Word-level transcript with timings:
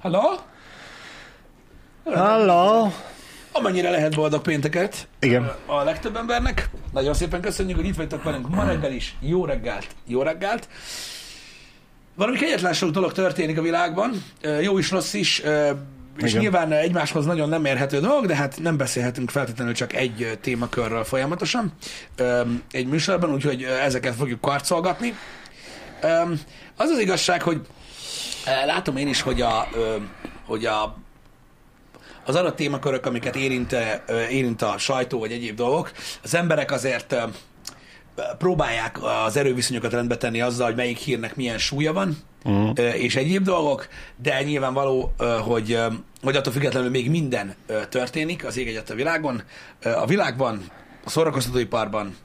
Halló? 0.00 0.38
Halló! 2.04 2.92
Amennyire 3.52 3.90
lehet 3.90 4.14
boldog 4.14 4.42
pénteket 4.42 5.08
Igen. 5.18 5.52
a 5.66 5.82
legtöbb 5.82 6.16
embernek. 6.16 6.70
Nagyon 6.92 7.14
szépen 7.14 7.40
köszönjük, 7.40 7.76
hogy 7.76 7.86
itt 7.86 7.96
vagytok 7.96 8.22
velünk 8.22 8.48
ma 8.48 8.64
reggel 8.64 8.92
is. 8.92 9.16
Jó 9.20 9.44
reggelt, 9.44 9.86
jó 10.06 10.22
reggelt. 10.22 10.68
Valami 12.14 12.36
kegyetlen 12.36 12.74
dolog 12.92 13.12
történik 13.12 13.58
a 13.58 13.62
világban, 13.62 14.24
jó 14.60 14.78
is, 14.78 14.90
rossz 14.90 15.12
is, 15.12 15.38
és 16.18 16.30
Igen. 16.30 16.40
nyilván 16.40 16.72
egymáshoz 16.72 17.26
nagyon 17.26 17.48
nem 17.48 17.64
érhető 17.64 18.00
dolog, 18.00 18.26
de 18.26 18.34
hát 18.34 18.58
nem 18.60 18.76
beszélhetünk 18.76 19.30
feltétlenül 19.30 19.74
csak 19.74 19.94
egy 19.94 20.38
témakörről 20.40 21.04
folyamatosan 21.04 21.72
egy 22.70 22.86
műsorban, 22.86 23.32
úgyhogy 23.32 23.62
ezeket 23.62 24.14
fogjuk 24.14 24.40
karcolgatni. 24.40 25.14
Az 26.76 26.88
az 26.88 26.98
igazság, 26.98 27.42
hogy 27.42 27.60
látom 28.44 28.96
én 28.96 29.08
is, 29.08 29.20
hogy 29.20 29.40
a, 29.40 29.68
hogy 30.46 30.66
a 30.66 30.96
az 32.24 32.36
adott 32.36 32.56
témakörök, 32.56 33.06
amiket 33.06 33.36
érint, 33.36 33.76
érint 34.30 34.62
a 34.62 34.78
sajtó 34.78 35.18
vagy 35.18 35.32
egyéb 35.32 35.56
dolgok, 35.56 35.92
az 36.22 36.34
emberek 36.34 36.70
azért 36.70 37.16
próbálják 38.38 38.98
az 39.02 39.36
erőviszonyokat 39.36 39.92
rendbe 39.92 40.16
tenni 40.16 40.40
azzal, 40.40 40.66
hogy 40.66 40.76
melyik 40.76 40.98
hírnek 40.98 41.36
milyen 41.36 41.58
súlya 41.58 41.92
van, 41.92 42.16
uh-huh. 42.44 42.78
és 42.78 43.16
egyéb 43.16 43.44
dolgok, 43.44 43.88
de 44.16 44.42
nyilvánvaló, 44.42 45.14
hogy, 45.40 45.78
hogy 46.22 46.36
attól 46.36 46.52
függetlenül 46.52 46.90
még 46.90 47.10
minden 47.10 47.54
történik 47.88 48.44
az 48.44 48.56
ég 48.56 48.68
egyet 48.68 48.90
a 48.90 48.94
világon, 48.94 49.42
a 49.82 50.06
világban, 50.06 50.64
a 51.04 51.10
szórakoztatóiparban, 51.10 52.16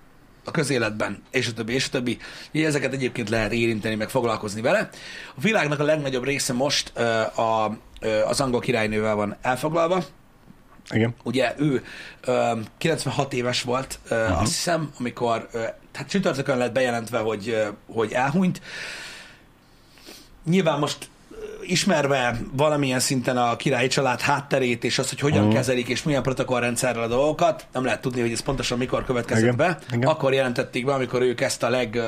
a 0.46 0.52
közéletben, 0.52 1.24
és 1.32 1.48
a 1.48 1.54
többi, 1.54 1.74
és 1.74 1.88
a 1.88 1.90
többi. 1.90 2.18
Ezeket 2.52 2.94
egyébként 2.94 3.30
lehet 3.30 3.52
érinteni, 3.52 3.96
meg 3.96 4.10
foglalkozni 4.10 4.62
vele. 4.62 4.90
A 5.36 5.42
világnak 5.42 5.80
a 5.80 5.84
legnagyobb 5.84 6.24
része 6.24 6.54
most 6.54 6.92
ö, 6.96 7.04
a, 7.22 7.78
ö, 8.00 8.22
az 8.22 8.42
angol 8.42 8.60
királynővel 8.60 9.16
van 9.16 9.36
elfoglalva, 9.42 10.04
Igen. 10.90 11.16
Ugye 11.24 11.54
ő 11.58 11.84
ö, 12.22 12.52
96 12.78 13.34
éves 13.34 13.62
volt, 13.62 14.00
ö, 14.10 14.22
uh-huh. 14.22 14.42
azt 14.42 14.52
hiszem, 14.52 14.92
amikor, 15.00 15.48
ö, 15.52 15.64
hát 15.94 16.10
csütörtökön 16.10 16.58
lett 16.58 16.74
bejelentve, 16.74 17.20
hogy, 17.20 17.50
ö, 17.50 17.68
hogy 17.94 18.12
elhunyt. 18.12 18.62
Nyilván 20.46 20.80
most 20.80 21.10
ismerve 21.68 22.40
valamilyen 22.52 23.00
szinten 23.00 23.38
a 23.38 23.56
királyi 23.56 23.88
család 23.88 24.20
hátterét, 24.20 24.84
és 24.84 25.00
azt, 25.00 25.10
hogy 25.10 25.20
hogyan 25.20 25.40
uh-huh. 25.40 25.54
kezelik, 25.54 25.88
és 25.88 26.04
milyen 26.04 26.24
protokollrendszerrel 26.24 27.04
a 27.04 27.08
dolgokat, 27.08 27.68
nem 27.74 27.84
lehet 27.84 28.02
tudni, 28.02 28.22
hogy 28.22 28.32
ez 28.32 28.40
pontosan 28.40 28.78
mikor 28.78 29.06
következett 29.06 29.44
Igen. 29.44 29.56
be. 29.56 29.78
Igen. 29.92 30.10
Akkor 30.10 30.34
jelentették 30.34 30.86
be, 30.86 30.94
amikor 30.94 31.22
ők 31.22 31.42
ezt 31.42 31.64
a 31.64 31.70
leg, 31.70 32.00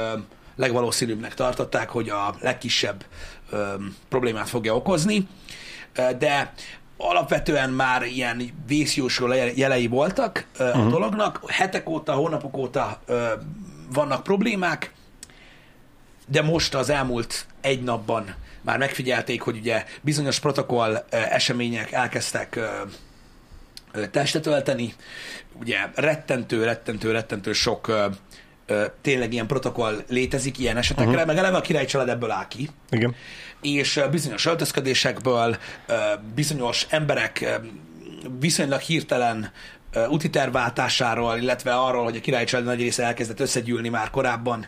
legvalószínűbbnek 0.55 1.33
tartották, 1.33 1.89
hogy 1.89 2.09
a 2.09 2.35
legkisebb 2.41 3.05
ö, 3.51 3.73
problémát 4.09 4.49
fogja 4.49 4.75
okozni. 4.75 5.27
De 6.19 6.53
alapvetően 6.97 7.69
már 7.69 8.03
ilyen 8.03 8.41
vészjósó 8.67 9.33
jelei 9.55 9.87
voltak 9.87 10.45
uh-huh. 10.59 10.85
a 10.85 10.89
dolognak. 10.89 11.41
Hetek 11.47 11.89
óta, 11.89 12.13
hónapok 12.13 12.57
óta 12.57 12.99
ö, 13.05 13.27
vannak 13.93 14.23
problémák, 14.23 14.93
de 16.27 16.41
most 16.41 16.75
az 16.75 16.89
elmúlt 16.89 17.45
egy 17.61 17.83
napban 17.83 18.35
már 18.67 18.77
megfigyelték, 18.77 19.41
hogy 19.41 19.57
ugye 19.57 19.85
bizonyos 20.01 20.39
protokoll 20.39 21.05
események 21.09 21.91
elkezdtek 21.91 22.59
testet 24.11 24.45
ölteni. 24.45 24.93
Ugye 25.59 25.77
rettentő, 25.95 26.63
rettentő, 26.63 27.11
rettentő 27.11 27.53
sok 27.53 28.09
tényleg 29.01 29.33
ilyen 29.33 29.47
protokoll 29.47 30.03
létezik 30.09 30.59
ilyen 30.59 30.77
esetekre, 30.77 31.11
uh-huh. 31.11 31.25
meg 31.25 31.37
eleve 31.37 31.57
a 31.57 31.61
király 31.61 31.85
család 31.85 32.09
ebből 32.09 32.31
áll 32.31 32.47
ki 32.47 32.69
Igen. 32.89 33.15
és 33.61 34.01
bizonyos 34.11 34.45
öltözködésekből 34.45 35.57
bizonyos 36.35 36.85
emberek 36.89 37.59
viszonylag 38.39 38.79
hirtelen 38.79 39.51
ö, 39.91 40.07
úti 40.07 40.29
tervváltásáról, 40.29 41.37
illetve 41.37 41.75
arról, 41.75 42.03
hogy 42.03 42.15
a 42.15 42.19
királyi 42.19 42.45
család 42.45 42.65
nagy 42.65 42.79
része 42.79 43.03
elkezdett 43.03 43.39
összegyűlni 43.39 43.89
már 43.89 44.09
korábban 44.09 44.67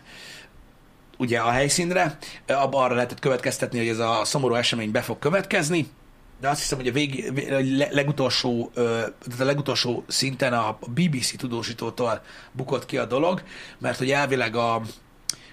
ugye 1.19 1.39
a 1.39 1.49
helyszínre, 1.49 2.17
ö, 2.45 2.53
abba 2.53 2.77
arra 2.77 2.93
lehetett 2.93 3.19
következtetni, 3.19 3.77
hogy 3.77 3.87
ez 3.87 3.99
a 3.99 4.21
szomorú 4.23 4.53
esemény 4.53 4.91
be 4.91 5.01
fog 5.01 5.19
következni, 5.19 5.87
de 6.41 6.49
azt 6.49 6.59
hiszem, 6.59 6.77
hogy 6.77 6.87
a 6.87 6.91
vég, 6.91 7.33
vé- 7.33 7.51
a 7.51 7.59
le- 7.77 7.89
legutolsó, 7.91 8.71
tehát 8.73 9.39
a 9.39 9.43
legutolsó 9.43 10.03
szinten 10.07 10.53
a 10.53 10.77
BBC 10.87 11.37
tudósítótól 11.37 12.21
bukott 12.51 12.85
ki 12.85 12.97
a 12.97 13.05
dolog, 13.05 13.43
mert 13.77 13.97
hogy 13.97 14.11
elvileg 14.11 14.55
a, 14.55 14.75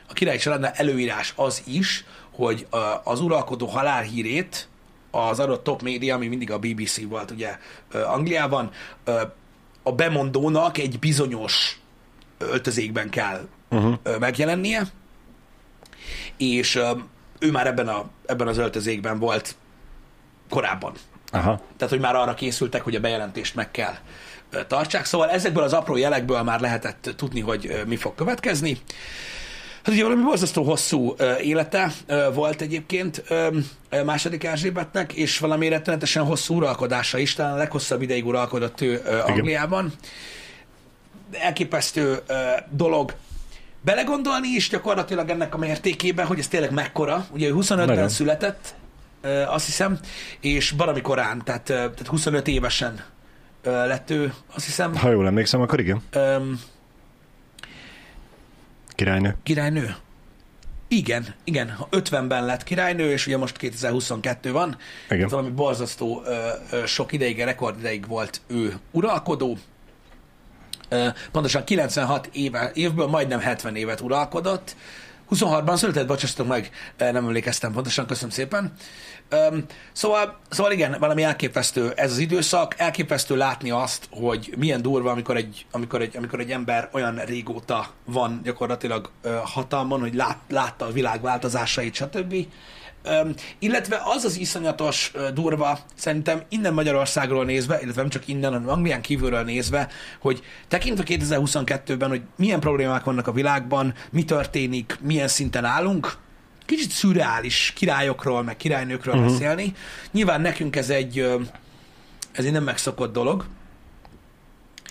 a 0.09 0.12
királyi 0.12 0.38
családnál 0.38 0.72
előírás 0.75 1.32
az 1.37 1.62
is, 1.66 2.04
hogy 2.33 2.66
az 3.04 3.21
uralkodó 3.21 3.66
halálhírét 3.66 4.69
az 5.10 5.41
adott 5.41 5.65
top 5.65 5.83
média, 5.83 6.15
ami 6.15 6.27
mindig 6.27 6.50
a 6.50 6.59
BBC 6.59 7.03
volt 7.09 7.31
ugye 7.31 7.59
Angliában, 7.93 8.71
a 9.83 9.93
bemondónak 9.93 10.78
egy 10.78 10.98
bizonyos 10.98 11.81
öltözékben 12.38 13.10
kell 13.10 13.48
uh-huh. 13.71 14.19
megjelennie, 14.19 14.83
és 16.36 16.80
ő 17.38 17.50
már 17.50 17.66
ebben, 17.66 17.88
a, 17.88 18.04
ebben 18.26 18.48
az 18.48 18.58
öltözékben 18.58 19.19
volt 19.19 19.56
korábban. 20.50 20.92
Aha. 21.32 21.60
Tehát, 21.76 21.92
hogy 21.92 22.02
már 22.02 22.16
arra 22.16 22.34
készültek, 22.34 22.82
hogy 22.82 22.94
a 22.94 23.00
bejelentést 23.00 23.54
meg 23.54 23.70
kell 23.70 23.94
tartsák. 24.66 25.04
Szóval 25.04 25.30
ezekből 25.30 25.62
az 25.62 25.72
apró 25.72 25.97
jelekből 25.97 26.42
már 26.42 26.60
lehetett 26.60 27.10
tudni, 27.16 27.41
hogy 27.41 27.82
mi 27.86 27.97
fog 27.97 28.14
következni. 28.14 28.78
Hát 29.82 29.94
ugye 29.94 30.04
valami 30.04 30.22
borzasztó 30.22 30.62
hosszú 30.62 31.14
élete 31.42 31.92
volt 32.34 32.60
egyébként 32.60 33.24
második 34.04 34.44
Erzsébetnek, 34.44 35.12
és 35.12 35.38
valami 35.38 35.68
rettenetesen 35.68 36.24
hosszú 36.24 36.56
uralkodása 36.56 37.18
is, 37.18 37.34
talán 37.34 37.53
a 37.53 37.56
leghosszabb 37.56 38.03
ideig 38.03 38.26
uralkodott 38.26 38.80
ő 38.80 39.03
Angliában. 39.26 39.92
Elképesztő 41.32 42.18
ö, 42.26 42.34
dolog 42.70 43.14
belegondolni 43.86 44.48
is 44.48 44.69
gyakorlatilag 44.69 45.28
ennek 45.30 45.54
a 45.54 45.58
mértékébe, 45.58 46.24
hogy 46.24 46.38
ez 46.38 46.48
tényleg 46.48 46.70
mekkora. 46.72 47.26
Ugye 47.30 47.48
ő 47.48 47.52
25-ben 47.54 47.86
Nagyon. 47.86 48.08
született, 48.08 48.74
azt 49.47 49.66
hiszem, 49.66 49.98
és 50.41 50.70
valami 50.70 51.00
korán, 51.00 51.42
tehát, 51.44 51.62
tehát 51.62 52.06
25 52.06 52.48
évesen 52.48 53.04
lett 53.62 54.10
ő, 54.10 54.32
azt 54.54 54.64
hiszem, 54.64 54.94
Ha 54.97 55.10
jól 55.10 55.26
emlékszem, 55.26 55.60
akkor 55.60 55.80
igen. 55.80 56.02
öm, 56.10 56.60
Királynő. 58.88 59.36
királynő. 59.42 59.97
Igen, 60.88 61.34
igen, 61.44 61.76
50-ben 61.91 62.44
lett 62.44 62.62
királynő, 62.62 63.10
és 63.10 63.26
ugye 63.26 63.36
most 63.36 63.56
2022 63.56 64.53
van. 64.53 64.76
Igen. 65.10 65.28
Valami 65.28 65.50
borzasztó 65.50 66.22
ö, 66.24 66.48
ö, 66.70 66.86
sok 66.86 67.12
ideig, 67.12 67.41
rekord 67.41 67.78
ideig 67.78 68.06
volt 68.06 68.41
ő 68.47 68.76
uralkodó. 68.91 69.58
Pontosan 71.32 71.64
96 71.64 72.28
éve, 72.32 72.70
évből 72.74 73.06
majdnem 73.06 73.41
70 73.41 73.76
évet 73.76 74.00
uralkodott. 74.00 74.76
26-ban 75.30 75.76
született, 75.76 76.06
bocsássatok 76.06 76.47
meg, 76.47 76.70
nem 76.98 77.16
emlékeztem 77.16 77.72
pontosan, 77.72 78.06
köszönöm 78.06 78.30
szépen. 78.30 78.72
Öm, 79.28 79.64
szóval, 79.92 80.38
szóval 80.50 80.72
igen, 80.72 80.97
valami 80.98 81.22
elképesztő 81.22 81.92
ez 81.97 82.10
az 82.10 82.19
időszak, 82.19 82.74
elképesztő 82.78 83.36
látni 83.36 83.70
azt, 83.70 84.08
hogy 84.10 84.54
milyen 84.58 84.82
durva, 84.82 85.10
amikor 85.10 85.36
egy, 85.36 85.66
amikor 85.70 86.00
egy, 86.00 86.16
amikor 86.16 86.41
egy 86.41 86.50
ember 86.50 86.88
olyan 86.92 87.16
régóta 87.16 87.86
van 88.04 88.41
gyakorlatilag 88.44 89.10
ö, 89.22 89.36
hatalmon, 89.44 90.00
hogy 90.00 90.14
lát, 90.14 90.38
látta 90.48 90.86
a 90.86 90.92
világ 90.92 91.20
változásait, 91.20 91.94
stb. 91.94 92.34
Öm, 93.06 93.34
illetve 93.58 94.00
az 94.04 94.24
az 94.24 94.38
iszonyatos 94.38 95.10
ö, 95.14 95.30
durva, 95.30 95.78
szerintem 95.94 96.42
innen 96.48 96.74
Magyarországról 96.74 97.44
nézve, 97.44 97.78
illetve 97.82 98.00
nem 98.00 98.10
csak 98.10 98.28
innen, 98.28 98.52
hanem 98.52 98.68
Anglián 98.68 99.00
kívülről 99.00 99.42
nézve, 99.42 99.88
hogy 100.20 100.42
tekintve 100.68 101.04
2022-ben, 101.06 102.08
hogy 102.08 102.22
milyen 102.36 102.60
problémák 102.60 103.04
vannak 103.04 103.26
a 103.26 103.32
világban, 103.32 103.94
mi 104.10 104.24
történik, 104.24 104.98
milyen 105.00 105.28
szinten 105.28 105.64
állunk, 105.64 106.12
kicsit 106.64 106.90
szürreális 106.90 107.72
királyokról, 107.76 108.42
meg 108.42 108.56
királynőkről 108.56 109.14
uh-huh. 109.14 109.30
beszélni. 109.30 109.72
Nyilván 110.12 110.41
nekünk 110.41 110.76
ez 110.76 110.91
egy, 110.91 111.18
ez 112.32 112.44
egy 112.44 112.52
nem 112.52 112.64
megszokott 112.64 113.12
dolog, 113.12 113.44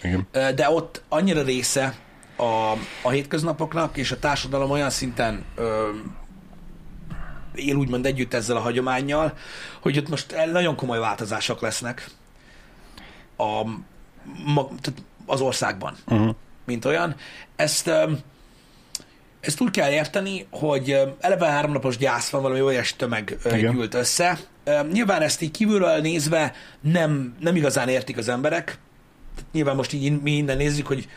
Igen. 0.04 0.28
De 0.56 0.70
ott 0.70 1.02
annyira 1.10 1.42
része 1.42 1.96
a, 2.36 2.72
a 3.02 3.10
hétköznapoknak, 3.10 3.98
és 3.98 4.12
a 4.12 4.20
társadalom 4.20 4.72
olyan 4.72 4.90
szinten 4.90 5.44
ö, 5.56 5.90
él 7.56 7.76
úgymond 7.76 8.06
együtt 8.06 8.34
ezzel 8.34 8.56
a 8.56 8.60
hagyományjal, 8.60 9.38
hogy 9.82 9.98
ott 9.98 10.10
most 10.10 10.36
nagyon 10.52 10.76
komoly 10.76 11.00
változások 11.00 11.62
lesznek 11.62 12.10
a, 13.38 13.64
ma, 14.46 14.68
tehát 14.82 15.02
az 15.26 15.42
országban, 15.42 15.96
Uh-huh. 16.08 16.36
mint 16.66 16.86
olyan. 16.86 17.16
Ezt, 17.56 17.92
ezt 19.40 19.62
úgy 19.62 19.72
kell 19.72 19.92
érteni, 19.92 20.48
hogy 20.52 21.00
eleve 21.20 21.46
háromnapos 21.48 21.98
gyász 21.98 22.30
van, 22.30 22.42
valami 22.42 22.62
olyas 22.62 22.96
tömeg 22.96 23.38
Igen. 23.46 23.76
gyűlt 23.76 23.94
össze. 23.94 24.38
Nyilván 24.92 25.22
ezt 25.22 25.42
így 25.42 25.52
kívülről 25.52 25.98
nézve 26.02 26.54
nem, 26.82 27.36
nem 27.40 27.56
igazán 27.56 27.90
értik 27.90 28.18
az 28.18 28.28
emberek. 28.30 28.78
Nyilván 29.52 29.76
most 29.76 29.94
így 29.94 30.22
mi 30.22 30.32
innen 30.32 30.58
nézzük, 30.58 30.88
hogy 30.88 31.10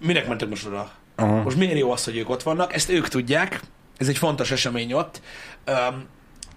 minek 0.00 0.28
mentek 0.28 0.48
most 0.48 0.66
oda? 0.66 0.92
Aha. 1.16 1.42
Most 1.42 1.56
miért 1.56 1.78
jó 1.78 1.90
az, 1.92 2.04
hogy 2.04 2.16
ők 2.16 2.30
ott 2.30 2.42
vannak? 2.42 2.74
Ezt 2.74 2.88
ők 2.90 3.08
tudják. 3.08 3.60
Ez 3.96 4.08
egy 4.08 4.18
fontos 4.18 4.50
esemény 4.50 4.92
ott. 4.92 5.20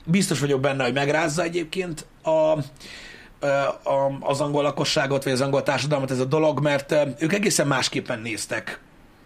Biztos 0.05 0.39
vagyok 0.39 0.59
benne, 0.59 0.83
hogy 0.83 0.93
megrázza 0.93 1.43
egyébként 1.43 2.05
a, 2.21 2.29
a, 2.29 4.17
az 4.19 4.41
angol 4.41 4.63
lakosságot, 4.63 5.23
vagy 5.23 5.33
az 5.33 5.41
angol 5.41 5.63
társadalmat 5.63 6.11
ez 6.11 6.19
a 6.19 6.25
dolog, 6.25 6.59
mert 6.59 6.95
ők 7.19 7.33
egészen 7.33 7.67
másképpen 7.67 8.19
néztek 8.19 8.79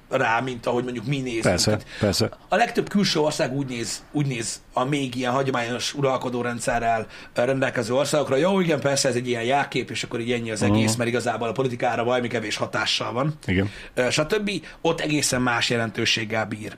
rá, 0.10 0.40
mint 0.40 0.66
ahogy 0.66 0.84
mondjuk 0.84 1.06
mi 1.06 1.20
nézünk. 1.20 1.44
Persze, 1.44 1.72
Tehát 1.72 1.86
persze. 2.00 2.30
a 2.48 2.56
legtöbb 2.56 2.90
külső 2.90 3.20
ország 3.20 3.54
úgy 3.54 3.68
néz, 3.68 4.04
úgy 4.12 4.26
néz 4.26 4.62
a 4.74 4.84
még 4.84 5.16
ilyen 5.16 5.32
hagyományos 5.32 5.94
uralkodó 5.94 6.42
rendszerrel 6.42 7.08
rendelkező 7.34 7.94
országokra. 7.94 8.36
Jó, 8.36 8.60
igen, 8.60 8.80
persze 8.80 9.08
ez 9.10 9.16
egy 9.16 9.28
ilyen 9.28 9.44
jelkép, 9.44 9.90
és 9.90 10.04
akkor 10.04 10.20
így 10.20 10.32
ennyi 10.32 10.52
az 10.52 10.62
egész, 10.62 10.96
mert 10.96 11.10
igazából 11.10 11.48
a 11.48 11.52
politikára 11.52 12.04
valami 12.04 12.28
kevés 12.28 12.56
hatással 12.56 13.12
van. 13.14 13.34
Igen. 13.46 13.70
Ö, 13.94 14.10
stb. 14.10 14.52
Ott 14.82 15.02
egészen 15.02 15.42
más 15.42 15.70
jelentőséggel 15.70 16.46
bír. 16.46 16.78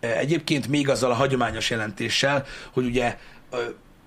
Egyébként 0.00 0.68
még 0.68 0.88
azzal 0.88 1.10
a 1.10 1.14
hagyományos 1.14 1.70
jelentéssel, 1.70 2.44
hogy 2.72 2.84
ugye 2.84 3.18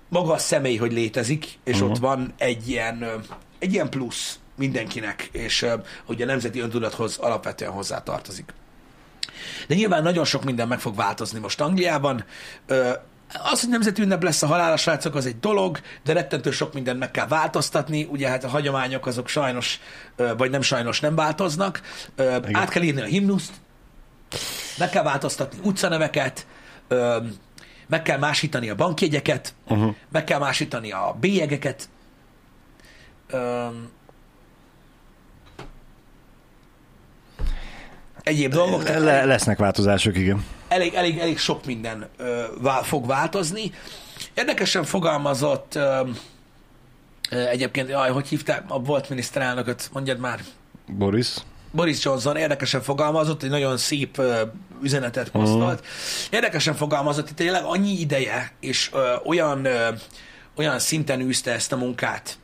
maga 0.08 0.32
a 0.32 0.38
személy, 0.38 0.76
hogy 0.76 0.92
létezik, 0.92 1.58
és 1.64 1.80
ott 1.80 1.98
van 1.98 2.32
egy 2.38 2.68
ilyen, 2.68 3.22
egy 3.58 3.72
ilyen 3.72 3.90
plusz 3.90 4.38
mindenkinek, 4.56 5.28
és 5.32 5.66
hogy 6.04 6.22
a 6.22 6.26
nemzeti 6.26 6.60
öntudathoz 6.60 7.18
alapvetően 7.18 7.70
hozzá 7.70 8.02
tartozik. 8.02 8.54
De 9.68 9.74
nyilván 9.74 10.02
nagyon 10.02 10.24
sok 10.24 10.44
minden 10.44 10.68
meg 10.68 10.80
fog 10.80 10.96
változni 10.96 11.38
most 11.38 11.60
Angliában. 11.60 12.24
Az, 13.42 13.60
hogy 13.60 13.68
nemzeti 13.68 14.02
ünnep 14.02 14.22
lesz 14.22 14.42
a 14.42 14.46
halála 14.46 14.76
srácok, 14.76 15.14
az 15.14 15.26
egy 15.26 15.38
dolog, 15.40 15.80
de 16.04 16.12
rettentő 16.12 16.50
sok 16.50 16.74
mindent 16.74 16.98
meg 16.98 17.10
kell 17.10 17.26
változtatni. 17.26 18.08
Ugye 18.10 18.28
hát 18.28 18.44
a 18.44 18.48
hagyományok 18.48 19.06
azok 19.06 19.28
sajnos, 19.28 19.80
vagy 20.36 20.50
nem 20.50 20.62
sajnos 20.62 21.00
nem 21.00 21.14
változnak. 21.14 21.80
Ö, 22.16 22.36
Át 22.52 22.68
kell 22.68 22.82
írni 22.82 23.00
a 23.00 23.04
himnuszt, 23.04 23.52
meg 24.78 24.90
kell 24.90 25.02
változtatni 25.02 25.58
utcaneveket, 25.62 26.46
ö, 26.88 27.16
meg 27.86 28.02
kell 28.02 28.18
másítani 28.18 28.68
a 28.68 28.74
bankjegyeket, 28.74 29.54
uh-huh. 29.68 29.94
meg 30.12 30.24
kell 30.24 30.38
másítani 30.38 30.92
a 30.92 31.16
bélyegeket. 31.20 31.88
Ö, 33.26 33.66
egyéb 38.22 38.52
dolgok. 38.52 38.88
Le, 38.88 39.24
lesznek 39.24 39.58
változások, 39.58 40.16
igen. 40.16 40.44
elég, 40.68 40.94
elég, 40.94 41.18
elég 41.18 41.38
sok 41.38 41.64
minden 41.64 42.08
ö, 42.16 42.44
vá, 42.60 42.82
fog 42.82 43.06
változni. 43.06 43.72
Érdekesen 44.34 44.84
fogalmazott 44.84 45.74
ö, 45.74 46.08
ö, 47.30 47.46
egyébként, 47.46 47.88
jaj, 47.88 48.10
hogy 48.10 48.28
hívták 48.28 48.64
a 48.68 48.78
volt 48.78 49.08
miniszterelnököt, 49.08 49.90
mondjad 49.92 50.18
már, 50.18 50.40
Boris? 50.86 51.34
Boris 51.72 52.04
Johnson 52.04 52.36
érdekesen 52.36 52.82
fogalmazott, 52.82 53.42
egy 53.42 53.50
nagyon 53.50 53.76
szép 53.76 54.18
ö, 54.18 54.42
üzenetet 54.82 55.30
posztolt. 55.30 55.86
Érdekesen 56.30 56.74
fogalmazott, 56.74 57.26
hogy 57.26 57.36
tényleg 57.36 57.64
annyi 57.64 58.00
ideje, 58.00 58.52
és 58.60 58.90
ö, 58.92 59.14
olyan, 59.24 59.64
ö, 59.64 59.88
olyan 60.56 60.78
szinten 60.78 61.20
űzte 61.20 61.52
ezt 61.52 61.72
a 61.72 61.76
munkát 61.76 62.38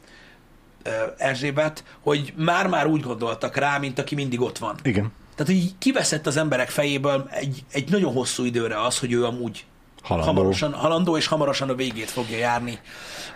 ö, 0.82 0.90
Erzsébet, 1.16 1.84
hogy 2.00 2.32
már-már 2.36 2.86
úgy 2.86 3.00
gondoltak 3.02 3.56
rá, 3.56 3.78
mint 3.78 3.98
aki 3.98 4.14
mindig 4.14 4.40
ott 4.40 4.58
van. 4.58 4.76
Igen. 4.82 5.12
Tehát, 5.36 5.52
hogy 5.52 5.62
így 5.62 5.78
kiveszett 5.78 6.26
az 6.26 6.36
emberek 6.36 6.69
fejéből 6.69 7.28
egy, 7.30 7.64
egy 7.72 7.90
nagyon 7.90 8.12
hosszú 8.12 8.44
időre 8.44 8.82
az, 8.82 8.98
hogy 8.98 9.12
ő 9.12 9.25
amúgy 9.25 9.64
Halandó. 10.02 10.26
hamarosan 10.32 10.72
halandó, 10.72 11.16
és 11.16 11.26
hamarosan 11.26 11.69
a 11.69 11.75
végét 11.75 12.10
fogja 12.10 12.36
járni 12.38 12.78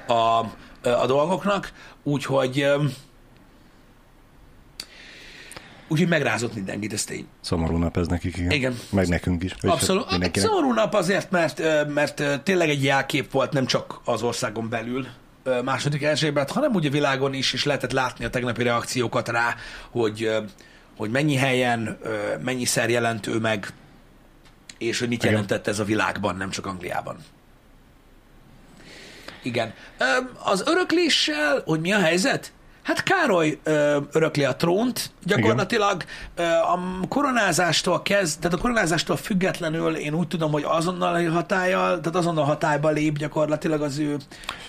a, 0.07 0.13
a 0.89 1.07
dolgoknak, 1.07 1.73
úgyhogy 2.03 2.61
öm, 2.61 2.93
úgyhogy 5.93 6.09
megrázott 6.09 6.55
mindenkit, 6.55 6.93
ez 6.93 7.05
tény. 7.05 7.27
Szomorú 7.41 7.77
nap 7.77 7.97
ez 7.97 8.07
nekik, 8.07 8.37
igen. 8.37 8.51
Igen. 8.51 8.79
Meg 8.91 9.09
nekünk 9.09 9.43
is. 9.43 9.55
Abszolút. 9.61 10.11
hát 10.11 10.23
Hát 10.23 10.39
szomorú 10.39 10.73
nap 10.73 10.95
azért, 10.95 11.31
mert, 11.31 11.63
mert 11.89 12.43
tényleg 12.43 12.69
egy 12.69 12.85
jelkép 12.85 13.31
volt 13.31 13.53
nem 13.53 13.67
csak 13.67 14.01
az 14.05 14.23
országon 14.23 14.69
belül, 14.69 15.07
második 15.65 16.03
Erzsébet, 16.03 16.51
hanem 16.51 16.75
úgy 16.75 16.87
a 16.87 16.91
világon 16.91 17.35
is, 17.35 17.53
és 17.53 17.65
lehetett 17.65 17.93
látni 17.93 18.25
a 18.25 18.31
tegnapi 18.31 18.63
reakciókat 18.63 19.29
rá, 19.29 19.55
hogy, 19.91 20.31
hogy 20.97 21.11
mennyi 21.11 21.35
helyen, 21.35 21.99
mennyiszer 22.45 22.91
jelent 22.91 23.27
ő 23.27 23.39
meg, 23.39 23.69
és 24.79 24.99
hogy 24.99 25.09
mit 25.09 25.23
Igen. 25.23 25.33
jelentett 25.33 25.67
ez 25.67 25.79
a 25.79 25.85
világban, 25.85 26.37
nem 26.37 26.51
csak 26.51 26.67
Angliában. 26.67 27.17
Igen. 29.43 29.75
Az 30.45 30.63
örökléssel, 30.67 31.63
hogy 31.65 31.81
mi 31.81 31.93
a 31.93 31.99
helyzet? 31.99 32.53
Hát 32.83 33.03
Károly 33.03 33.59
ö, 33.63 33.97
örökli 34.13 34.45
a 34.45 34.57
trónt, 34.57 35.11
gyakorlatilag 35.25 36.05
ö, 36.37 36.43
a 36.43 36.79
koronázástól 37.09 38.03
kezd, 38.03 38.41
tehát 38.41 38.57
a 38.59 38.61
koronázástól 38.61 39.17
függetlenül 39.17 39.97
én 39.97 40.15
úgy 40.15 40.29
tudom, 40.29 40.53
hogy 40.53 40.63
azonnal 40.67 41.29
hatállyal, 41.31 42.01
tehát 42.01 42.17
azonnal 42.19 42.45
hatályba 42.45 42.91
lép 42.91 43.19
gyakorlatilag 43.19 43.83
az 43.83 43.99
ő 43.99 44.17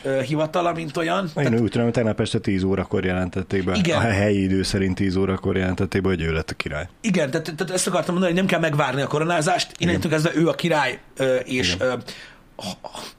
ö, 0.04 0.21
hivatala, 0.21 0.74
mint 0.74 0.98
olyan. 0.98 1.24
Én 1.24 1.31
Tehát, 1.33 1.60
úgy 1.60 1.69
tudom, 1.69 1.83
hogy 1.83 1.94
tegnap 1.94 2.19
este 2.19 2.39
10 2.39 2.63
órakor 2.63 3.06
jelentették 3.06 3.63
be. 3.63 3.75
Igen. 3.75 3.98
A 3.98 4.01
helyi 4.01 4.42
idő 4.44 4.63
szerint 4.63 4.95
10 4.95 5.16
órakor 5.16 5.57
jelentették 5.57 6.01
be, 6.01 6.07
hogy 6.07 6.21
ő 6.21 6.31
lett 6.31 6.50
a 6.50 6.54
király. 6.54 6.88
igen, 7.01 7.31
tehát, 7.31 7.54
tehát 7.57 7.74
ezt 7.74 7.88
akartam 7.88 8.13
mondani, 8.13 8.33
hogy 8.33 8.42
nem 8.42 8.50
kell 8.50 8.59
megvárni 8.69 9.01
a 9.01 9.07
koronázást, 9.07 9.71
innentől 9.77 10.12
kezdve 10.12 10.31
ő 10.36 10.48
a 10.48 10.54
király, 10.54 11.00
ö, 11.18 11.36
és 11.36 11.74
Igen. 11.74 11.88
ö, 11.88 11.94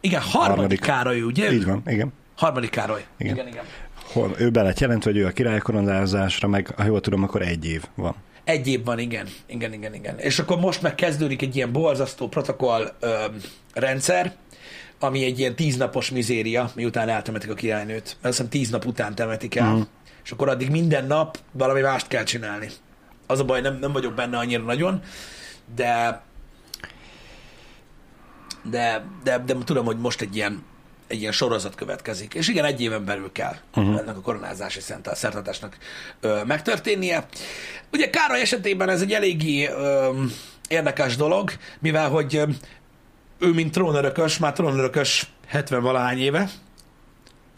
igen 0.00 0.20
harmadik, 0.20 0.48
Harmadik. 0.54 0.80
Károly, 0.80 1.22
ugye? 1.22 1.52
Így 1.52 1.64
van, 1.64 1.82
igen. 1.86 2.12
Harmadik 2.36 2.70
Károly. 2.70 3.04
Igen. 3.18 3.34
igen. 3.34 3.46
igen. 3.48 3.64
Hol, 4.14 4.34
ő 4.38 4.50
be 4.50 4.62
lett 4.62 4.78
jelentve, 4.78 5.10
hogy 5.10 5.20
ő 5.20 5.26
a 5.26 5.30
király 5.30 5.58
koronázásra, 5.58 6.48
meg 6.48 6.72
ha 6.76 6.84
jól 6.84 7.00
tudom, 7.00 7.22
akkor 7.22 7.42
egy 7.42 7.66
év 7.66 7.84
van. 7.94 8.14
Egy 8.44 8.68
év 8.68 8.84
van, 8.84 8.98
igen. 8.98 9.26
Igen, 9.46 9.72
igen, 9.72 9.94
igen. 9.94 10.18
És 10.18 10.38
akkor 10.38 10.58
most 10.58 10.82
meg 10.82 10.94
kezdődik 10.94 11.42
egy 11.42 11.56
ilyen 11.56 11.72
borzasztó 11.72 12.28
protokoll 12.28 12.92
ö, 13.00 13.14
rendszer, 13.72 14.34
ami 15.00 15.24
egy 15.24 15.38
ilyen 15.38 15.54
tíznapos 15.54 16.10
mizéria, 16.10 16.70
miután 16.74 17.08
eltemetik 17.08 17.50
a 17.50 17.54
királynőt. 17.54 18.02
Azt 18.02 18.16
hiszem 18.22 18.48
tíz 18.48 18.70
nap 18.70 18.84
után 18.86 19.14
temetik 19.14 19.54
el. 19.54 19.66
Uh-huh. 19.66 19.86
És 20.24 20.30
akkor 20.30 20.48
addig 20.48 20.70
minden 20.70 21.06
nap 21.06 21.38
valami 21.52 21.80
mást 21.80 22.08
kell 22.08 22.24
csinálni. 22.24 22.68
Az 23.26 23.40
a 23.40 23.44
baj, 23.44 23.60
nem, 23.60 23.78
nem 23.80 23.92
vagyok 23.92 24.14
benne 24.14 24.38
annyira 24.38 24.62
nagyon, 24.62 25.02
de 25.74 26.22
de, 28.70 29.04
de, 29.22 29.38
de 29.38 29.54
tudom, 29.64 29.84
hogy 29.84 29.98
most 29.98 30.20
egy 30.20 30.36
ilyen, 30.36 30.62
egy 31.06 31.20
ilyen 31.20 31.32
sorozat 31.32 31.74
következik. 31.74 32.34
És 32.34 32.48
igen, 32.48 32.64
egy 32.64 32.80
éven 32.80 33.04
belül 33.04 33.32
kell 33.32 33.54
uh-huh. 33.74 33.98
ennek 33.98 34.16
a 34.16 34.20
koronázási 34.20 34.80
szertartásnak 35.12 35.76
ö, 36.20 36.40
megtörténnie. 36.46 37.26
Ugye 37.92 38.10
Károly 38.10 38.40
esetében 38.40 38.88
ez 38.88 39.00
egy 39.00 39.12
eléggé 39.12 39.66
ö, 39.66 40.10
érdekes 40.68 41.16
dolog, 41.16 41.52
mivel 41.80 42.08
hogy 42.08 42.36
ö, 42.36 42.44
ő, 43.38 43.52
mint 43.52 43.72
trónörökös, 43.72 44.38
már 44.38 44.52
trónörökös 44.52 45.30
70 45.46 45.82
valahány 45.82 46.18
éve, 46.18 46.50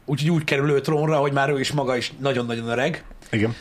úgyhogy 0.05 0.31
úgy 0.31 0.45
kerül 0.45 0.71
ő 0.71 0.81
trónra, 0.81 1.17
hogy 1.17 1.33
már 1.33 1.51
ő 1.51 1.61
is 1.61 1.73
maga 1.73 1.97
is 1.97 2.13
nagyon-nagyon 2.19 2.69
öreg. 2.69 3.05
Igen. 3.31 3.55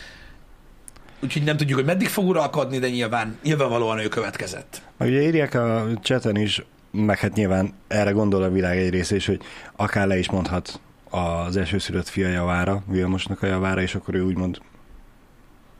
Úgyhogy 1.23 1.43
nem 1.43 1.57
tudjuk, 1.57 1.77
hogy 1.77 1.87
meddig 1.87 2.07
fog 2.07 2.27
uralkodni, 2.27 2.79
de 2.79 2.89
nyilván, 2.89 3.37
nyilvánvalóan 3.43 3.99
ő 3.99 4.07
következett. 4.07 4.81
Meg 4.97 5.09
ugye 5.09 5.21
írják 5.21 5.53
a 5.53 5.87
chaten 6.01 6.35
is, 6.35 6.61
meg 6.95 7.19
hát 7.19 7.33
nyilván 7.33 7.73
erre 7.87 8.11
gondol 8.11 8.43
a 8.43 8.49
világ 8.49 8.77
egy 8.77 8.89
része 8.89 9.15
is, 9.15 9.25
hogy 9.25 9.41
akár 9.75 10.07
le 10.07 10.17
is 10.17 10.29
mondhat 10.29 10.79
az 11.09 11.57
elsőszülött 11.57 12.07
fia 12.07 12.27
javára, 12.27 12.83
Vilmosnak 12.87 13.41
a 13.41 13.45
javára, 13.45 13.81
és 13.81 13.95
akkor 13.95 14.15
ő 14.15 14.21
úgymond 14.21 14.57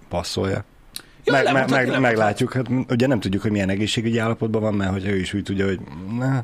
passzolja. 0.10 0.63
Ja, 1.24 1.34
meg, 1.34 1.43
lemondhatni, 1.43 1.75
meg, 1.75 1.86
lemondhat. 1.88 2.12
meglátjuk, 2.12 2.53
hát 2.53 2.65
ugye 2.89 3.07
nem 3.07 3.19
tudjuk, 3.19 3.41
hogy 3.41 3.51
milyen 3.51 3.69
egészségügyi 3.69 4.17
állapotban 4.17 4.62
van, 4.62 4.74
mert 4.74 4.91
hogy 4.91 5.07
ő 5.07 5.15
is 5.17 5.34
úgy 5.34 5.43
tudja, 5.43 5.65
hogy 5.65 5.79
ne, 6.17 6.43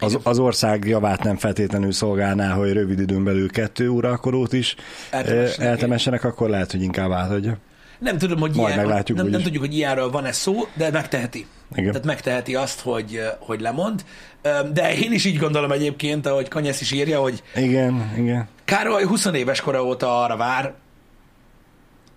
az, 0.00 0.18
az 0.22 0.38
ország 0.38 0.84
javát 0.84 1.22
nem 1.22 1.36
feltétlenül 1.36 1.92
szolgálná, 1.92 2.52
hogy 2.54 2.72
rövid 2.72 3.00
időn 3.00 3.24
belül 3.24 3.50
kettő 3.50 3.88
uralkodót 3.88 4.52
is 4.52 4.74
Eltemessenek. 5.10 5.58
eh, 5.58 5.66
eltemessenek, 5.66 6.24
akkor 6.24 6.48
lehet, 6.48 6.70
hogy 6.70 6.82
inkább 6.82 7.10
átadja. 7.10 7.56
Nem 7.98 8.18
tudom, 8.18 8.38
hogy 8.40 8.54
Majd 8.54 8.68
ilyen, 8.68 8.78
meglátjuk 8.86 9.18
nem, 9.18 9.26
nem 9.26 9.42
tudjuk, 9.42 9.62
hogy 9.62 9.74
ilyenről 9.74 10.10
van-e 10.10 10.32
szó, 10.32 10.54
de 10.74 10.90
megteheti. 10.90 11.46
Igen. 11.74 11.90
Tehát 11.90 12.06
megteheti 12.06 12.54
azt, 12.54 12.80
hogy, 12.80 13.22
hogy 13.38 13.60
lemond. 13.60 14.04
De 14.72 14.94
én 14.94 15.12
is 15.12 15.24
így 15.24 15.38
gondolom 15.38 15.72
egyébként, 15.72 16.26
ahogy 16.26 16.48
Kanyesz 16.48 16.80
is 16.80 16.92
írja, 16.92 17.20
hogy 17.20 17.42
Igen, 17.54 18.12
igen. 18.16 18.48
Károly 18.64 19.04
20 19.04 19.24
éves 19.24 19.60
kora 19.60 19.84
óta 19.84 20.22
arra 20.22 20.36
vár, 20.36 20.74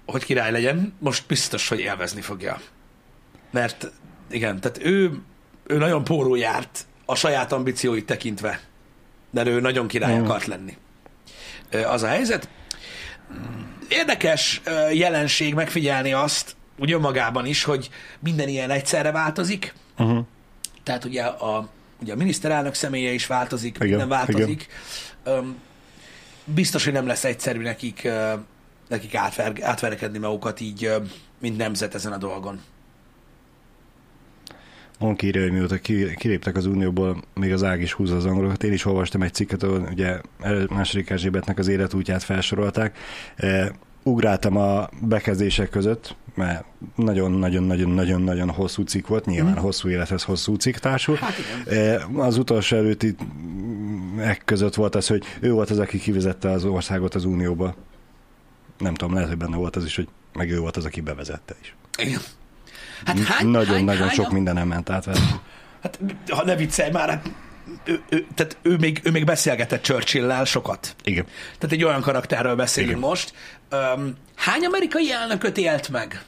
hogy 0.06 0.24
király 0.24 0.52
legyen, 0.52 0.94
most 1.00 1.24
biztos, 1.28 1.68
hogy 1.68 1.80
élvezni 1.80 2.22
fogja. 2.22 2.60
Mert 3.52 3.92
igen, 4.30 4.60
tehát 4.60 4.80
ő, 4.84 5.12
ő 5.68 5.78
nagyon 5.78 6.04
póró 6.04 6.36
járt 6.36 6.80
a 7.06 7.16
saját 7.16 7.52
ambícióit 7.52 8.06
tekintve, 8.06 8.60
de 9.32 9.46
ő 9.46 9.60
nagyon 9.60 9.88
király 9.88 10.18
Mm. 10.18 10.24
akart 10.24 10.46
lenni. 10.46 10.78
Az 11.88 12.04
a 12.04 12.08
helyzet. 12.08 12.48
Érdekes 13.90 14.62
jelenség 14.94 15.54
megfigyelni 15.54 16.14
azt, 16.14 16.56
úgy 16.78 16.92
önmagában 16.92 17.46
is, 17.46 17.64
hogy 17.64 17.90
minden 18.20 18.48
ilyen 18.48 18.70
egyszerre 18.70 19.12
változik, 19.12 19.74
Uh-huh. 19.98 20.26
tehát 20.84 21.06
ugye 21.06 21.24
a, 21.24 21.70
ugye 22.02 22.14
a 22.14 22.16
miniszterelnök 22.16 22.74
személye 22.74 23.12
is 23.12 23.28
változik, 23.28 23.76
Igen, 23.76 23.88
minden 23.88 24.08
változik. 24.08 24.68
Öm, 25.24 25.56
biztos, 26.46 26.84
hogy 26.84 26.94
nem 26.94 27.08
lesz 27.08 27.24
egyszerű 27.24 27.62
nekik, 27.62 28.02
ö, 28.04 28.34
nekik 28.90 29.16
átver, 29.16 29.54
átverekedni 29.62 30.18
magukat 30.18 30.60
így, 30.60 30.84
ö, 30.86 30.98
mint 31.40 31.58
nemzet 31.58 31.96
ezen 31.96 32.12
a 32.12 32.18
dolgon. 32.18 32.62
Honk 35.00 35.22
írja, 35.22 35.42
hogy 35.42 35.52
mióta 35.52 35.78
ki- 35.78 36.16
kiléptek 36.16 36.56
az 36.56 36.66
Unióból, 36.66 37.24
még 37.34 37.54
az 37.54 37.64
ág 37.64 37.82
is 37.82 37.94
húzza 37.94 38.16
az 38.16 38.26
angolokat. 38.26 38.64
Én 38.64 38.74
is 38.74 38.86
olvastam 38.86 39.22
egy 39.22 39.34
cikket, 39.34 39.64
ahol 39.64 39.80
ugye 39.92 40.22
második 40.70 41.10
Erzsébetnek 41.10 41.58
az 41.60 41.68
életútját 41.68 42.24
felsorolták. 42.24 42.98
E, 43.36 43.72
ugráltam 44.04 44.58
a 44.58 44.90
bekezdések 45.02 45.70
között, 45.70 46.16
mert 46.36 46.64
nagyon-nagyon-nagyon-nagyon-nagyon 46.96 48.50
hosszú 48.50 48.84
cikk 48.84 49.08
volt, 49.08 49.26
nyilván 49.26 49.52
Mhm. 49.54 49.62
hosszú 49.62 49.90
élethez 49.90 50.24
hosszú 50.24 50.56
cikk 50.56 50.76
társul. 50.76 51.16
Hát 51.16 51.34
igen. 51.66 51.80
E, 52.16 52.22
Az 52.22 52.38
utolsó 52.38 52.76
előtti 52.78 53.16
ek 54.20 54.42
között 54.46 54.76
volt 54.76 54.96
az, 54.96 55.08
hogy 55.08 55.24
ő 55.40 55.52
volt 55.52 55.70
az, 55.70 55.80
aki 55.80 56.00
kivezette 56.00 56.50
az 56.50 56.64
országot 56.66 57.16
az 57.16 57.26
Unióba. 57.26 57.76
Nem 58.78 58.94
tudom, 58.94 59.14
lehet, 59.14 59.30
hogy 59.30 59.38
benne 59.38 59.56
volt 59.56 59.76
az 59.76 59.86
is, 59.86 59.96
hogy 59.96 60.08
meg 60.34 60.52
ő 60.52 60.60
volt 60.60 60.78
az, 60.78 60.86
aki 60.86 61.02
bevezette 61.02 61.56
is. 61.62 61.76
Igen. 61.98 62.20
Hát 63.06 63.20
hány, 63.20 63.48
Nagyon-nagyon 63.48 64.02
hány, 64.08 64.10
sok 64.16 64.26
hány, 64.26 64.34
mindenem 64.34 64.68
ment 64.68 64.90
át 64.90 65.06
vele. 65.06 65.20
Hát, 65.82 66.00
ha 66.30 66.44
ne 66.46 66.56
viccelj 66.56 66.92
már, 66.92 67.10
hát 67.10 67.32
ő, 67.84 68.02
ő, 68.10 68.26
tehát 68.36 68.58
ő 68.62 68.78
még, 68.78 69.00
ő 69.04 69.12
még 69.12 69.26
beszélgetett 69.26 69.84
Churchill-lel 69.84 70.46
sokat. 70.46 70.96
Igen. 71.04 71.26
Tehát 71.58 71.76
egy 71.76 71.84
olyan 71.84 72.02
karakterről 72.02 72.56
beszélünk 72.56 72.98
Igen. 72.98 73.10
most. 73.10 73.34
Um, 73.72 74.16
hány 74.36 74.66
amerikai 74.66 75.12
elnököt 75.12 75.58
élt 75.58 75.90
meg 75.90 76.26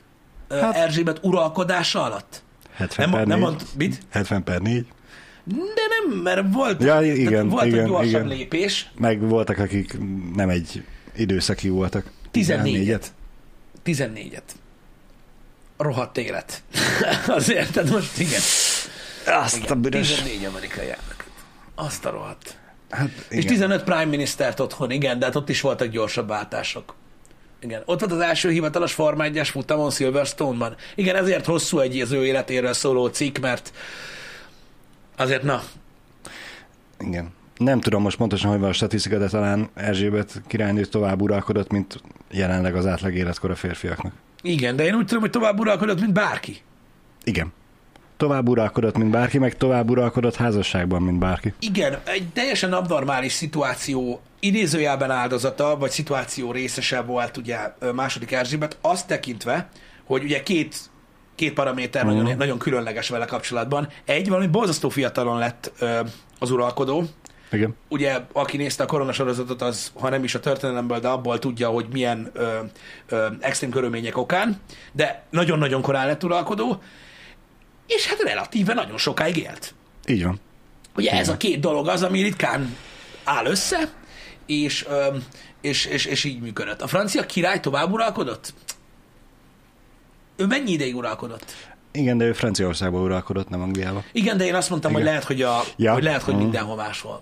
hát, 0.62 0.76
Erzsébet 0.76 1.20
uralkodása 1.22 2.04
alatt? 2.04 2.44
70 2.74 3.10
Nem, 3.10 3.18
per 3.18 3.28
nem 3.28 3.40
4. 3.40 3.48
mond, 3.48 3.62
mit? 3.78 3.98
70 4.10 4.44
per 4.44 4.62
4. 4.62 4.86
De 5.46 5.56
nem, 5.90 6.20
mert 6.20 6.54
volt, 6.54 6.84
Ja, 6.84 7.02
igen, 7.02 7.50
volt 7.50 7.66
igen, 7.66 7.80
egy 7.80 7.86
gyorsabb 7.86 8.10
igen. 8.10 8.28
lépés. 8.28 8.92
Meg 8.98 9.28
voltak, 9.28 9.58
akik 9.58 9.98
nem 10.36 10.50
egy 10.50 10.84
időszaki 11.16 11.70
voltak. 11.70 12.12
14-et. 12.34 13.04
14-et. 13.86 14.42
Rohadt 15.78 16.18
élet. 16.18 16.64
Azért, 17.28 17.72
tehát 17.72 17.90
most 17.90 18.20
igen. 18.20 18.42
Azt 19.26 19.58
igen 19.58 19.82
14 19.82 20.46
amerikai 20.46 20.84
elnök. 20.84 21.23
Azt 21.76 22.06
a 22.06 22.10
rohadt. 22.10 22.58
Hát, 22.90 23.10
És 23.30 23.38
igen. 23.38 23.48
15 23.48 23.84
prime 23.84 24.06
ministert 24.06 24.60
otthon, 24.60 24.92
igen, 24.92 25.20
de 25.20 25.26
hát 25.26 25.36
ott 25.36 25.50
is 25.50 25.62
voltak 25.62 25.88
gyorsabb 25.88 26.28
váltások. 26.28 26.96
Igen, 27.60 27.82
ott 27.86 28.00
volt 28.00 28.12
az 28.12 28.20
első 28.20 28.50
hivatalos 28.50 28.94
Forma 28.94 29.24
1-es 29.28 29.48
futamon 29.52 29.92
Silverstone-ban. 29.92 30.76
Igen, 30.96 31.16
ezért 31.16 31.46
hosszú 31.46 31.80
egy 31.80 32.00
az 32.00 32.12
ő 32.12 32.26
életéről 32.26 32.74
szóló 32.74 33.08
cikk, 33.08 33.38
mert 33.38 33.74
azért 35.18 35.44
na, 35.44 35.64
igen. 37.00 37.34
Nem 37.58 37.82
tudom 37.82 38.02
most 38.02 38.18
pontosan, 38.18 38.50
hogy 38.52 38.60
van 38.60 38.70
a 38.70 38.74
statisztika, 38.74 39.18
de 39.18 39.28
talán 39.28 39.70
Erzsébet 39.74 40.42
királynő 40.48 40.86
tovább 40.86 41.22
uralkodott, 41.22 41.72
mint 41.72 42.02
jelenleg 42.32 42.76
az 42.76 42.86
átlag 42.86 43.16
életkor 43.16 43.52
a 43.52 43.56
férfiaknak. 43.56 44.14
igen, 44.42 44.76
de 44.76 44.86
én 44.86 44.96
úgy 44.96 45.06
tudom, 45.06 45.22
hogy 45.22 45.30
tovább 45.30 45.60
uralkodott, 45.60 46.00
mint 46.00 46.14
bárki. 46.14 46.62
Igen. 47.24 47.54
Tovább 48.24 48.50
uralkodott, 48.50 48.98
mint 48.98 49.12
bárki, 49.12 49.38
meg 49.38 49.58
tovább 49.58 49.90
uralkodott 49.90 50.36
házasságban, 50.36 51.02
mint 51.02 51.20
bárki. 51.20 51.54
Igen, 51.60 52.00
egy 52.04 52.28
teljesen 52.34 52.74
abnormális 52.74 53.32
szituáció 53.32 54.22
idézőjelben 54.40 55.12
áldozata, 55.12 55.78
vagy 55.78 55.90
szituáció 55.90 56.52
részese 56.52 57.02
volt 57.02 57.38
ugye 57.38 57.58
második 57.96 58.32
Erzsébet, 58.32 58.78
azt 58.82 59.08
tekintve, 59.08 59.70
hogy 60.06 60.24
ugye 60.24 60.44
két, 60.44 60.76
két 61.36 61.54
paraméter 61.54 62.06
Mhm. 62.06 62.16
nagyon, 62.16 62.38
nagyon 62.38 62.58
különleges 62.58 63.10
vele 63.10 63.26
kapcsolatban. 63.26 63.88
Egy, 64.06 64.30
valami 64.30 64.48
borzasztó 64.48 64.90
fiatalon 64.90 65.38
lett 65.38 65.72
ö, 65.80 66.00
az 66.40 66.52
uralkodó, 66.52 67.04
Igen. 67.52 67.76
ugye, 67.90 68.20
aki 68.34 68.58
nézte 68.58 68.84
a 68.84 68.88
koronasorozatot, 68.88 69.62
az, 69.62 69.92
ha 70.00 70.10
nem 70.10 70.24
is 70.24 70.36
a 70.36 70.40
történelemből, 70.40 71.00
de 71.00 71.08
abból 71.08 71.40
tudja, 71.40 71.70
hogy 71.70 71.86
milyen 71.92 72.30
ö, 72.34 72.60
ö, 73.08 73.26
extrém 73.40 73.70
körülmények 73.70 74.18
okán, 74.18 74.60
de 74.92 75.24
nagyon-nagyon 75.30 75.82
korán 75.82 76.08
lett 76.08 76.24
uralkodó, 76.24 76.82
és 77.96 78.08
hát 78.08 78.22
relatíve 78.22 78.74
nagyon 78.74 78.98
sokáig 78.98 79.38
élt. 79.38 79.74
Így 80.08 80.24
van. 80.24 80.40
Ugye 80.96 81.12
ez 81.12 81.30
a 81.30 81.38
két 81.38 81.60
dolog 81.60 81.88
az, 81.88 82.04
ami 82.04 82.22
ritkán 82.22 82.76
áll 83.24 83.46
össze, 83.46 83.92
és, 84.46 84.88
és, 85.62 85.86
és, 85.86 86.06
és 86.06 86.24
így 86.24 86.40
működött. 86.40 86.82
A 86.82 86.88
francia 86.88 87.26
király 87.26 87.60
tovább 87.60 87.92
uralkodott? 87.92 88.54
Ő 90.36 90.46
mennyi 90.46 90.72
ideig 90.72 90.96
uralkodott? 90.96 91.54
Igen, 91.92 92.18
de 92.18 92.26
ő 92.26 92.34
Franciaországban 92.34 93.02
uralkodott, 93.02 93.50
nem 93.50 93.62
Angliába. 93.62 94.04
Igen, 94.12 94.38
de 94.38 94.46
én 94.46 94.56
azt 94.56 94.70
mondtam, 94.70 94.92
Igen. 94.92 95.04
hogy 95.04 95.12
lehet, 95.12 95.28
hogy, 95.28 95.42
a, 95.42 95.62
Ja. 95.78 95.94
hogy, 95.94 96.04
lehet, 96.04 96.22
hogy 96.22 96.34
Mhm. 96.34 96.44
mindenhol 96.44 96.76
máshol. 96.76 97.22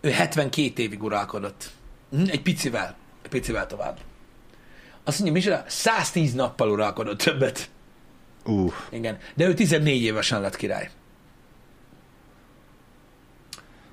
Ő 0.00 0.10
72 0.10 0.82
évig 0.82 1.02
uralkodott. 1.02 1.70
Mhm, 2.10 2.22
Egy 2.30 2.42
picivel. 2.42 2.96
Egy 3.22 3.30
picivel 3.30 3.66
tovább. 3.66 3.98
Azt 5.04 5.18
mondja, 5.20 5.36
Micsoda, 5.36 5.64
110 5.66 6.32
nappal 6.34 6.70
uralkodott 6.70 7.18
többet. 7.18 7.70
Ú, 8.46 8.72
Igen. 8.90 9.18
De 9.34 9.46
ő 9.46 9.54
14 9.54 10.02
évesen 10.02 10.40
lett 10.40 10.56
király. 10.56 10.90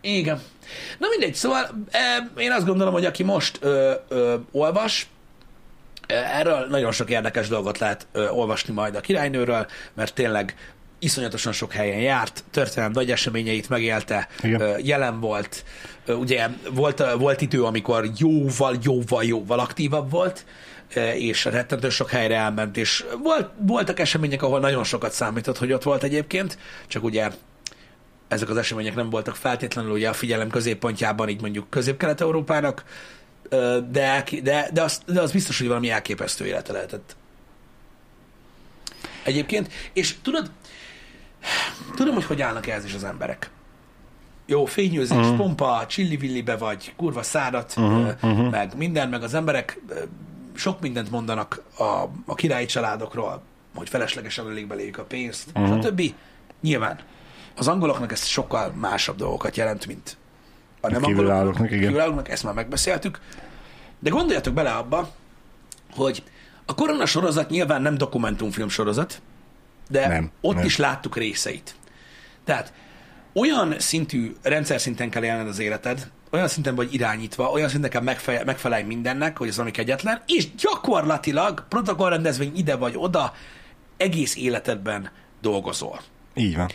Igen. 0.02 0.42
Na 0.98 1.08
mindegy, 1.10 1.34
szóval 1.34 1.86
én 2.38 2.52
azt 2.52 2.66
gondolom, 2.66 2.94
hogy 2.94 3.06
aki 3.06 3.24
most 3.24 3.58
ö, 3.62 3.94
ö, 4.08 4.36
olvas, 4.52 5.08
erről 6.08 6.68
nagyon 6.70 6.92
sok 6.92 7.10
érdekes 7.10 7.48
dolgot 7.48 7.78
lehet 7.78 8.08
ö, 8.12 8.30
olvasni 8.30 8.74
majd 8.74 8.96
a 8.96 9.02
királynőről, 9.02 9.68
mert 9.94 10.14
tényleg 10.14 10.56
iszonyatosan 11.00 11.54
sok 11.54 11.72
helyen 11.72 12.00
járt, 12.00 12.44
történelem 12.52 12.92
nagy 12.92 13.12
eseményeit 13.12 13.70
megélte, 13.70 14.28
Igen. 14.42 14.80
jelen 14.84 15.20
volt, 15.20 15.64
ugye 16.08 16.48
volt, 16.72 17.04
volt 17.18 17.42
idő, 17.42 17.64
amikor 17.64 18.10
jóval, 18.18 18.76
jóval, 18.84 19.24
jóval 19.24 19.60
aktívabb 19.60 20.10
volt, 20.10 20.46
és 20.96 21.46
rettentő 21.46 21.90
sok 21.90 22.10
helyre 22.10 22.36
elment, 22.36 22.78
és 22.78 23.06
volt, 23.24 23.50
voltak 23.58 24.00
események, 24.00 24.44
ahol 24.44 24.60
nagyon 24.60 24.84
sokat 24.84 25.12
számított, 25.12 25.58
hogy 25.58 25.74
ott 25.74 25.84
volt 25.84 26.04
egyébként, 26.04 26.58
csak 26.88 27.04
ugye 27.04 27.30
ezek 28.28 28.50
az 28.50 28.58
események 28.58 28.96
nem 28.96 29.10
voltak 29.10 29.36
feltétlenül 29.36 29.92
ugye 29.92 30.10
a 30.10 30.14
figyelem 30.14 30.50
középpontjában, 30.50 31.30
így 31.30 31.42
mondjuk 31.42 31.70
közép-kelet-európának, 31.70 32.84
ö, 33.50 33.80
de, 33.92 34.24
de, 34.44 34.70
de, 34.74 34.82
az, 34.82 35.02
de 35.06 35.22
az 35.22 35.32
biztos, 35.32 35.58
hogy 35.58 35.68
valami 35.68 35.90
elképesztő 35.90 36.46
élete 36.46 36.74
lehetett. 36.74 37.16
Egyébként, 39.24 39.72
és 39.94 40.16
tudod, 40.22 40.52
tudom, 41.96 42.14
hogy 42.14 42.26
hogy 42.26 42.42
állnak 42.42 42.68
ehhez 42.68 42.86
is 42.86 42.94
az 42.94 43.04
emberek. 43.04 43.50
Jó, 44.46 44.66
fényőzés, 44.66 45.18
uh-huh. 45.18 45.38
pompa, 45.38 45.86
csillivillibe 45.88 46.58
vagy, 46.58 46.94
kurva 46.96 47.24
szárat, 47.24 47.74
uh-huh, 47.78 48.14
uh-huh. 48.22 48.50
meg 48.50 48.78
minden, 48.78 49.10
meg 49.10 49.24
az 49.24 49.34
emberek 49.34 49.80
sok 50.56 50.82
mindent 50.82 51.12
mondanak 51.12 51.62
a, 51.78 51.84
a 52.26 52.36
királyi 52.36 52.66
családokról, 52.66 53.42
hogy 53.76 53.90
feleslegesen 53.90 54.46
ölik 54.46 54.68
beléjük 54.68 54.98
a 54.98 55.04
pénzt, 55.04 55.50
uh-huh. 55.56 55.84
stb. 55.84 56.02
Nyilván. 56.62 57.00
Az 57.56 57.68
angoloknak 57.68 58.12
ez 58.12 58.26
sokkal 58.26 58.72
másabb 58.72 59.16
dolgokat 59.16 59.58
jelent, 59.58 59.86
mint 59.86 60.18
a 60.82 60.90
nem 60.90 61.02
kívülállóknak, 61.02 61.72
igen. 61.72 61.80
kívülállóknak, 61.80 62.30
ezt 62.30 62.44
már 62.44 62.54
megbeszéltük. 62.54 63.20
De 64.00 64.10
gondoljatok 64.10 64.54
bele 64.54 64.72
abba, 64.72 65.10
hogy 65.96 66.24
a 66.66 66.76
korona 66.76 67.06
sorozat 67.06 67.50
nyilván 67.50 67.82
nem 67.82 67.98
dokumentumfilm 67.98 68.70
sorozat, 68.70 69.22
de 69.90 70.08
Nem, 70.08 70.32
ott 70.42 70.56
nem. 70.56 70.66
is 70.66 70.78
láttuk 70.78 71.16
részeit. 71.16 71.76
Tehát 72.44 72.74
olyan 73.34 73.80
szintű, 73.80 74.36
rendszer 74.42 74.82
szinten 74.82 75.10
kell 75.10 75.24
élned 75.24 75.48
az 75.48 75.60
életed, 75.60 76.12
olyan 76.32 76.48
szinten 76.48 76.76
vagy 76.76 76.94
irányítva, 76.94 77.50
olyan 77.50 77.70
szinten 77.70 77.90
kell 77.90 78.02
megfe- 78.02 78.46
megfelelj 78.46 78.84
mindennek, 78.84 79.38
hogy 79.38 79.48
az 79.48 79.60
ami 79.60 79.72
kegyetlen, 79.72 80.22
és 80.28 80.56
gyakorlatilag 80.56 81.66
protokollrendezvény 81.70 82.52
ide 82.56 82.76
vagy 82.76 82.94
oda, 82.98 83.34
egész 83.98 84.36
életedben 84.36 85.12
dolgozol. 85.42 86.02
így 86.36 86.56
van. 86.56 86.70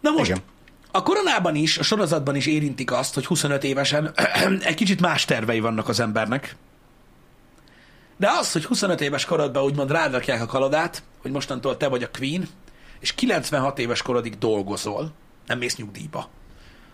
Na 0.00 0.10
most, 0.10 0.30
Igen. 0.30 0.42
a 0.90 1.02
koronában 1.02 1.54
is, 1.54 1.78
a 1.78 1.82
sorozatban 1.82 2.36
is 2.36 2.46
érintik 2.46 2.92
azt, 2.92 3.14
hogy 3.14 3.26
25 3.26 3.64
évesen 3.64 4.12
egy 4.62 4.74
kicsit 4.74 5.00
más 5.00 5.24
tervei 5.24 5.60
vannak 5.60 5.88
az 5.88 6.00
embernek. 6.00 6.56
De 8.16 8.28
az, 8.30 8.52
hogy 8.52 8.64
25 8.64 9.00
éves 9.00 9.24
korodban 9.24 9.62
úgymond 9.62 9.90
rád 9.90 10.12
rakják 10.12 10.42
a 10.42 10.46
kalodát, 10.46 11.02
hogy 11.22 11.30
mostantól 11.30 11.76
te 11.76 11.88
vagy 11.88 12.02
a 12.02 12.10
queen, 12.18 12.48
és 13.00 13.14
96 13.14 13.78
éves 13.78 14.02
korodig 14.02 14.38
dolgozol, 14.38 15.12
nem 15.50 15.58
mész 15.58 15.76
nyugdíjba, 15.76 16.28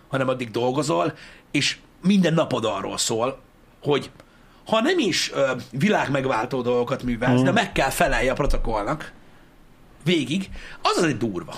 hanem 0.08 0.28
addig 0.28 0.50
dolgozol, 0.50 1.12
és 1.50 1.78
minden 2.02 2.34
napod 2.34 2.64
arról 2.64 2.98
szól, 2.98 3.40
hogy 3.82 4.10
ha 4.66 4.80
nem 4.80 4.98
is 4.98 5.32
ö, 5.32 5.52
világmegváltó 5.70 6.62
dolgokat 6.62 7.02
művelsz, 7.02 7.40
mm. 7.40 7.44
de 7.44 7.52
meg 7.52 7.72
kell 7.72 7.90
felelje 7.90 8.30
a 8.30 8.34
protokollnak 8.34 9.12
végig, 10.04 10.50
az 10.82 10.96
az 10.96 11.04
egy 11.04 11.16
durva 11.16 11.54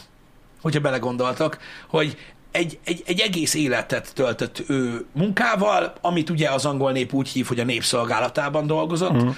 hogyha 0.62 0.80
belegondoltak, 0.80 1.58
hogy 1.88 2.16
egy, 2.50 2.78
egy, 2.84 3.02
egy 3.06 3.20
egész 3.20 3.54
életet 3.54 4.14
töltött 4.14 4.62
ő 4.68 5.06
munkával, 5.12 5.92
amit 6.00 6.30
ugye 6.30 6.50
az 6.50 6.66
angol 6.66 6.92
nép 6.92 7.12
úgy 7.12 7.28
hív, 7.28 7.46
hogy 7.46 7.60
a 7.60 7.64
népszolgálatában 7.64 8.66
dolgozott, 8.66 9.10
uh-huh. 9.10 9.34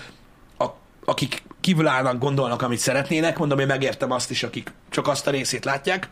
a, 0.58 0.66
akik 1.04 1.42
kívül 1.60 1.86
állnak, 1.86 2.18
gondolnak, 2.18 2.62
amit 2.62 2.78
szeretnének, 2.78 3.38
mondom, 3.38 3.58
én 3.58 3.66
megértem 3.66 4.10
azt 4.10 4.30
is, 4.30 4.42
akik 4.42 4.72
csak 4.90 5.08
azt 5.08 5.26
a 5.26 5.30
részét 5.30 5.64
látják, 5.64 6.08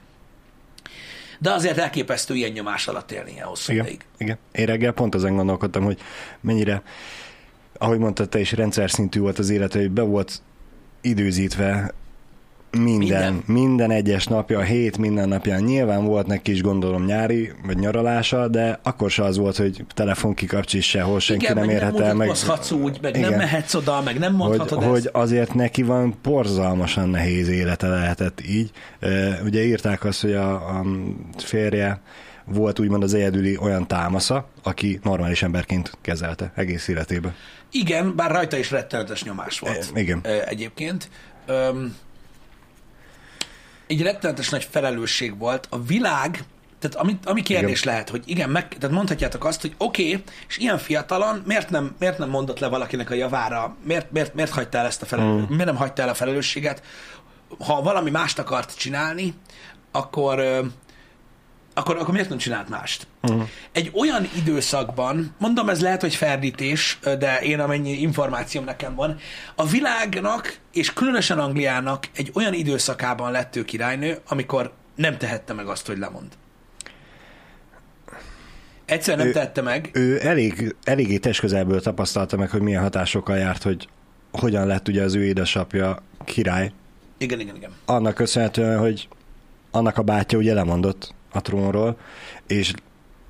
de 1.39 1.51
azért 1.51 1.79
elképesztő 1.79 2.35
ilyen 2.35 2.51
nyomás 2.51 2.89
alatt 2.89 3.11
élni 3.13 3.31
ilyen 3.31 3.47
hosszú 3.47 3.73
Igen, 3.73 3.85
ideig. 3.85 4.05
igen. 4.19 4.39
Én 4.53 4.67
reggel 4.67 4.93
pont 4.93 5.15
ezen 5.15 5.35
gondolkodtam, 5.37 5.85
hogy 5.85 5.99
mennyire, 6.41 6.83
ahogy 7.73 7.99
mondtad 7.99 8.29
te 8.29 8.41
is, 8.41 8.53
rendszer 8.53 8.91
szintű 8.91 9.21
volt 9.21 9.39
az 9.39 9.51
élete, 9.51 9.79
hogy 9.79 9.91
be 9.91 10.03
volt 10.03 10.43
időzítve 11.01 11.95
Minden, 12.71 12.99
Minden. 12.99 13.43
minden, 13.47 13.91
egyes 13.91 14.27
napja, 14.27 14.59
a 14.59 14.63
hét 14.63 14.99
minden 14.99 15.29
napján. 15.29 15.63
Nyilván 15.63 16.05
volt 16.05 16.27
neki 16.27 16.53
is 16.53 16.63
gondolom 16.63 17.05
nyári, 17.05 17.53
vagy 17.67 17.79
nyaralása, 17.79 18.49
de 18.49 18.81
akkor 18.83 19.11
se 19.11 19.25
az 19.25 19.37
volt, 19.39 19.57
hogy 19.57 19.85
telefon 19.95 20.35
kikapcsis 20.35 20.89
sehol, 20.89 21.21
senki 21.21 21.45
Igen, 21.45 21.57
nem 21.57 21.69
érhet 21.69 22.01
el. 22.01 22.07
nem 22.07 22.17
Meg, 22.17 22.27
mutatkozhatsz 22.27 22.71
úgy, 22.71 22.99
meg 23.03 23.13
nem 23.13 23.23
Igen. 23.25 23.39
mehetsz 23.39 23.75
oda, 23.75 24.03
meg 24.03 24.19
nem 24.19 24.35
hogy, 24.35 24.49
mondhatod 24.49 24.83
ezt. 24.83 24.91
hogy 24.91 25.09
azért 25.13 25.55
neki 25.55 25.83
van 25.83 26.15
porzalmasan 26.23 27.09
nehéz 27.09 27.49
élete 27.49 27.89
lehetett 27.89 28.41
így. 28.49 28.71
Ugye 29.45 29.65
írták 29.65 30.05
azt, 30.05 30.21
hogy 30.21 30.33
a, 30.35 30.53
a 30.55 30.85
férje 31.37 32.01
volt 32.45 32.79
úgymond 32.79 33.03
az 33.03 33.15
egyedüli 33.15 33.57
olyan 33.57 33.87
támasza, 33.87 34.49
aki 34.63 35.01
normális 35.03 35.43
emberként 35.43 35.93
kezelte 36.01 36.53
egész 36.55 36.89
életében. 36.89 37.35
Igen, 37.71 38.17
bár 38.17 38.31
rajta 38.31 38.57
is 38.57 38.71
rettenetes 38.71 39.25
nyomás 39.25 39.59
volt. 39.59 39.91
E, 39.95 40.01
igen. 40.01 40.21
Egyébként. 40.49 41.09
Öm, 41.47 41.97
egy 43.89 44.03
rettenetes 44.03 44.49
nagy 44.49 44.69
felelősség 44.71 45.39
volt. 45.39 45.67
A 45.71 45.83
világ, 45.83 46.45
tehát 46.79 46.97
ami, 46.97 47.19
ami 47.25 47.43
kérdés 47.43 47.81
igen. 47.81 47.93
lehet, 47.93 48.09
hogy 48.09 48.23
igen, 48.25 48.51
meg, 48.51 48.69
tehát 48.69 48.97
mondhatjátok 48.97 49.45
azt, 49.45 49.61
hogy 49.61 49.75
oké, 49.79 50.09
okay, 50.09 50.23
és 50.49 50.57
ilyen 50.59 50.79
fiatalon 50.79 51.43
miért 51.47 51.71
nem, 51.71 51.95
miért 51.99 52.19
nem 52.19 52.29
mondott 52.29 52.59
le 52.59 52.69
valakinek 52.69 53.11
a 53.11 53.15
javára, 53.15 53.77
miért, 53.83 54.11
miért, 54.11 54.35
miért 54.35 54.75
el 54.75 54.87
ezt 54.87 55.03
a 55.03 55.07
felelősséget, 55.07 55.51
mm. 55.51 55.55
miért 55.55 55.65
nem 55.65 55.77
hagyta 55.77 56.03
el 56.03 56.09
a 56.09 56.15
felelősséget, 56.15 56.83
ha 57.59 57.83
valami 57.83 58.11
mást 58.11 58.39
akart 58.39 58.77
csinálni, 58.77 59.35
akkor, 59.93 60.63
akkor, 61.79 61.97
akkor 61.97 62.13
miért 62.13 62.29
nem 62.29 62.39
csinált 62.39 62.69
mást? 62.69 63.07
Uh-huh. 63.23 63.49
Egy 63.73 63.91
olyan 63.95 64.29
időszakban, 64.37 65.35
mondom, 65.39 65.69
ez 65.69 65.81
lehet, 65.81 66.01
hogy 66.01 66.15
ferdítés, 66.15 66.99
de 67.19 67.41
én 67.41 67.61
amennyi 67.61 68.01
információm 68.01 68.65
nekem 68.65 68.95
van, 68.95 69.19
a 69.55 69.67
világnak, 69.67 70.59
és 70.73 70.93
különösen 70.93 71.39
Angliának 71.39 72.09
egy 72.17 72.31
olyan 72.35 72.55
időszakában 72.55 73.31
lett 73.31 73.57
ő 73.57 73.65
királynő, 73.65 74.19
amikor 74.29 74.73
nem 74.95 75.19
tehette 75.19 75.53
meg 75.53 75.67
azt, 75.67 75.87
hogy 75.87 75.99
lemond. 75.99 76.29
Egyszerűen 78.85 79.19
nem 79.19 79.29
Ő- 79.29 79.33
tehette 79.33 79.63
meg. 79.63 79.91
Ő 79.93 80.27
elég, 80.27 80.75
eléggé 80.85 81.17
testközelből 81.19 81.81
tapasztalta 81.81 82.37
meg, 82.37 82.51
hogy 82.51 82.61
milyen 82.61 82.83
hatásokkal 82.83 83.37
járt, 83.37 83.63
hogy 83.63 83.89
hogyan 84.33 84.67
lett 84.67 84.89
ugye 84.89 85.03
az 85.03 85.15
ő 85.15 85.25
édesapja 85.25 86.03
király. 86.25 86.73
Igen, 87.19 87.41
igen, 87.41 87.57
igen. 87.57 87.71
Annak 87.85 88.15
köszönhetően, 88.15 88.79
hogy 88.79 89.09
annak 89.71 89.99
a 89.99 90.03
bátyja 90.03 90.39
ugye 90.39 90.55
lemondott 90.55 91.15
a 91.33 91.41
trónról, 91.41 91.99
és, 92.47 92.73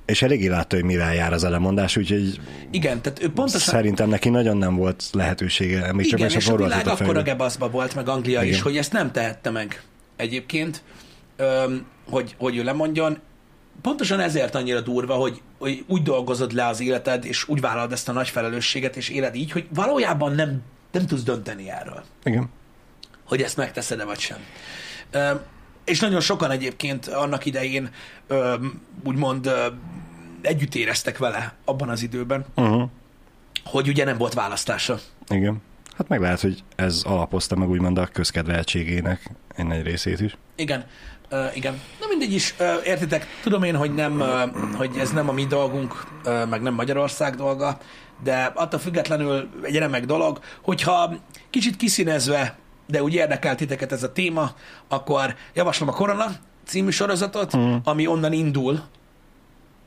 és 0.05 0.21
eléggé 0.21 0.47
látta, 0.47 0.75
hogy 0.75 0.85
mivel 0.85 1.13
jár 1.13 1.33
az 1.33 1.43
a 1.43 1.49
lemondás, 1.49 1.97
úgyhogy 1.97 2.39
Igen, 2.71 3.01
tehát 3.01 3.23
ő 3.23 3.31
pontosan... 3.31 3.73
szerintem 3.73 4.09
neki 4.09 4.29
nagyon 4.29 4.57
nem 4.57 4.75
volt 4.75 5.03
lehetősége, 5.11 5.93
még 5.93 6.05
csak 6.09 6.19
Igen, 6.19 6.31
és 6.31 6.47
a 6.47 6.55
világ 6.55 6.87
a 6.87 6.91
akkora 6.91 7.05
fejbe. 7.05 7.21
gebaszba 7.21 7.69
volt, 7.69 7.95
meg 7.95 8.07
Anglia 8.07 8.41
Igen. 8.41 8.53
is, 8.53 8.61
hogy 8.61 8.77
ezt 8.77 8.91
nem 8.91 9.11
tehette 9.11 9.49
meg 9.49 9.81
egyébként, 10.15 10.83
hogy, 12.09 12.35
hogy 12.37 12.57
ő 12.57 12.63
lemondjon. 12.63 13.17
Pontosan 13.81 14.19
ezért 14.19 14.55
annyira 14.55 14.81
durva, 14.81 15.13
hogy, 15.13 15.41
hogy 15.57 15.83
úgy 15.87 16.01
dolgozod 16.01 16.51
le 16.51 16.67
az 16.67 16.81
életed, 16.81 17.25
és 17.25 17.47
úgy 17.47 17.61
vállalod 17.61 17.91
ezt 17.91 18.09
a 18.09 18.11
nagy 18.11 18.29
felelősséget, 18.29 18.95
és 18.97 19.09
éled 19.09 19.35
így, 19.35 19.51
hogy 19.51 19.67
valójában 19.73 20.35
nem, 20.35 20.61
nem 20.91 21.05
tudsz 21.05 21.23
dönteni 21.23 21.69
erről, 21.69 22.03
Igen. 22.23 22.49
hogy 23.23 23.41
ezt 23.41 23.57
megteszed-e 23.57 24.03
vagy 24.03 24.19
sem. 24.19 24.37
És 25.85 25.99
nagyon 25.99 26.19
sokan 26.21 26.51
egyébként 26.51 27.07
annak 27.07 27.45
idején 27.45 27.89
úgymond 29.03 29.51
együtt 30.41 30.75
éreztek 30.75 31.17
vele 31.17 31.53
abban 31.65 31.89
az 31.89 32.01
időben, 32.03 32.45
Uh-huh. 32.55 32.89
hogy 33.63 33.87
ugye 33.87 34.05
nem 34.05 34.17
volt 34.17 34.33
választása. 34.33 34.99
Igen. 35.27 35.61
Hát 35.97 36.07
meg 36.07 36.21
lehet, 36.21 36.41
hogy 36.41 36.63
ez 36.75 37.01
alapozta 37.05 37.55
meg 37.55 37.69
úgymond 37.69 37.97
a 37.97 38.07
közkedveltségének 38.07 39.31
egy 39.55 39.65
nagy 39.65 39.83
részét 39.83 40.19
is. 40.19 40.37
Igen, 40.55 40.85
uh, 41.31 41.55
igen. 41.55 41.81
Na 41.99 42.05
mindegy 42.09 42.33
is, 42.33 42.53
uh, 42.59 42.67
értitek, 42.85 43.25
tudom 43.41 43.63
én, 43.63 43.75
hogy, 43.75 43.93
nem, 43.93 44.19
uh, 44.19 44.75
hogy 44.75 44.91
ez 44.97 45.11
nem 45.11 45.29
a 45.29 45.31
mi 45.31 45.45
dolgunk, 45.45 46.03
uh, 46.25 46.49
meg 46.49 46.61
nem 46.61 46.73
Magyarország 46.73 47.35
dolga, 47.35 47.77
de 48.23 48.51
attól 48.55 48.79
függetlenül 48.79 49.49
egy 49.61 49.75
remek 49.77 50.05
dolog, 50.05 50.39
hogyha 50.61 51.13
kicsit 51.49 51.75
kiszínezve, 51.75 52.57
de 52.89 53.03
úgy 53.03 53.13
érdekelt 53.13 53.57
titeket 53.57 53.91
ez 53.91 54.03
a 54.03 54.11
téma, 54.11 54.51
akkor 54.87 55.35
javaslom 55.53 55.89
a 55.89 55.91
Korona 55.91 56.25
című 56.65 56.89
sorozatot, 56.89 57.57
mm. 57.57 57.75
ami 57.83 58.07
onnan 58.07 58.33
indul, 58.33 58.79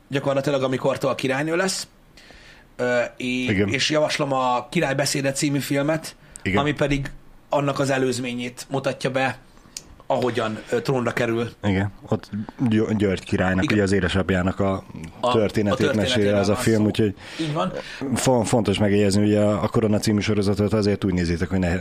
gyakorlatilag 0.09 0.63
amikortól 0.63 1.09
a 1.09 1.15
királynő 1.15 1.55
lesz, 1.55 1.87
uh, 2.79 2.87
és, 3.17 3.63
és 3.65 3.89
javaslom 3.89 4.33
a 4.33 4.67
Király 4.69 4.95
beszéde 4.95 5.31
című 5.31 5.59
filmet, 5.59 6.15
Igen. 6.41 6.57
ami 6.59 6.73
pedig 6.73 7.11
annak 7.49 7.79
az 7.79 7.89
előzményét 7.89 8.65
mutatja 8.69 9.11
be, 9.11 9.37
ahogyan 10.07 10.59
ö, 10.69 10.81
trónra 10.81 11.11
kerül. 11.13 11.49
Igen, 11.63 11.91
ott 12.09 12.29
Gy- 12.67 12.95
György 12.97 13.23
királynak, 13.23 13.63
Igen. 13.63 13.75
ugye 13.75 13.83
az 13.83 13.91
édesapjának 13.91 14.59
a, 14.59 14.83
A- 15.19 15.31
történetét 15.31 15.87
a 15.87 15.93
meséli 15.93 16.27
az 16.27 16.49
a 16.49 16.55
film, 16.55 16.77
szó. 16.81 16.85
úgyhogy 16.85 17.15
Így 17.39 17.53
van. 17.53 17.71
fo- 18.15 18.47
fontos 18.47 18.77
megjegyezni, 18.77 19.21
hogy 19.21 19.35
a, 19.35 19.63
a 19.63 19.67
Korona 19.67 19.97
című 19.99 20.19
sorozatot 20.19 20.73
azért 20.73 21.03
úgy 21.03 21.13
nézitek, 21.13 21.49
hogy 21.49 21.59
ne, 21.59 21.75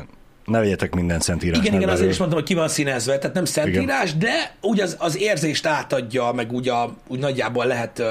ne 0.44 0.59
vegyetek 0.59 0.94
minden 0.94 1.20
szentírásnak 1.20 1.66
Igen, 1.66 1.76
igen, 1.76 1.88
azért 1.88 1.98
belőle. 1.98 2.12
is 2.12 2.18
mondtam, 2.18 2.40
hogy 2.40 2.48
ki 2.48 2.55
van 2.55 2.68
színezve, 2.68 3.18
tehát 3.18 3.35
nem 3.35 3.44
szentírás, 3.44 4.16
de 4.16 4.57
úgy 4.61 4.81
az, 4.81 4.96
az 4.98 5.18
érzést 5.18 5.66
átadja, 5.66 6.33
meg 6.33 6.52
úgy, 6.52 6.68
a, 6.68 6.96
úgy 7.09 7.18
nagyjából 7.18 7.66
lehet 7.66 8.02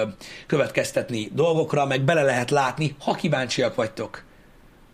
következtetni 0.48 1.30
dolgokra, 1.34 1.86
meg 1.86 2.02
bele 2.02 2.22
lehet 2.22 2.50
látni, 2.50 2.96
ha 3.00 3.14
kíváncsiak 3.14 3.76
vagytok 3.76 4.24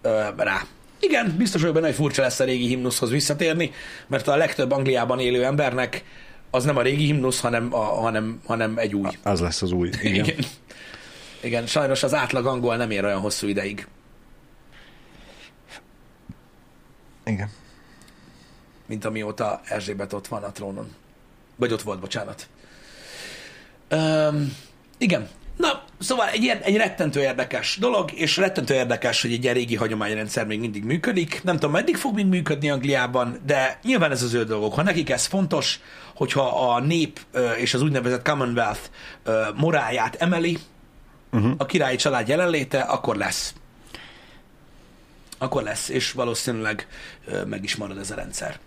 ö, 0.02 0.22
rá. 0.38 0.62
Igen, 1.00 1.36
biztos 1.38 1.60
vagyok 1.60 1.76
benne, 1.76 1.88
hogy 1.88 1.96
furcsa 1.96 2.22
lesz 2.22 2.40
a 2.40 2.44
régi 2.44 2.68
himnuszhoz 2.68 3.10
visszatérni, 3.10 3.72
mert 4.08 4.28
a 4.28 4.36
legtöbb 4.36 4.72
Angliában 4.72 5.20
élő 5.20 5.44
embernek 5.44 6.04
az 6.52 6.64
nem 6.64 6.78
a 6.78 6.82
régi 6.82 7.06
himnusz, 7.06 7.40
hanem, 7.40 7.68
a, 7.72 7.78
hanem, 7.78 8.42
hanem 8.46 8.78
egy 8.78 8.96
új. 8.96 9.10
Az 9.24 9.40
lesz 9.40 9.62
az 9.62 9.72
új. 9.72 9.90
Igen. 10.02 10.26
Igen. 10.26 10.36
Igen, 11.42 11.66
sajnos 11.66 12.04
az 12.04 12.14
átlag 12.14 12.46
angol 12.46 12.76
nem 12.76 12.92
ér 12.92 13.04
olyan 13.04 13.20
hosszú 13.20 13.48
ideig, 13.48 13.88
Igen. 17.28 17.50
mint 18.86 19.06
amióta 19.06 19.62
Erzsébet 19.64 20.14
ott 20.14 20.28
van 20.28 20.44
a 20.44 20.52
trónon. 20.52 20.96
Vagy 21.56 21.74
ott 21.74 21.82
volt, 21.82 22.00
bocsánat. 22.00 22.48
Um, 23.92 24.56
igen. 24.98 25.28
Na, 25.58 25.84
szóval 26.00 26.28
egy, 26.28 26.58
egy 26.62 26.76
rettentő 26.76 27.22
érdekes 27.22 27.78
dolog, 27.80 28.12
és 28.14 28.38
rettentő 28.38 28.74
érdekes, 28.74 29.22
hogy 29.22 29.32
egy 29.32 29.44
ilyen 29.44 29.56
régi 29.56 29.76
hagyományrendszer 29.76 30.46
még 30.46 30.60
mindig 30.60 30.84
működik. 30.84 31.44
Nem 31.44 31.56
tudom, 31.56 31.72
meddig 31.72 31.98
fog 31.98 32.16
még 32.16 32.26
működni 32.26 32.70
Angliában, 32.70 33.40
de 33.46 33.80
nyilván 33.84 34.12
ez 34.12 34.24
az 34.24 34.34
ő 34.34 34.44
dolgok. 34.44 34.74
Ha 34.74 34.84
nekik 34.84 35.10
ez 35.10 35.26
fontos, 35.26 35.80
hogyha 36.16 36.74
a 36.74 36.80
nép 36.80 37.20
és 37.58 37.74
az 37.74 37.82
úgynevezett 37.82 38.26
Commonwealth 38.26 38.82
moráját 39.56 40.16
emeli, 40.16 40.58
uh-huh. 41.32 41.52
a 41.58 41.66
királyi 41.66 41.96
család 41.96 42.28
jelenléte, 42.28 42.80
akkor 42.80 43.16
lesz. 43.16 43.54
Akkor 45.38 45.64
lesz, 45.64 45.90
és 45.90 46.12
valószínűleg 46.12 46.88
meg 47.46 47.64
is 47.64 47.76
marad 47.76 47.98
ez 47.98 48.12
a 48.12 48.16
rendszer. 48.16 48.60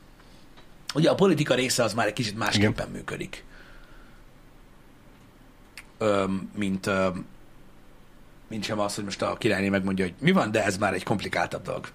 Ugye 0.94 1.11
a 1.11 1.14
politika 1.14 1.54
része 1.54 1.83
az 1.83 1.94
már 1.94 2.06
egy 2.06 2.12
kicsit 2.12 2.37
másképpen 2.37 2.72
Igen. 2.72 2.90
működik. 2.90 3.44
Öm, 5.98 6.50
mint, 6.54 6.87
öm, 6.87 7.26
mint 8.48 8.64
sem 8.64 8.78
az, 8.78 8.94
hogy 8.94 9.04
most 9.04 9.22
a 9.22 9.37
királyné 9.37 9.68
megmondja, 9.68 10.04
hogy 10.04 10.14
mi 10.18 10.33
van, 10.33 10.50
de 10.50 10.64
ez 10.64 10.76
már 10.78 10.94
egy 10.94 11.02
komplikáltabb 11.04 11.62
dolog. 11.62 11.88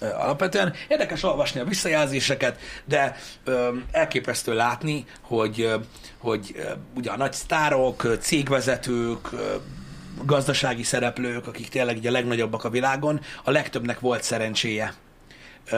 Ö, 0.00 0.06
Alapvetően 0.06 0.74
érdekes 0.88 1.22
olvasni 1.22 1.60
a 1.60 1.64
visszajelzéseket, 1.64 2.60
de 2.84 3.16
öm, 3.44 3.84
elképesztő 3.90 4.54
látni, 4.54 5.04
hogy, 5.20 5.60
ö, 5.60 5.76
hogy 6.18 6.54
ö, 6.56 6.70
ugye 6.94 7.10
a 7.10 7.16
nagy 7.16 7.32
sztárok, 7.32 8.16
cégvezetők, 8.20 9.28
gazdasági 10.24 10.82
szereplők, 10.82 11.46
akik 11.46 11.68
tényleg 11.68 11.96
ugye 11.96 12.08
a 12.08 12.12
legnagyobbak 12.12 12.64
a 12.64 12.70
világon, 12.70 13.20
a 13.44 13.50
legtöbbnek 13.50 14.00
volt 14.00 14.22
szerencséje 14.22 14.94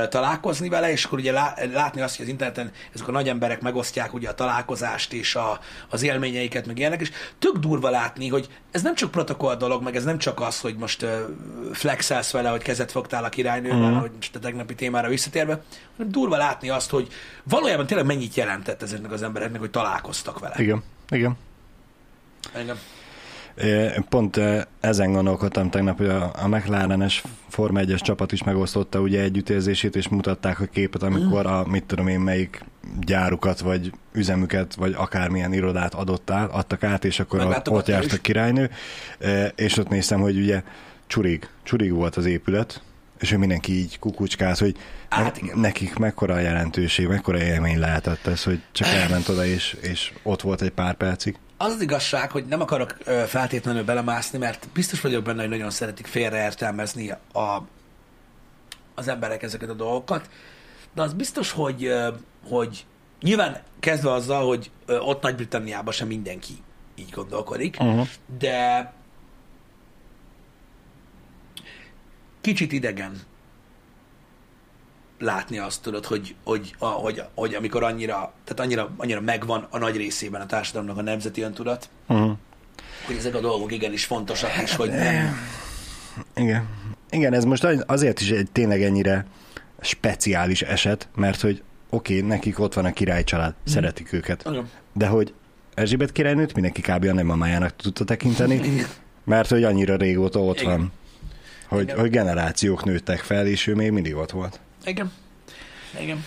találkozni 0.09 0.69
vele, 0.69 0.91
és 0.91 1.05
akkor 1.05 1.19
ugye 1.19 1.33
lá- 1.33 1.73
látni 1.73 2.01
azt, 2.01 2.17
hogy 2.17 2.25
az 2.25 2.31
interneten 2.31 2.71
ezek 2.95 3.09
a 3.09 3.13
nagy 3.13 3.29
emberek 3.29 3.61
megosztják 3.61 4.15
ugye 4.15 4.29
a 4.29 4.35
találkozást 4.35 5.13
és 5.13 5.35
a, 5.35 5.61
az 5.89 6.03
élményeiket, 6.03 6.67
meg 6.67 6.79
ilyenek, 6.79 7.01
és 7.01 7.11
tök 7.39 7.57
durva 7.57 7.91
látni, 7.91 8.29
hogy 8.29 8.49
ez 8.71 8.83
nem 8.83 8.95
csak 8.95 9.11
protokoll 9.11 9.57
dolog, 9.57 9.83
meg 9.83 9.97
ez 9.97 10.05
nem 10.05 10.19
csak 10.19 10.41
az, 10.41 10.61
hogy 10.61 10.77
most 10.77 11.07
flexelsz 11.73 12.31
vele, 12.31 12.49
hogy 12.49 12.63
kezet 12.63 12.91
fogtál 12.91 13.25
a 13.25 13.29
királynővel, 13.29 13.91
mm. 13.91 13.99
hogy 13.99 14.11
most 14.17 14.37
a 14.37 14.39
tegnapi 14.39 14.75
témára 14.75 15.09
visszatérve, 15.09 15.63
hanem 15.97 16.13
durva 16.13 16.37
látni 16.37 16.69
azt, 16.69 16.91
hogy 16.91 17.09
valójában 17.45 17.87
tényleg 17.87 18.07
mennyit 18.07 18.35
jelentett 18.35 18.83
ezeknek 18.83 19.13
az 19.13 19.23
embereknek, 19.23 19.61
hogy 19.61 19.71
találkoztak 19.71 20.39
vele. 20.39 20.55
Igen. 20.59 20.83
Igen. 21.09 21.37
Engem. 22.53 22.79
É, 23.63 23.91
Pont 24.09 24.41
ezen 24.81 25.13
gondolkodtam 25.13 25.71
tegnap, 25.71 25.97
hogy 25.97 26.09
a, 26.09 26.31
a 26.43 26.49
McLaren-es 26.49 27.23
Forma 27.49 27.81
1-es 27.83 28.01
csapat 28.01 28.33
is 28.33 28.43
megosztotta 28.43 29.01
ugye 29.01 29.21
együttérzését, 29.21 29.97
és 29.97 30.09
mutatták 30.09 30.61
a 30.61 30.65
képet, 30.65 31.03
amikor 31.03 31.47
a, 31.47 31.67
mit 31.67 31.85
tudom 31.85 32.09
én, 32.09 32.21
melyik 32.21 32.65
gyárukat, 33.01 33.61
vagy 33.61 33.93
üzemüket, 34.13 34.75
vagy 34.75 34.95
akármilyen 34.97 35.53
irodát 35.53 35.95
adott 35.95 36.31
át, 36.31 36.51
adtak 36.51 36.83
át, 36.83 37.05
és 37.05 37.21
akkor 37.21 37.41
a, 37.41 37.63
ott 37.71 37.87
járt 37.87 38.13
a 38.13 38.17
királynő, 38.17 38.71
és 39.55 39.77
ott 39.77 39.89
néztem, 39.89 40.21
hogy 40.21 40.37
ugye 40.37 40.63
csurig, 41.07 41.49
csurig 41.63 41.93
volt 41.93 42.17
az 42.17 42.27
épület, 42.27 42.83
És 43.19 43.33
ő 43.33 43.37
mindenki 43.37 43.73
így 43.73 43.99
kukucskált, 43.99 44.59
hogy 44.59 44.77
Hát 45.09 45.43
igen. 45.43 45.59
nekik 45.59 45.97
mekkora 45.97 46.35
a 46.35 46.39
jelentőség, 46.39 47.07
mekkora 47.07 47.43
élmény 47.43 47.79
lehetett 47.79 48.27
ez, 48.27 48.43
hogy 48.43 48.61
csak 48.73 48.89
elment 48.89 49.29
oda, 49.29 49.45
és, 49.45 49.77
és 49.81 50.13
ott 50.23 50.41
volt 50.41 50.63
egy 50.63 50.71
pár 50.71 50.95
percig. 50.95 51.37
Az 51.63 51.73
az 51.73 51.81
igazság, 51.81 52.31
hogy 52.31 52.47
nem 52.47 52.61
akarok 52.61 52.91
feltétlenül 53.27 53.85
belemászni, 53.85 54.39
mert 54.39 54.69
biztos 54.73 55.01
vagyok 55.01 55.25
benne, 55.25 55.41
hogy 55.41 55.49
nagyon 55.51 55.71
szeretik 55.71 56.07
félreértelmezni 56.07 57.11
a, 57.33 57.63
az 58.95 59.09
emberek 59.09 59.43
ezeket 59.43 59.69
a 59.69 59.75
dolgokat, 59.75 60.31
de 60.95 61.03
az 61.03 61.13
biztos, 61.13 61.51
hogy, 61.51 61.93
hogy 62.49 62.87
nyilván 63.21 63.63
kezdve 63.81 64.13
azzal, 64.13 64.47
hogy 64.47 64.71
ott 64.87 65.23
Nagy-Britanniában 65.23 65.93
sem 65.93 66.07
mindenki 66.07 66.53
így 66.95 67.11
gondolkodik, 67.11 67.77
Uh-huh. 67.81 68.07
de 68.39 68.93
kicsit 72.41 72.73
idegen 72.73 73.21
látni 75.21 75.59
azt 75.59 75.83
tudod, 75.83 76.05
hogy, 76.05 76.35
hogy, 76.45 76.75
a, 76.79 76.87
hogy, 76.87 77.23
hogy 77.35 77.55
amikor 77.55 77.83
annyira, 77.83 78.33
tehát 78.45 78.61
annyira, 78.61 78.91
annyira 78.97 79.21
megvan 79.21 79.67
a 79.71 79.79
nagy 79.79 79.97
részében 79.97 80.41
a 80.41 80.47
társadalomnak 80.47 80.99
a 80.99 81.03
nemzeti 81.03 81.41
öntudat, 81.41 81.89
Uh-huh. 82.09 82.33
hogy 83.07 83.17
ezek 83.17 83.35
a 83.35 83.41
dolgok 83.41 83.73
igenis 83.73 84.05
fontosak, 84.05 84.51
és 84.63 84.77
hogy 84.77 84.91
nem. 84.91 85.37
Igen. 86.35 86.69
Igen, 87.11 87.33
ez 87.33 87.45
most 87.45 87.65
az- 87.65 87.85
azért 87.87 88.21
is 88.21 88.31
egy 88.31 88.51
tényleg 88.53 88.83
ennyire 88.83 89.27
speciális 89.81 90.63
eset, 90.63 91.09
mert 91.17 91.41
hogy 91.41 91.63
oké, 91.91 92.17
okay, 92.17 92.29
nekik 92.29 92.59
ott 92.59 92.75
van 92.75 92.85
a 92.85 92.93
király 92.93 93.25
család, 93.25 93.51
mm. 93.51 93.73
szeretik 93.73 94.13
őket, 94.13 94.45
Nagyon. 94.45 94.69
de 94.93 95.07
hogy 95.07 95.35
Erzsébet 95.75 96.13
királynőt 96.13 96.55
mindenki 96.55 96.81
kb. 96.81 97.05
a 97.05 97.13
nagymamájának 97.13 97.77
tudta 97.77 98.05
tekinteni, 98.05 98.61
mert 99.25 99.49
hogy 99.51 99.65
annyira 99.65 99.97
régóta 99.97 100.41
ott 100.41 100.61
Igen. 100.61 100.79
van, 100.79 100.93
hogy, 101.69 101.83
Igen. 101.83 101.99
hogy 101.99 102.11
generációk 102.11 102.85
nőttek 102.85 103.19
fel, 103.19 103.47
és 103.47 103.67
ő 103.67 103.75
még 103.75 103.91
mindig 103.91 104.17
ott 104.17 104.31
volt. 104.31 104.61
Igen. 104.85 105.13
Igen. 106.01 106.25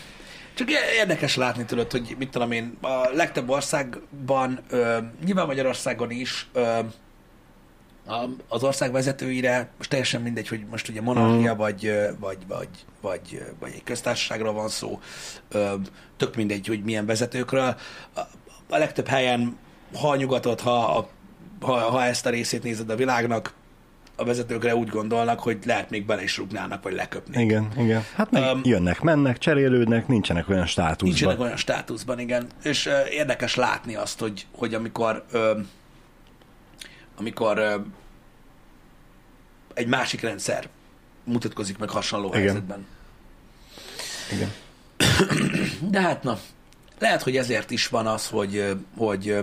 Csak 0.54 0.68
érdekes 1.00 1.36
látni 1.36 1.66
tudod, 1.66 1.92
hogy 1.92 2.16
mit 2.18 2.30
tudom 2.30 2.52
én, 2.52 2.78
a 2.82 3.10
legtöbb 3.14 3.50
országban, 3.50 4.60
ö, 4.70 4.98
nyilván 5.26 5.46
Magyarországon 5.46 6.12
is, 6.12 6.48
ö, 6.54 6.80
a, 8.08 8.26
az 8.48 8.64
ország 8.64 8.92
vezetőire, 8.92 9.70
most 9.78 9.90
teljesen 9.90 10.22
mindegy, 10.22 10.48
hogy 10.48 10.66
most 10.70 10.90
ugye 10.90 11.02
monarchia, 11.02 11.56
vagy, 11.56 11.86
ö, 11.86 12.10
vagy, 12.20 12.38
vagy, 12.48 12.68
vagy, 13.02 13.22
ö, 13.34 13.44
vagy 13.60 13.72
egy 13.76 13.84
köztársaságról 13.84 14.54
van 14.54 14.70
szó, 14.70 15.00
ö, 15.50 15.74
tök 16.18 16.36
mindegy, 16.36 16.68
hogy 16.68 16.84
milyen 16.84 17.06
vezetőkről. 17.06 17.76
A, 18.16 18.20
a 18.70 18.78
legtöbb 18.78 19.08
helyen, 19.08 19.58
ha 20.02 20.16
nyugatot, 20.16 20.62
ha, 20.62 20.98
a- 20.98 21.10
ha, 21.62 21.74
ha 21.80 22.04
ezt 22.04 22.26
a 22.26 22.30
részét 22.30 22.64
nézed 22.64 22.90
a 22.90 22.96
világnak, 22.96 23.54
a 24.16 24.24
vezetőkre 24.24 24.76
úgy 24.76 24.88
gondolnak, 24.88 25.40
hogy 25.40 25.58
lehet 25.66 25.90
még 25.90 26.06
bele 26.06 26.24
is 26.24 26.38
rúgnának, 26.38 26.84
vagy 26.84 26.94
leköpni. 26.94 27.42
Igen, 27.42 27.72
igen. 27.78 28.06
Hát 28.16 28.32
meg 28.32 28.54
um, 28.54 28.62
jönnek, 28.64 29.02
mennek, 29.02 29.38
cserélődnek, 29.38 30.08
nincsenek 30.08 30.50
olyan 30.50 30.66
státuszban. 30.66 31.08
Nincsenek 31.08 31.40
olyan 31.40 31.58
státuszban, 31.58 32.20
igen. 32.20 32.48
És 32.64 32.86
uh, 32.86 33.14
érdekes 33.14 33.56
látni 33.56 33.96
azt, 33.96 34.20
hogy, 34.20 34.48
hogy 34.52 34.74
amikor 34.74 35.26
uh, 35.34 35.60
amikor 37.18 37.60
uh, 37.60 37.74
egy 39.74 39.88
másik 39.88 40.22
rendszer 40.22 40.70
mutatkozik 41.24 41.78
meg 41.78 41.90
hasonló 41.90 42.28
Igen. 42.28 42.40
helyzetben. 42.40 42.86
Igen. 44.32 44.52
De 45.90 46.02
hát 46.02 46.24
na, 46.24 46.40
lehet, 47.00 47.22
hogy 47.22 47.38
ezért 47.38 47.72
is 47.72 47.88
van 47.88 48.08
az, 48.08 48.28
hogy, 48.28 48.76
hogy, 48.98 49.38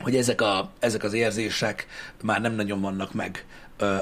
hogy 0.00 0.16
ezek, 0.16 0.40
a, 0.40 0.70
ezek 0.78 1.02
az 1.02 1.12
érzések 1.12 1.86
már 2.22 2.40
nem 2.40 2.54
nagyon 2.54 2.80
vannak 2.80 3.12
meg 3.12 3.44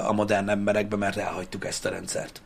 a 0.07 0.13
modern 0.13 0.49
emberekben, 0.49 0.99
mert 0.99 1.17
elhagytuk 1.17 1.65
ezt 1.65 1.85
a 1.85 1.89
rendszert. 1.89 2.43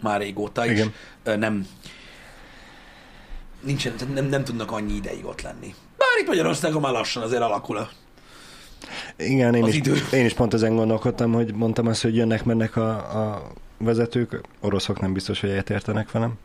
Már 0.00 0.20
régóta 0.20 0.66
is. 0.66 0.78
Igen. 0.78 0.92
Nem, 1.38 1.66
nincsen, 3.60 3.94
nem, 4.14 4.24
nem 4.24 4.44
tudnak 4.44 4.72
annyi 4.72 4.94
ideig 4.94 5.24
ott 5.24 5.42
lenni. 5.42 5.74
Bár 5.96 6.08
itt 6.20 6.26
Magyarországon 6.26 6.80
már 6.80 6.92
lassan 6.92 7.22
azért 7.22 7.42
alakul 7.42 7.76
a... 7.76 7.88
Igen, 9.16 9.54
én 9.54 9.66
is, 9.66 9.74
idő. 9.74 9.96
én 10.12 10.24
is 10.24 10.34
pont 10.34 10.54
ezen 10.54 10.76
gondolkodtam, 10.76 11.32
hogy 11.32 11.54
mondtam 11.54 11.86
azt, 11.86 12.02
hogy 12.02 12.16
jönnek, 12.16 12.44
mennek 12.44 12.76
a, 12.76 12.90
a 13.20 13.52
vezetők, 13.78 14.40
oroszok 14.60 15.00
nem 15.00 15.12
biztos, 15.12 15.40
hogy 15.40 15.50
egyetértenek 15.50 16.10
velem, 16.10 16.38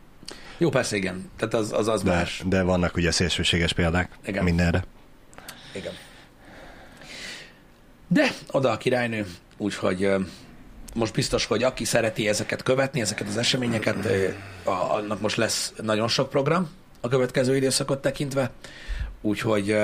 Jó, 0.58 0.68
persze 0.68 0.96
igen. 0.96 1.30
Tehát 1.36 1.54
az, 1.54 1.72
az, 1.72 1.88
az 1.88 2.02
de, 2.02 2.10
más. 2.10 2.42
de 2.46 2.62
vannak 2.62 2.96
ugye 2.96 3.10
szélsőséges 3.10 3.72
példák 3.72 4.18
Igen. 4.26 4.44
mindenre. 4.44 4.84
Igen. 5.72 5.92
De 8.08 8.30
oda 8.50 8.70
a 8.70 8.76
királynő, 8.76 9.26
úgyhogy 9.56 10.10
most 10.94 11.14
biztos, 11.14 11.44
hogy 11.44 11.62
aki 11.62 11.84
szereti 11.84 12.28
ezeket 12.28 12.62
követni, 12.62 13.00
ezeket 13.00 13.28
az 13.28 13.36
eseményeket, 13.36 14.08
annak 14.64 15.20
most 15.20 15.36
lesz 15.36 15.72
nagyon 15.82 16.08
sok 16.08 16.28
program 16.28 16.70
a 17.00 17.08
következő 17.08 17.56
időszakot 17.56 18.00
tekintve, 18.00 18.50
úgyhogy 19.20 19.76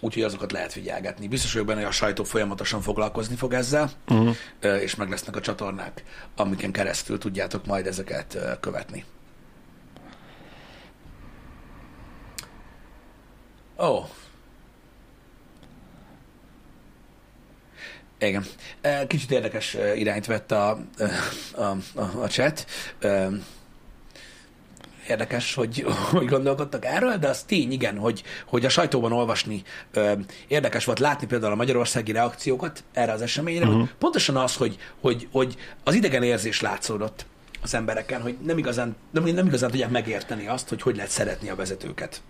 úgyhogy 0.00 0.22
azokat 0.22 0.52
lehet 0.52 0.72
figyelgetni. 0.72 1.28
Biztos 1.28 1.52
vagyok 1.52 1.66
benne, 1.66 1.80
hogy 1.80 1.88
a 1.88 1.92
sajtó 1.92 2.24
folyamatosan 2.24 2.80
foglalkozni 2.80 3.36
fog 3.36 3.52
ezzel, 3.52 3.90
Uh-huh. 4.08 4.36
és 4.80 4.94
meg 4.94 5.10
lesznek 5.10 5.36
a 5.36 5.40
csatornák, 5.40 6.02
amiken 6.36 6.72
keresztül 6.72 7.18
tudjátok 7.18 7.66
majd 7.66 7.86
ezeket 7.86 8.38
követni. 8.60 9.04
Ó. 13.78 13.84
Oh. 13.84 14.08
Igen. 18.18 18.44
Kicsit 19.06 19.30
érdekes 19.30 19.76
irányt 19.96 20.26
vett 20.26 20.52
a, 20.52 20.78
a, 21.54 21.62
a, 21.94 22.20
a 22.22 22.26
chat. 22.26 22.66
Érdekes, 25.08 25.54
hogy, 25.54 25.86
hogy 26.10 26.26
gondolkodtak 26.26 26.84
erről, 26.84 27.16
de 27.16 27.28
az 27.28 27.42
tény, 27.42 27.72
igen, 27.72 27.98
hogy, 27.98 28.22
hogy 28.46 28.64
a 28.64 28.68
sajtóban 28.68 29.12
olvasni 29.12 29.62
érdekes 30.48 30.84
volt 30.84 30.98
látni 30.98 31.26
például 31.26 31.52
a 31.52 31.56
magyarországi 31.56 32.12
reakciókat 32.12 32.84
erre 32.92 33.12
az 33.12 33.22
eseményre, 33.22 33.66
uh-huh. 33.66 33.88
pontosan 33.98 34.36
az, 34.36 34.56
hogy, 34.56 34.78
hogy, 35.00 35.28
hogy 35.32 35.56
az 35.84 35.94
idegen 35.94 36.22
érzés 36.22 36.60
látszódott 36.60 37.26
az 37.62 37.74
embereken, 37.74 38.20
hogy 38.20 38.36
nem 38.42 38.58
igazán, 38.58 38.96
nem, 39.10 39.24
nem 39.24 39.46
igazán 39.46 39.70
tudják 39.70 39.90
megérteni 39.90 40.46
azt, 40.46 40.68
hogy 40.68 40.82
hogy 40.82 40.96
lehet 40.96 41.10
szeretni 41.10 41.48
a 41.48 41.54
vezetőket. 41.54 42.22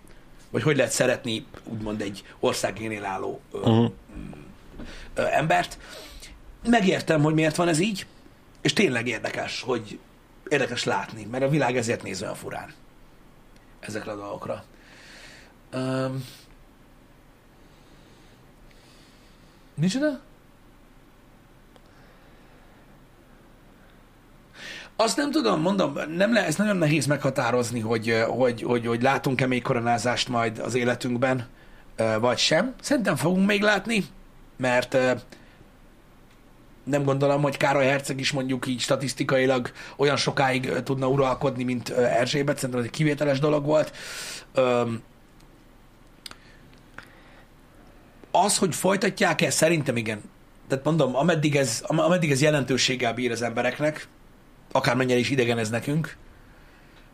Vagy 0.49 0.63
hogy 0.63 0.75
lehet 0.75 0.91
szeretni, 0.91 1.45
úgymond 1.63 2.01
egy 2.01 2.23
országénél 2.39 3.05
álló 3.05 3.41
Uh-huh. 3.51 3.91
Embert. 5.13 5.77
Megértem, 6.67 7.21
hogy 7.21 7.33
miért 7.33 7.55
van 7.55 7.67
ez 7.67 7.79
így, 7.79 8.05
és 8.61 8.73
tényleg 8.73 9.07
érdekes, 9.07 9.61
hogy 9.61 9.99
érdekes 10.47 10.83
látni, 10.83 11.27
mert 11.31 11.43
a 11.43 11.49
világ 11.49 11.77
ezért 11.77 12.03
néz 12.03 12.21
olyan 12.21 12.35
furán 12.35 12.73
ezekre 13.79 14.11
a 14.11 14.15
dolgokra. 14.15 14.63
Um, 15.73 16.25
Micsoda? 19.75 20.19
Azt 24.95 25.17
nem 25.17 25.31
tudom, 25.31 25.61
mondom, 25.61 25.93
nem 26.09 26.33
le, 26.33 26.45
ez 26.45 26.55
nagyon 26.55 26.77
nehéz 26.77 27.05
meghatározni, 27.05 27.79
hogy, 27.79 28.23
hogy, 28.27 28.61
hogy, 28.61 28.85
hogy 28.85 29.01
látunk-e 29.01 29.47
még 29.47 29.61
koronázást 29.61 30.27
majd 30.27 30.59
az 30.59 30.75
életünkben, 30.75 31.47
vagy 32.19 32.37
sem. 32.37 32.73
Szerintem 32.81 33.15
fogunk 33.15 33.47
még 33.47 33.61
látni, 33.61 34.05
mert 34.57 34.97
nem 36.83 37.03
gondolom, 37.03 37.41
hogy 37.41 37.57
Károly 37.57 37.85
Herceg 37.85 38.19
is 38.19 38.31
mondjuk 38.31 38.67
így 38.67 38.79
statisztikailag 38.79 39.71
olyan 39.97 40.17
sokáig 40.17 40.71
tudna 40.83 41.07
uralkodni, 41.07 41.63
mint 41.63 41.89
Erzsébet. 41.89 42.55
Szerintem 42.55 42.79
ez 42.79 42.85
egy 42.85 42.91
kivételes 42.91 43.39
dolog 43.39 43.65
volt. 43.65 43.91
Az, 48.31 48.57
hogy 48.57 48.75
folytatják-e, 48.75 49.49
szerintem 49.49 49.97
igen. 49.97 50.21
Tehát 50.67 50.85
mondom, 50.85 51.15
ameddig 51.15 51.55
ez, 51.55 51.83
am- 51.87 51.99
ameddig 51.99 52.31
ez 52.31 52.41
jelentőséggel 52.41 53.13
bír 53.13 53.31
az 53.31 53.41
embereknek, 53.41 54.07
akármennyire 54.71 55.19
is 55.19 55.29
idegen 55.29 55.57
ez 55.57 55.69
nekünk, 55.69 56.17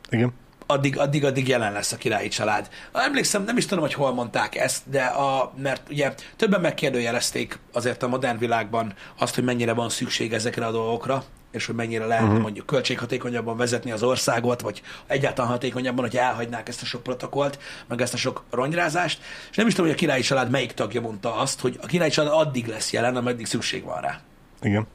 Igen. 0.10 0.34
Addig, 0.72 1.00
addig, 1.00 1.26
addig 1.26 1.48
jelen 1.48 1.72
lesz 1.72 1.92
a 1.92 1.98
királyi 1.98 2.28
család. 2.28 2.70
Emlékszem, 2.94 3.44
nem 3.44 3.58
is 3.58 3.66
tudom, 3.66 3.84
hogy 3.84 3.94
hol 3.94 4.14
mondták 4.14 4.56
ezt, 4.56 4.90
de 4.90 5.04
a, 5.04 5.54
mert 5.62 5.90
ugye 5.90 6.14
többen 6.36 6.62
megkérdőjelezték 6.62 7.60
azért 7.74 8.04
a 8.04 8.08
modern 8.08 8.38
világban 8.38 8.94
azt, 9.20 9.36
hogy 9.36 9.44
mennyire 9.44 9.74
van 9.74 9.90
szükség 9.90 10.34
ezekre 10.34 10.66
a 10.66 10.72
dolgokra, 10.72 11.24
és 11.52 11.66
hogy 11.66 11.76
mennyire 11.76 12.06
lehetne 12.06 12.28
uh-huh. 12.28 12.42
mondjuk 12.44 12.66
költséghatékonyabban 12.66 13.58
vezetni 13.58 13.92
az 13.92 14.04
országot, 14.04 14.62
vagy 14.62 14.82
egyáltalán 15.08 15.52
hatékonyabban, 15.52 16.06
hogy 16.06 16.18
elhagynák 16.18 16.68
ezt 16.68 16.82
a 16.82 16.86
sok 16.86 17.04
protokollt, 17.04 17.60
meg 17.88 18.02
ezt 18.02 18.14
a 18.14 18.18
sok 18.18 18.44
ronyrázást. 18.50 19.20
És 19.50 19.58
nem 19.58 19.68
is 19.68 19.74
tudom, 19.74 19.90
hogy 19.90 19.96
a 19.96 20.00
királyi 20.00 20.22
család 20.22 20.50
melyik 20.50 20.72
tagja 20.72 21.02
mondta 21.02 21.36
azt, 21.36 21.60
hogy 21.60 21.80
a 21.82 21.86
királyi 21.86 22.12
család 22.12 22.34
addig 22.34 22.68
lesz 22.68 22.92
jelen, 22.92 23.16
ameddig 23.16 23.46
szükség 23.46 23.84
van 23.84 24.02
rá. 24.02 24.20
Igen. 24.62 24.88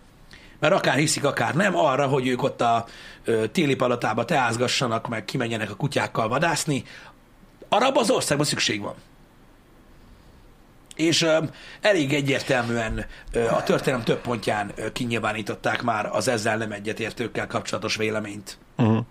Mert 0.59 0.75
akár 0.75 0.97
hiszik, 0.97 1.25
akár 1.25 1.55
nem, 1.55 1.77
arra, 1.77 2.07
hogy 2.07 2.27
ők 2.27 2.43
ott 2.43 2.61
a 2.61 2.87
téli 3.53 3.75
palotába 3.75 4.25
teázgassanak, 4.25 5.09
meg 5.09 5.25
kimenjenek 5.25 5.71
a 5.71 5.75
kutyákkal 5.75 6.29
vadászni, 6.29 6.85
arra 7.69 7.87
abban 7.87 8.03
az 8.03 8.11
országban 8.11 8.47
szükség 8.47 8.81
van. 8.81 8.95
És 10.97 11.23
ö, 11.23 11.39
elég 11.81 12.15
egyértelműen 12.15 13.07
ö, 13.33 13.47
a 13.47 13.63
történelem 13.63 14.05
több 14.05 14.21
pontján 14.21 14.73
ö, 14.75 14.93
kinyilvánították 14.93 15.83
már 15.83 16.07
az 16.07 16.29
ezzel 16.29 16.57
nem 16.57 16.73
egyetértőkkel 16.73 17.47
kapcsolatos 17.47 17.97
véleményt. 17.97 18.59
Uh-huh. 18.77 19.05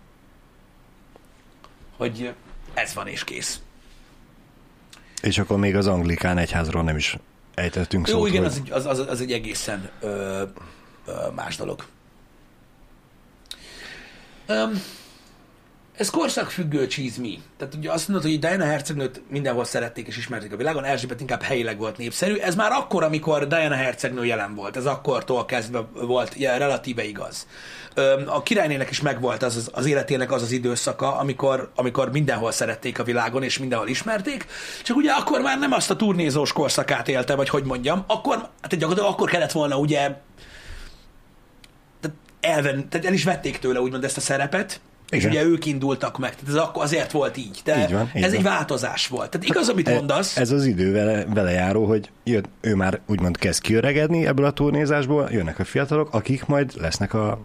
Hogy 1.97 2.34
ez 2.73 2.93
van 2.93 3.08
és 3.08 3.23
kész. 3.23 3.60
És 5.21 5.38
akkor 5.38 5.58
még 5.58 5.75
az 5.75 5.88
anglikán 5.88 6.38
egyházról 6.38 6.84
nem 6.84 6.95
is 6.97 7.17
ejtettünk 7.53 8.08
Jó, 8.08 8.17
szót, 8.17 8.27
igen, 8.27 8.41
hogy... 8.41 8.51
az, 8.51 8.58
egy- 8.58 8.71
az, 8.71 8.86
az, 8.86 8.99
az 9.10 9.21
egy 9.21 9.31
egészen 9.31 9.89
ö, 9.99 10.43
más 11.36 11.56
dolog. 11.56 11.86
Um, 14.48 14.82
ez 15.98 16.10
korszakfüggő 16.10 16.88
csízmi. 16.88 17.41
Tehát 17.58 17.74
ugye 17.76 17.91
azt 17.91 18.08
mondod, 18.08 18.30
hogy 18.30 18.39
Diana 18.39 18.65
hercegnőt 18.65 19.22
mindenhol 19.30 19.65
szerették 19.65 20.08
és 20.08 20.18
ismerték 20.18 20.54
a 20.54 20.58
világon, 20.58 20.84
Erzsébet 20.84 21.20
inkább 21.20 21.41
helyileg 21.41 21.78
volt 21.78 21.98
népszerű. 21.98 22.36
Ez 22.36 22.56
már 22.56 22.72
akkor, 22.72 23.04
amikor 23.04 23.48
Diana 23.48 23.76
hercegnő 23.76 24.26
jelen 24.26 24.56
volt. 24.56 24.78
Ez 24.78 24.86
akkortól 24.86 25.46
kezdve 25.46 25.88
volt 25.94 26.34
ja, 26.38 26.58
relatíve 26.58 27.04
igaz. 27.04 27.48
A 28.26 28.44
királynének 28.44 28.89
is 28.89 29.02
megvolt 29.02 29.44
az, 29.44 29.56
az, 29.56 29.70
az 29.74 29.86
életének 29.86 30.32
az 30.32 30.41
az 30.41 30.52
időszaka, 30.52 31.18
amikor, 31.18 31.72
amikor 31.76 32.12
mindenhol 32.12 32.52
szerették 32.52 33.00
a 33.00 33.04
világon, 33.04 33.44
és 33.44 33.60
mindenhol 33.60 33.88
ismerték, 33.88 34.46
csak 34.84 34.98
ugye 34.98 35.12
akkor 35.12 35.41
már 35.41 35.60
nem 35.60 35.72
azt 35.72 35.89
a 35.89 35.96
turnézós 35.96 36.54
korszakát 36.54 37.08
élte, 37.08 37.36
vagy 37.36 37.50
hogy 37.50 37.63
mondjam, 37.63 38.04
akkor, 38.08 38.36
hát 38.36 38.78
gyakorlatilag 38.78 39.12
akkor 39.12 39.30
kellett 39.30 39.52
volna 39.52 39.78
ugye 39.78 40.15
elven, 42.45 42.89
tehát 42.89 43.05
el 43.05 43.13
is 43.13 43.23
vették 43.23 43.60
tőle 43.60 43.79
úgymond 43.79 44.03
ezt 44.03 44.17
a 44.17 44.21
szerepet, 44.21 44.79
és 45.10 45.17
Igen. 45.23 45.31
ugye 45.31 45.43
ők 45.43 45.65
indultak 45.65 46.17
meg, 46.19 46.36
tehát 46.36 46.47
ez 46.49 46.55
akkor 46.62 46.84
azért 46.84 47.12
volt 47.12 47.38
így. 47.38 47.62
De 47.63 47.79
Így 47.84 47.91
van, 47.91 48.12
így 48.15 48.23
ez 48.23 48.34
egy 48.34 48.43
van. 48.43 48.53
változás 48.53 49.08
volt. 49.08 49.29
Tehát 49.29 49.47
igaz, 49.47 49.69
amit 49.69 49.88
E- 49.88 49.93
mondasz, 49.93 50.38
Ez 50.38 50.51
az 50.51 50.65
idő 50.65 50.91
vele, 50.91 51.25
vele 51.25 51.51
járó, 51.51 51.86
hogy 51.86 52.10
jön, 52.23 52.45
ő 52.62 52.75
már 52.75 52.99
úgymond 53.08 53.38
kezd 53.38 53.62
kiöregedni 53.62 54.25
ebből 54.27 54.45
a 54.45 54.51
turnézásból, 54.51 55.29
jönnek 55.31 55.60
a 55.60 55.63
fiatalok, 55.65 56.13
akik 56.13 56.45
majd 56.45 56.71
lesznek 56.81 57.13
a 57.13 57.39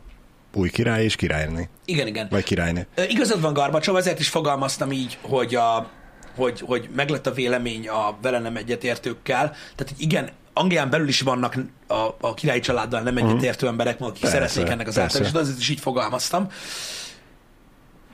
új 0.54 0.70
király 0.70 1.04
és 1.04 1.16
királynő. 1.16 1.68
igen, 1.84 2.06
igen. 2.06 2.26
Vagy 2.30 2.44
királynő. 2.44 2.86
Ö, 2.94 3.02
Igazad 3.08 3.40
van, 3.40 3.52
Garbacsov, 3.52 3.96
ezért 3.96 4.20
is 4.20 4.28
fogalmaztam 4.28 4.92
így, 4.92 5.18
hogy, 5.22 5.54
a, 5.54 5.90
hogy, 6.36 6.60
hogy 6.60 6.88
meglett 6.96 7.26
a 7.26 7.32
vélemény 7.32 7.88
a 7.88 8.16
vele 8.22 8.38
nem 8.38 8.56
egyetértőkkel. 8.56 9.42
Tehát, 9.50 9.92
hogy 9.94 9.94
igen, 9.98 10.28
Anglián 10.60 10.90
belül 10.90 11.08
is 11.08 11.20
vannak 11.20 11.54
a, 11.86 12.08
a 12.20 12.34
királyi 12.34 12.60
családdal 12.60 13.00
nem 13.00 13.16
egyetértő 13.16 13.66
emberek, 13.66 14.00
akik 14.00 14.20
Persze, 14.20 14.36
szeretnék 14.36 14.68
ennek 14.68 14.88
az 14.88 14.98
általános, 14.98 15.32
azért 15.32 15.58
is 15.58 15.68
így 15.68 15.80
fogalmaztam. 15.80 16.48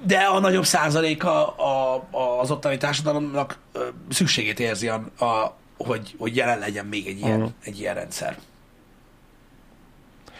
De 0.06 0.18
a 0.18 0.40
nagyobb 0.40 0.64
százaléka 0.64 1.46
a, 1.46 1.94
a, 2.10 2.40
az 2.40 2.50
ottani 2.50 2.76
társadalomnak 2.76 3.58
szükségét 4.10 4.60
érzi, 4.60 4.88
a, 4.88 4.94
a, 5.18 5.56
hogy, 5.76 6.14
hogy 6.18 6.36
jelen 6.36 6.58
legyen 6.58 6.86
még 6.86 7.06
egy 7.06 7.18
ilyen, 7.18 7.38
Mhm. 7.40 7.48
egy 7.64 7.78
ilyen 7.80 7.94
rendszer. 7.94 8.38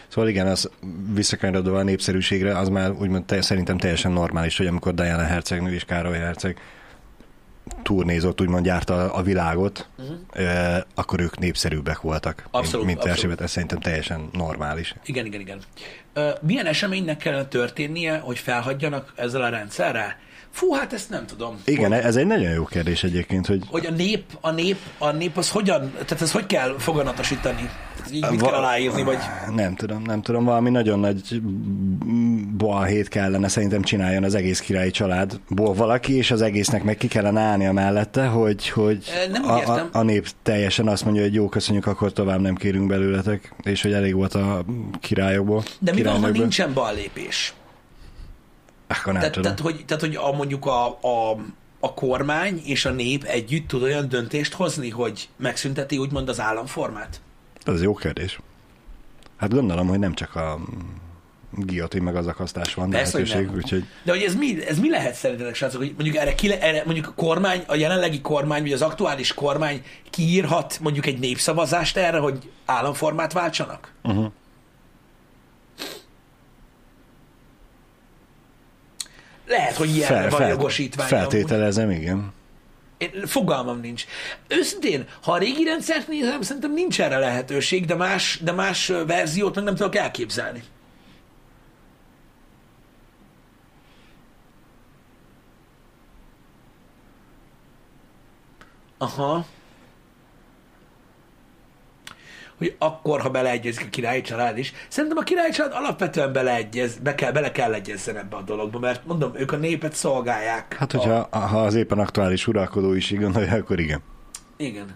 Szóval 0.07 0.29
igen, 0.29 0.47
az 0.47 0.69
visszakanyarodva 1.13 1.79
a 1.79 1.83
népszerűségre, 1.83 2.57
az 2.57 2.69
már 2.69 2.91
úgymond 2.91 3.25
te, 3.25 3.41
szerintem 3.41 3.77
teljesen 3.77 4.11
normális, 4.11 4.57
hogy 4.57 4.67
amikor 4.67 4.93
Diana 4.93 5.23
hercegnő 5.23 5.73
és 5.73 5.83
Károly 5.83 6.17
herceg 6.17 6.57
turnézott, 7.87 8.41
úgymond 8.41 8.65
járta 8.65 9.13
a 9.13 9.21
világot, 9.21 9.87
uh-huh. 9.97 10.77
akkor 10.95 11.19
ők 11.19 11.39
népszerűbbek 11.39 12.01
voltak. 12.01 12.47
Abszolút, 12.51 12.85
mint, 12.85 12.97
mint. 12.97 13.09
Erzsébet. 13.09 13.41
Ez 13.41 13.51
szerintem 13.51 13.79
teljesen 13.79 14.29
normális. 14.31 14.95
Igen, 15.05 15.25
igen, 15.25 15.39
igen. 15.39 15.59
Milyen 16.41 16.65
eseménynek 16.65 17.17
kellene 17.17 17.45
történnie, 17.45 18.17
hogy 18.17 18.39
felhagyjanak 18.39 19.13
ezzel 19.15 19.41
a 19.41 19.49
rendszerrel? 19.49 20.15
Fú, 20.57 20.73
hát 20.73 20.93
ezt 20.93 21.09
nem 21.09 21.25
tudom. 21.25 21.57
Igen, 21.65 21.91
hogy, 21.91 22.01
ez 22.03 22.15
egy 22.15 22.25
nagyon 22.25 22.51
jó 22.51 22.63
kérdés 22.63 23.03
egyébként, 23.03 23.47
hogy 23.47 23.63
hogy 23.67 23.85
a 23.85 23.91
nép, 23.91 24.23
a 24.41 24.51
nép, 24.51 24.77
a 24.97 25.11
nép 25.11 25.37
az 25.37 25.49
hogyan, 25.49 25.91
tehát 25.91 26.21
ez 26.21 26.31
hogy 26.31 26.45
kell 26.45 26.75
foganatosítani? 26.77 27.69
Tehát 27.95 28.11
így 28.11 28.29
mit 28.29 28.39
Va- 28.39 28.49
kell 28.49 28.59
aláírni, 28.59 29.03
vagy... 29.03 29.17
Nem 29.55 29.75
tudom, 29.75 30.01
nem 30.01 30.21
tudom, 30.21 30.43
valami 30.43 30.69
nagyon 30.69 30.99
nagy 30.99 31.41
balhét 32.57 33.07
kellene 33.07 33.47
szerintem 33.47 33.81
csináljon 33.81 34.23
az 34.23 34.35
egész 34.35 34.59
királyi 34.59 34.91
családból 34.91 35.73
valaki, 35.73 36.15
és 36.15 36.31
az 36.31 36.41
egésznek 36.41 36.83
meg 36.83 36.97
ki 36.97 37.07
kellene 37.07 37.41
állnia 37.41 37.71
mellette, 37.71 38.25
hogy, 38.25 38.69
hogy 38.69 39.03
nem 39.31 39.43
a, 39.43 39.77
a, 39.77 39.89
a 39.91 40.01
nép 40.01 40.27
teljesen 40.43 40.87
azt 40.87 41.03
mondja, 41.03 41.21
hogy 41.21 41.33
jó, 41.33 41.49
köszönjük, 41.49 41.85
akkor 41.85 42.13
tovább 42.13 42.41
nem 42.41 42.55
kérünk 42.55 42.87
belőletek, 42.87 43.53
és 43.63 43.81
hogy 43.81 43.93
elég 43.93 44.15
volt 44.15 44.33
a 44.33 44.65
királyokból. 44.99 45.63
De 45.79 45.93
mi 45.93 46.03
van, 46.03 46.21
ha 46.21 46.27
nincsen 46.27 46.73
ballépés? 46.73 47.53
Akkor 48.87 49.13
nem 49.13 49.21
Tehát, 49.21 49.35
tudom. 49.35 49.55
tehát, 49.55 49.59
hogy, 49.59 49.85
tehát, 49.85 50.03
hogy 50.03 50.15
a, 50.15 50.31
mondjuk 50.31 50.65
a, 50.65 50.87
a, 50.87 51.37
a 51.79 51.93
kormány 51.93 52.61
és 52.65 52.85
a 52.85 52.91
nép 52.91 53.23
együtt 53.23 53.67
tud 53.67 53.81
olyan 53.81 54.09
döntést 54.09 54.53
hozni, 54.53 54.89
hogy 54.89 55.29
megszünteti 55.35 55.97
úgymond 55.97 56.29
az 56.29 56.39
államformát? 56.39 57.21
Ez 57.65 57.81
jó 57.81 57.93
kérdés. 57.93 58.39
Hát 59.37 59.53
gondolom, 59.53 59.87
hogy 59.87 59.99
nem 59.99 60.13
csak 60.13 60.35
a 60.35 60.59
guillotine 61.51 62.03
meg 62.03 62.15
az 62.15 62.27
akasztás 62.27 62.73
van 62.73 62.89
Persze, 62.89 63.17
hogy 63.17 63.27
lehetőség, 63.27 63.49
nem. 63.49 63.55
úgyhogy 63.63 63.85
De 64.03 64.11
hogy 64.11 64.21
ez 64.21 64.35
mi, 64.35 64.65
ez 64.67 64.79
mi 64.79 64.89
lehet 64.89 65.15
szerintetek, 65.15 65.55
srácok, 65.55 65.79
hogy 65.79 65.93
mondjuk 65.95 66.15
erre, 66.15 66.35
ki, 66.35 66.51
erre 66.53 66.83
mondjuk 66.85 67.07
a 67.07 67.13
kormány, 67.15 67.63
a 67.67 67.75
jelenlegi 67.75 68.21
kormány, 68.21 68.61
vagy 68.61 68.71
az 68.71 68.81
aktuális 68.81 69.33
kormány 69.33 69.81
kiírhat 70.09 70.79
mondjuk 70.81 71.05
egy 71.05 71.19
népszavazást 71.19 71.97
erre, 71.97 72.17
hogy 72.17 72.51
államformát 72.65 73.33
váltsanak? 73.33 73.93
uh-huh. 74.03 74.31
Lehet, 79.47 79.75
hogy 79.75 79.95
ilyenre 79.95 80.29
van 80.29 80.47
jogosítvány. 80.47 81.07
amúgy. 81.07 81.19
feltételezem, 81.19 81.91
igen. 81.91 82.33
Én, 82.97 83.25
fogalmam 83.25 83.79
nincs. 83.79 84.05
Őszintén, 84.47 85.07
ha 85.21 85.31
a 85.31 85.37
régi 85.37 85.63
rendszert 85.63 86.07
nézem, 86.07 86.41
szerintem 86.41 86.73
nincs 86.73 87.01
erre 87.01 87.17
lehetőség, 87.17 87.85
de 87.85 87.95
más, 87.95 88.39
de 88.43 88.51
más 88.51 88.87
verziót 88.87 89.55
meg 89.55 89.63
nem 89.63 89.75
tudok 89.75 89.95
elképzelni. 89.95 90.63
Aha. 98.97 99.45
Hogy 102.57 102.75
akkor, 102.79 103.21
ha 103.21 103.29
beleegyezik 103.29 103.85
a 103.85 103.89
királyi 103.89 104.21
család 104.21 104.57
is. 104.57 104.73
Szerintem 104.87 105.17
a 105.17 105.23
királyi 105.23 105.51
család 105.51 105.73
alapvetően 105.73 106.33
beleegyez, 106.33 106.97
be 106.97 107.15
kell, 107.15 107.31
bele 107.31 107.51
kell 107.51 107.73
egyezzen 107.73 108.17
ebbe 108.17 108.35
a 108.35 108.41
dologba, 108.41 108.79
mert 108.79 109.05
mondom, 109.05 109.31
ők 109.35 109.51
a 109.51 109.57
népet 109.57 109.93
szolgálják. 109.93 110.73
Hát, 110.73 110.93
a, 110.93 110.97
hogyha 110.97 111.37
ha 111.37 111.61
az 111.61 111.75
éppen 111.75 111.99
aktuális 111.99 112.47
uralkodó 112.47 112.93
is 112.93 113.11
így 113.11 113.19
gondolja, 113.19 113.53
akkor 113.53 113.79
igen. 113.79 114.01
igen. 114.57 114.95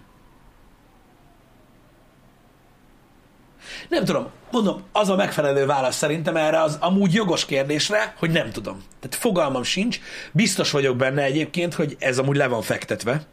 Nem 3.88 4.04
tudom, 4.04 4.26
mondom, 4.50 4.82
az 4.92 5.08
a 5.08 5.16
megfelelő 5.16 5.66
válasz 5.66 5.96
szerintem 5.96 6.36
erre 6.36 6.62
az 6.62 6.76
amúgy 6.80 7.12
jogos 7.12 7.44
kérdésre, 7.44 8.14
hogy 8.18 8.30
nem 8.30 8.50
tudom. 8.50 8.82
Tehát 9.00 9.16
fogalmam 9.16 9.62
sincs. 9.62 10.00
Biztos 10.32 10.70
vagyok 10.70 10.96
benne 10.96 11.22
egyébként, 11.22 11.74
hogy 11.74 11.96
ez 11.98 12.18
amúgy 12.18 12.36
le 12.36 12.46
van 12.46 12.62
fektetve. 12.62 13.26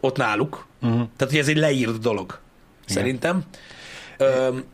Ott 0.00 0.16
náluk. 0.16 0.66
Uh-huh. 0.82 0.98
Tehát, 1.16 1.32
hogy 1.32 1.38
ez 1.38 1.48
egy 1.48 1.56
leírt 1.56 1.98
dolog. 1.98 2.40
Szerintem. 2.86 3.44
Öm, 4.18 4.64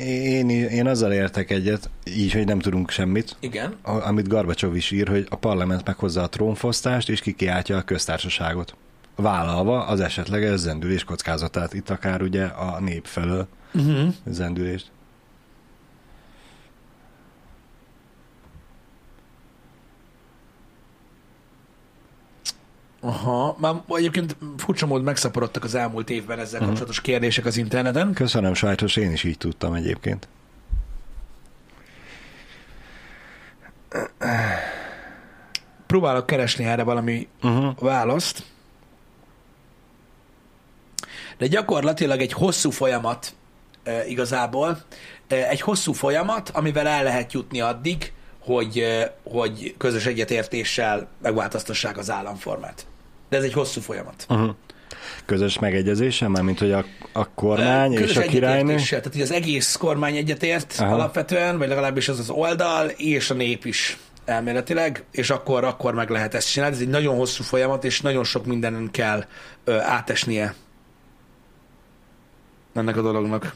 Én, 0.00 0.50
én 0.50 0.86
azzal 0.86 1.12
értek 1.12 1.50
egyet, 1.50 1.90
így, 2.04 2.32
hogy 2.32 2.44
nem 2.46 2.58
tudunk 2.58 2.90
semmit, 2.90 3.36
igen. 3.40 3.74
amit 3.82 4.28
Garbacsov 4.28 4.76
is 4.76 4.90
ír, 4.90 5.08
hogy 5.08 5.26
a 5.30 5.36
parlament 5.36 5.86
meghozza 5.86 6.22
a 6.22 6.28
trónfosztást, 6.28 7.08
és 7.08 7.20
kikiáltja 7.20 7.76
a 7.76 7.82
köztársaságot. 7.82 8.74
Vállalva 9.16 9.86
az 9.86 10.00
esetleges 10.00 10.58
zendülés 10.58 11.04
kockázatát. 11.04 11.74
Itt 11.74 11.90
akár 11.90 12.22
ugye 12.22 12.44
a 12.44 12.80
nép 12.80 13.04
felől 13.06 13.46
Uh-huh. 13.74 14.14
zendülést. 14.26 14.90
Aha, 23.08 23.56
már 23.58 23.74
egyébként 23.88 24.36
furcsa 24.56 24.86
módon 24.86 25.04
megszaporodtak 25.04 25.64
az 25.64 25.74
elmúlt 25.74 26.10
évben 26.10 26.38
ezzel 26.38 26.60
kapcsolatos 26.60 27.00
kérdések 27.00 27.44
az 27.44 27.56
interneten. 27.56 28.12
Köszönöm, 28.12 28.54
sajtos 28.54 28.96
én 28.96 29.12
is 29.12 29.24
így 29.24 29.38
tudtam 29.38 29.74
egyébként. 29.74 30.28
Próbálok 35.86 36.26
keresni 36.26 36.64
erre 36.64 36.82
valami 36.82 37.28
Uh-huh. 37.42 37.78
választ. 37.78 38.42
De 41.38 41.46
gyakorlatilag 41.46 42.20
egy 42.20 42.32
hosszú 42.32 42.70
folyamat 42.70 43.34
e, 43.82 44.06
igazából, 44.06 44.78
e, 45.28 45.48
egy 45.48 45.60
hosszú 45.60 45.92
folyamat, 45.92 46.48
amivel 46.48 46.86
el 46.86 47.02
lehet 47.02 47.32
jutni 47.32 47.60
addig, 47.60 48.12
hogy, 48.38 48.78
e, 48.78 49.16
hogy 49.22 49.74
közös 49.78 50.06
egyetértéssel 50.06 51.08
megváltoztassák 51.22 51.98
az 51.98 52.10
államformát. 52.10 52.86
De 53.28 53.36
ez 53.36 53.42
egy 53.42 53.52
hosszú 53.52 53.80
folyamat. 53.80 54.26
Uh-huh. 54.28 54.50
Közös 55.24 55.58
megegyezéssel, 55.58 56.28
mármint 56.28 56.58
hogy 56.58 56.72
a, 56.72 56.84
a 57.12 57.28
kormány 57.34 57.94
Közös 57.94 58.10
és 58.10 58.16
a 58.16 58.20
királynő. 58.22 58.76
Tehát, 58.76 59.08
hogy 59.12 59.20
az 59.20 59.30
egész 59.30 59.76
kormány 59.76 60.16
egyetért 60.16 60.74
Aha. 60.78 60.94
alapvetően, 60.94 61.58
vagy 61.58 61.68
legalábbis 61.68 62.08
az 62.08 62.18
az 62.18 62.30
oldal, 62.30 62.88
és 62.88 63.30
a 63.30 63.34
nép 63.34 63.64
is 63.64 63.98
elméletileg, 64.24 65.04
és 65.10 65.30
akkor, 65.30 65.64
akkor 65.64 65.94
meg 65.94 66.10
lehet 66.10 66.34
ezt 66.34 66.50
csinálni. 66.50 66.74
Ez 66.74 66.80
egy 66.80 66.88
nagyon 66.88 67.16
hosszú 67.16 67.42
folyamat, 67.42 67.84
és 67.84 68.00
nagyon 68.00 68.24
sok 68.24 68.46
mindenen 68.46 68.90
kell 68.90 69.24
ö, 69.64 69.78
átesnie 69.78 70.54
ennek 72.74 72.96
a 72.96 73.02
dolognak. 73.02 73.54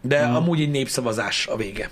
De 0.00 0.26
Mhm. 0.26 0.34
amúgy 0.34 0.60
egy 0.60 0.70
népszavazás 0.70 1.46
a 1.46 1.56
vége. 1.56 1.90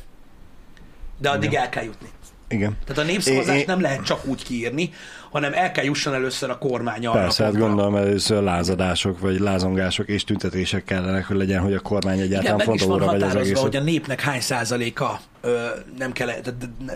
De 1.19 1.31
addig 1.31 1.51
Igen. 1.51 1.63
el 1.63 1.69
kell 1.69 1.85
jutni. 1.85 2.09
Igen. 2.49 2.77
Tehát 2.87 3.03
a 3.03 3.07
népszavazást 3.07 3.57
É- 3.57 3.61
é- 3.61 3.67
nem 3.67 3.81
lehet 3.81 4.05
csak 4.05 4.25
úgy 4.27 4.45
kiírni, 4.45 4.91
hanem 5.33 5.53
el 5.55 5.73
kell 5.73 5.85
jusson 5.85 6.15
először 6.15 6.51
a 6.51 6.59
kormány 6.59 7.07
arra. 7.07 7.21
Persze, 7.21 7.45
hát 7.45 7.57
gondolom 7.57 7.97
először 7.97 8.43
lázadások, 8.43 9.19
vagy 9.21 9.39
lázongások 9.39 10.09
és 10.09 10.25
tüntetések 10.25 10.85
kellenek, 10.85 11.27
hogy 11.27 11.37
legyen, 11.37 11.61
hogy 11.61 11.75
a 11.75 11.81
kormány 11.81 12.21
egyáltalán 12.21 12.59
fontolóra 12.59 13.07
vegy 13.07 13.23
az 13.23 13.35
egészet. 13.35 13.59
hogy 13.59 13.77
a 13.77 13.81
népnek 13.81 14.21
hány 14.21 14.41
százaléka 14.41 15.21
ö, 15.41 15.67
nem 15.99 16.13
kell, 16.13 16.29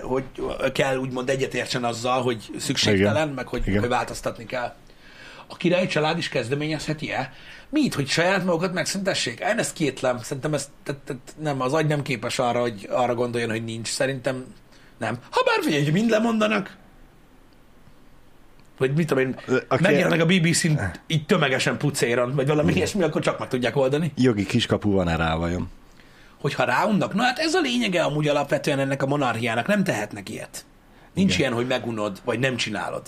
hogy 0.03 0.25
kell 0.73 0.97
úgymond 0.97 1.29
egyetértsen 1.29 1.85
azzal, 1.85 2.23
hogy 2.23 2.51
szükségtelen, 2.59 3.23
Igen. 3.23 3.29
meg 3.29 3.47
hogy, 3.47 3.63
Igen. 3.67 3.81
hogy 3.81 3.89
változtatni 3.89 4.45
kell. 4.45 4.75
A 5.47 5.57
királyi 5.57 5.87
család 5.87 6.19
is 6.19 6.29
kezdeményezheti-e? 6.29 7.33
Mit, 7.69 7.95
hogy 7.95 8.09
saját 8.09 8.45
magukat 8.45 8.73
megszüntessék? 8.73 9.41
Én 9.41 9.59
ezt 9.59 9.73
kétlem. 9.73 10.19
Szerintem 10.23 10.55
ez, 10.55 10.69
tehát, 10.85 11.01
tehát 11.01 11.23
nem, 11.43 11.61
az 11.61 11.73
agy 11.73 11.87
nem 11.87 12.03
képes 12.03 12.39
arra, 12.39 12.61
hogy 12.61 12.89
arra 12.91 13.15
gondoljon, 13.15 13.51
hogy 13.51 13.65
nincs. 13.65 13.89
Szerintem 13.89 14.45
nem. 14.99 15.19
Ha 15.31 15.43
bár 15.45 15.59
figyelj, 15.63 15.85
hogy 15.85 15.93
mind 15.93 16.11
lemondanak, 16.11 16.77
vagy 18.79 18.95
mit 18.95 19.07
tudom 19.07 19.25
én, 19.25 19.37
Aki- 19.69 19.83
megjelennek 19.83 20.21
a 20.21 20.27
BBC-n 20.27 20.81
így 21.07 21.27
tömegesen 21.27 21.77
pucéron, 21.77 22.35
vagy 22.35 22.47
valami 22.47 22.73
ilyesmi, 22.73 23.03
akkor 23.03 23.23
csak 23.23 23.39
meg 23.39 23.49
tudják 23.49 23.77
oldani. 23.77 24.13
Jogi 24.17 24.47
kiskapu 24.47 24.91
van-e 24.91 25.17
rá 25.17 25.37
vajon? 25.37 25.69
Hogyha 26.41 26.65
ráunnak, 26.65 27.15
na 27.15 27.23
hát 27.23 27.39
ez 27.39 27.55
a 27.55 27.61
lényege 27.61 28.03
amúgy 28.03 28.29
alapvetően 28.29 28.79
ennek 28.79 29.03
a 29.03 29.07
monarchiának, 29.07 29.67
nem 29.67 29.85
tehetnek 29.85 30.29
ilyet. 30.29 30.65
Nincs 31.15 31.35
Igen. 31.35 31.41
ilyen, 31.41 31.53
hogy 31.53 31.67
megunod, 31.67 32.21
vagy 32.25 32.39
nem 32.39 32.57
csinálod. 32.57 33.03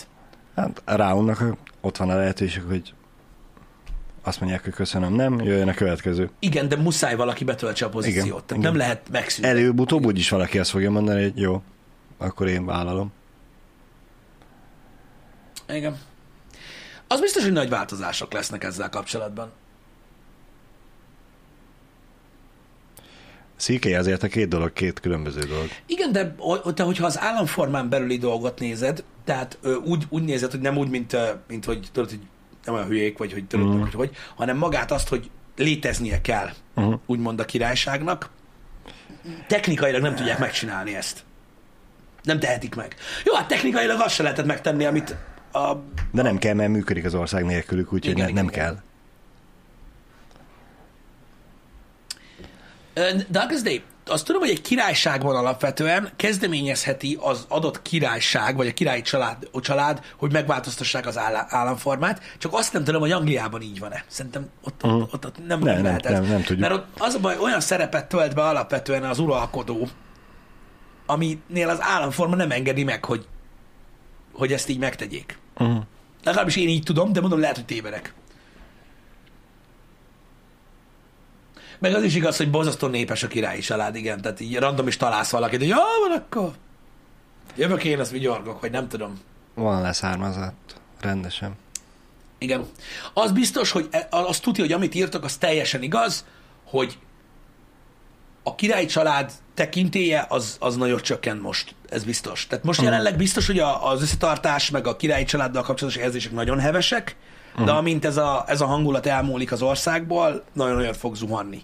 Hát 0.57 0.83
ráunnak, 0.85 1.45
ott 1.81 1.97
van 1.97 2.11
a 2.11 2.17
lehetőség, 2.17 2.63
hogy 2.69 2.93
azt 4.23 4.41
mondják, 4.41 4.65
hogy 4.65 4.73
köszönöm, 4.73 5.15
nem, 5.15 5.41
jöjjön 5.41 5.69
a 5.69 5.75
következő. 5.75 6.31
Igen, 6.39 6.69
de 6.69 6.77
muszáj 6.77 7.17
valaki 7.17 7.45
betöltse 7.45 7.85
a 7.85 7.89
pozíciót. 7.89 8.25
Igen, 8.25 8.33
Tehát 8.47 8.51
igen. 8.51 8.61
nem 8.71 8.77
lehet 8.77 9.03
megszűnni. 9.11 9.49
Előbb-utóbb 9.51 10.05
úgyis 10.07 10.29
valaki 10.29 10.59
azt 10.59 10.71
fogja 10.71 10.91
mondani, 10.91 11.23
hogy 11.23 11.39
jó, 11.41 11.63
akkor 12.19 12.49
én 12.49 12.65
vállalom. 12.67 13.13
Igen. 15.69 15.99
Az 17.07 17.21
biztos, 17.21 17.43
hogy 17.43 17.53
nagy 17.53 17.69
változások 17.69 18.33
lesznek 18.33 18.65
ezzel 18.65 18.89
kapcsolatban. 18.89 19.51
Szíké 23.57 23.95
azért 23.95 24.23
a 24.23 24.29
két 24.29 24.49
dolog, 24.49 24.73
két 24.73 25.01
különböző 25.01 25.41
dolog. 25.41 25.69
Igen, 25.87 26.13
de 26.13 26.35
te, 26.75 26.83
hogyha 26.83 27.07
az 27.07 27.19
államformán 27.19 27.89
belüli 27.89 28.19
dolgot 28.19 28.59
nézed, 28.59 29.05
tehát 29.25 29.59
úgy, 29.85 30.05
úgy 30.09 30.23
nézed, 30.23 30.51
hogy 30.51 30.61
nem 30.61 30.77
úgy, 30.77 30.89
mint, 30.89 31.17
mint 31.49 31.65
hogy 31.65 31.89
tudod, 31.93 32.11
hogy 32.11 32.21
nem 32.65 32.75
olyan 32.75 32.87
hülyék, 32.87 33.19
vagy 33.19 33.33
hogy 33.33 33.47
tudod, 33.47 33.67
mm. 33.67 33.81
hogy, 33.81 33.95
hogy, 33.95 34.11
hanem 34.37 34.57
magát 34.57 34.91
azt, 34.91 35.09
hogy 35.09 35.31
léteznie 35.57 36.21
kell, 36.21 36.51
Uh-huh. 36.79 37.01
úgymond 37.07 37.41
a 37.41 37.45
királyságnak. 37.45 38.31
Technikailag 39.47 40.03
nem 40.03 40.15
tudják 40.15 40.39
megcsinálni 40.39 40.95
ezt. 40.95 41.25
Nem 42.23 42.39
tehetik 42.39 42.75
meg. 42.75 42.97
Jó, 43.25 43.35
hát 43.35 43.49
technikailag 43.49 44.01
azt 44.01 44.15
se 44.15 44.23
lehetett 44.23 44.47
megtenni, 44.47 44.85
amit 44.85 45.17
a... 45.53 45.75
De 46.13 46.23
nem 46.23 46.39
kell, 46.39 46.55
mert 46.55 46.71
működik 46.71 47.05
az 47.05 47.15
ország 47.15 47.45
nélkülük, 47.45 47.93
úgyhogy 47.93 48.13
Igen, 48.13 48.27
ne, 48.27 48.33
nem 48.33 48.49
igen. 48.49 48.59
kell. 48.59 48.77
De 53.29 53.47
Day, 53.63 53.83
azt 54.07 54.25
tudom, 54.25 54.41
hogy 54.41 54.51
egy 54.51 54.61
királyságban 54.61 55.37
alapvetően 55.37 56.11
kezdeményezheti 56.17 57.19
az 57.21 57.45
adott 57.49 57.83
királyság, 57.83 58.57
vagy 58.57 58.67
a 58.67 58.73
királyi 58.73 59.03
család, 59.03 59.49
a 59.53 59.61
család 59.61 60.01
hogy 60.17 60.33
megváltoztassák 60.33 61.07
az 61.07 61.19
államformát, 61.49 62.23
csak 62.39 62.53
azt 62.53 62.73
nem 62.73 62.85
tudom, 62.85 63.01
hogy 63.01 63.11
Angliában 63.11 63.63
így 63.63 63.79
van-e. 63.79 64.05
Szerintem 64.07 64.49
ott, 64.65 64.85
ott, 64.85 65.13
ott, 65.13 65.27
ott 65.27 65.47
nem. 65.47 65.47
Nem, 65.47 65.59
nem, 65.59 65.75
nem, 65.75 65.85
lehet 65.85 66.07
ez. 66.07 66.13
nem, 66.13 66.29
nem 66.29 66.41
tudjuk. 66.41 66.59
Mert 66.59 66.73
ott 66.73 66.87
az 66.99 67.15
a 67.15 67.19
baj, 67.19 67.37
olyan 67.39 67.61
szerepet 67.61 68.09
tölt 68.09 68.35
be 68.35 68.43
alapvetően 68.43 69.05
az 69.05 69.19
uralkodó, 69.19 69.89
aminél 71.07 71.69
az 71.69 71.79
államforma 71.81 72.37
nem 72.37 72.51
engedi 72.51 72.85
meg, 72.85 73.05
hogy, 73.05 73.27
hogy 74.38 74.53
ezt 74.53 74.68
így 74.68 74.79
megtegyék. 74.79 75.38
Uh-huh. 75.59 75.83
Legalábbis 76.24 76.57
én 76.57 76.68
így 76.68 76.83
tudom, 76.83 77.12
de 77.12 77.20
mondom, 77.20 77.40
lehet, 77.40 77.57
hogy 77.57 77.64
tévedek. 77.64 78.12
Meg 81.79 81.94
az 81.94 82.03
is 82.03 82.14
igaz, 82.14 82.37
hogy 82.37 82.51
borzasztó 82.51 82.87
népes 82.87 83.22
a 83.22 83.29
királyi 83.29 83.61
család, 83.61 83.94
igen. 83.94 84.20
Tehát 84.20 84.40
így 84.40 84.57
random 84.57 84.87
is 84.87 84.96
találsz 84.96 85.31
valakit, 85.31 85.59
hogy 85.59 85.68
jó, 85.68 85.77
van 85.77 86.18
akkor. 86.18 86.53
Jövök 87.57 87.85
én, 87.85 88.01
azt 88.01 88.11
vigyorgok, 88.11 88.61
vagy 88.61 88.70
nem 88.70 88.88
tudom. 88.88 89.20
Van 89.55 89.83
leszármazott, 89.83 90.74
rendesen. 91.01 91.53
Igen. 92.38 92.66
Az 93.14 93.33
biztos, 93.33 93.70
hogy 93.70 93.88
e- 93.90 94.09
azt 94.11 94.42
tudja, 94.42 94.64
hogy 94.64 94.72
amit 94.72 94.94
írtak, 94.94 95.24
az 95.24 95.37
teljesen 95.37 95.83
igaz, 95.83 96.24
hogy 96.64 96.98
a 98.49 98.55
királyi 98.55 98.87
család 98.87 99.33
tekintélye 99.55 100.27
az, 100.29 100.57
az 100.61 100.77
nagyon 100.77 101.01
csökkent 101.01 101.43
most. 101.43 101.75
Ez 101.89 102.05
biztos. 102.05 102.47
Tehát 102.47 102.65
most 102.65 102.83
jelenleg 102.83 103.17
biztos, 103.17 103.47
hogy 103.47 103.59
a, 103.59 103.91
az 103.91 104.03
összetartás, 104.03 104.71
meg 104.71 104.87
a 104.87 104.97
királyi 104.97 105.25
családdal 105.25 105.63
kapcsolatos 105.63 106.01
érzések 106.01 106.33
nagyon 106.33 106.59
hevesek, 106.59 107.17
de 107.65 107.71
amint 107.71 108.05
ez 108.05 108.17
a, 108.17 108.45
ez 108.47 108.61
a 108.61 108.67
hangulat 108.67 109.07
elmúlik 109.07 109.53
az 109.53 109.63
országból, 109.63 110.45
nagyon-nagyon 110.53 110.93
fog 110.93 111.17
zuhanni. 111.17 111.63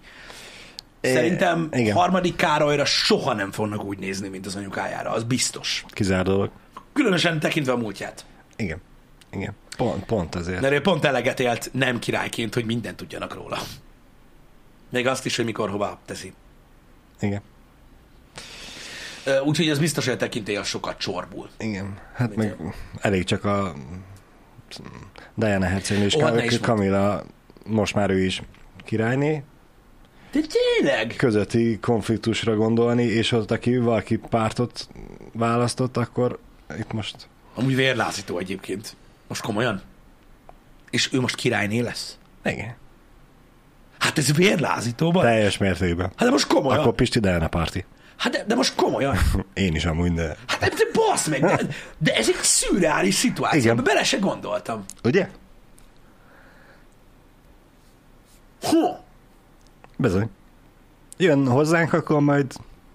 Szerintem 1.00 1.68
É, 1.72 1.80
igen. 1.80 1.94
harmadik 1.94 2.36
Károlyra 2.36 2.84
soha 2.84 3.32
nem 3.32 3.52
fognak 3.52 3.84
úgy 3.84 3.98
nézni, 3.98 4.28
mint 4.28 4.46
az 4.46 4.56
anyukájára. 4.56 5.10
Az 5.10 5.22
biztos. 5.22 5.84
Kizár 5.88 6.24
dolog. 6.24 6.50
Különösen 6.92 7.40
tekintve 7.40 7.72
a 7.72 7.76
múltját. 7.76 8.24
Igen. 8.56 8.80
Igen. 9.30 9.52
Pont, 9.76 10.04
pont 10.04 10.34
ezért. 10.34 10.60
Mert 10.60 10.72
ő 10.72 10.80
pont 10.80 11.04
eleget 11.04 11.40
élt 11.40 11.70
nem 11.72 11.98
királyként, 11.98 12.54
hogy 12.54 12.64
mindent 12.64 12.96
tudjanak 12.96 13.34
róla. 13.34 13.58
Még 14.90 15.06
azt 15.06 15.26
is, 15.26 15.36
hogy 15.36 15.44
mikor 15.44 15.70
hova 15.70 15.98
teszi. 16.04 16.32
Igen. 17.20 17.40
Úgyhogy 19.44 19.68
ez 19.68 19.78
biztos, 19.78 20.04
hogy 20.04 20.14
a 20.14 20.16
tekintély 20.16 20.56
az 20.56 20.66
sokat 20.66 20.98
csorbul. 20.98 21.48
Igen. 21.58 21.98
Hát 22.14 22.28
Mit 22.28 22.36
meg 22.36 22.74
elég 23.00 23.24
csak 23.24 23.44
a 23.44 23.74
Diana 25.34 25.66
hercegnő 25.66 26.04
és 26.04 26.14
Ó, 26.14 26.20
ne 26.20 26.24
Ka- 26.30 26.44
is 26.44 26.50
mondd. 26.50 26.62
Camilla, 26.62 27.24
most 27.66 27.94
már 27.94 28.10
ő 28.10 28.24
is 28.24 28.42
királyné, 28.84 29.42
De 30.32 30.40
tényleg? 30.80 31.14
közötti 31.16 31.78
konfliktusra 31.80 32.56
gondolni, 32.56 33.02
és 33.02 33.32
ott 33.32 33.50
aki 33.50 33.76
valaki 33.78 34.16
pártot 34.16 34.88
választott, 35.32 35.96
akkor 35.96 36.38
itt 36.78 36.92
most 36.92 37.28
Amúgy 37.54 37.74
vérlázító 37.76 38.38
egyébként. 38.38 38.96
Most 39.28 39.42
komolyan? 39.42 39.82
És 40.90 41.12
ő 41.12 41.20
most 41.20 41.34
királyné 41.34 41.80
lesz? 41.80 42.18
igen. 42.44 42.74
Hát 44.04 44.18
ez 44.18 44.32
vérlázító, 44.36 45.12
van. 45.12 45.22
Teljes 45.24 45.58
mértékben. 45.58 46.06
Hát 46.16 46.24
de 46.26 46.30
most 46.30 46.46
komolyan. 46.46 46.80
Akkor 46.80 46.94
Pisti 46.94 47.20
Diana 47.20 47.48
parti. 47.48 47.84
Hát 48.16 48.32
de, 48.32 48.44
de 48.46 48.54
most 48.54 48.74
komolyan. 48.74 49.16
Én 49.54 49.74
is 49.74 49.84
amúgy, 49.84 50.12
de... 50.12 50.36
Hát 50.46 50.60
de, 50.60 50.68
de 50.68 50.84
bassz 50.92 51.26
meg, 51.26 51.40
de, 51.40 51.60
de 51.98 52.14
ez 52.14 52.28
egy 52.28 52.34
szürreális 52.42 53.14
szituáció, 53.14 53.60
Igen. 53.60 53.84
Bele 53.84 54.04
se 54.04 54.16
gondoltam. 54.16 54.84
Ugye? 55.04 55.28
Hú, 58.62 58.96
Bizony. 59.96 60.30
Jön 61.16 61.46
hozzánk, 61.48 61.92
akkor 61.92 62.20
majd 62.20 62.52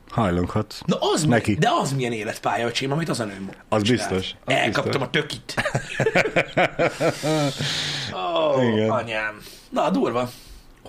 hajlonghat. 0.09 0.75
na 0.85 0.97
az 1.13 1.25
Neki. 1.25 1.51
Mi, 1.51 1.57
de 1.57 1.69
az 1.81 1.93
milyen 1.93 2.11
életpálya, 2.11 2.67
öcsém, 2.67 2.91
amit 2.91 3.09
az 3.09 3.19
a 3.19 3.25
nő 3.25 3.49
Az 3.69 3.81
csinált. 3.81 4.09
biztos, 4.09 4.35
az 4.45 4.53
Elkaptam 4.53 5.01
biztos. 5.01 5.07
a 5.07 5.09
tökit. 5.09 5.53
Ó, 8.57 8.61
Igen. 8.61 8.89
anyám. 8.89 9.41
Na, 9.69 9.89
durva. 9.89 10.29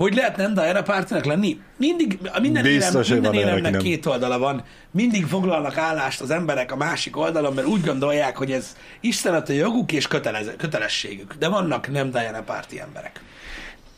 Hogy 0.00 0.14
lehet 0.14 0.36
nem 0.36 0.54
Diana 0.54 0.82
pártinak 0.82 1.24
lenni? 1.24 1.60
Mindig, 1.76 2.18
minden, 2.40 2.62
Biztos, 2.62 3.08
élem, 3.08 3.22
minden 3.22 3.40
élemnek 3.40 3.72
nem. 3.72 3.82
két 3.82 4.06
oldala 4.06 4.38
van. 4.38 4.64
Mindig 4.90 5.26
foglalnak 5.26 5.76
állást 5.76 6.20
az 6.20 6.30
emberek 6.30 6.72
a 6.72 6.76
másik 6.76 7.16
oldalon, 7.16 7.54
mert 7.54 7.66
úgy 7.66 7.84
gondolják, 7.84 8.36
hogy 8.36 8.52
ez 8.52 8.76
Isten 9.00 9.34
a 9.34 9.52
joguk 9.52 9.92
és 9.92 10.06
kötelez, 10.06 10.50
kötelességük. 10.56 11.34
De 11.34 11.48
vannak 11.48 11.90
nem 11.90 12.10
Diana 12.10 12.42
párti 12.42 12.80
emberek. 12.80 13.20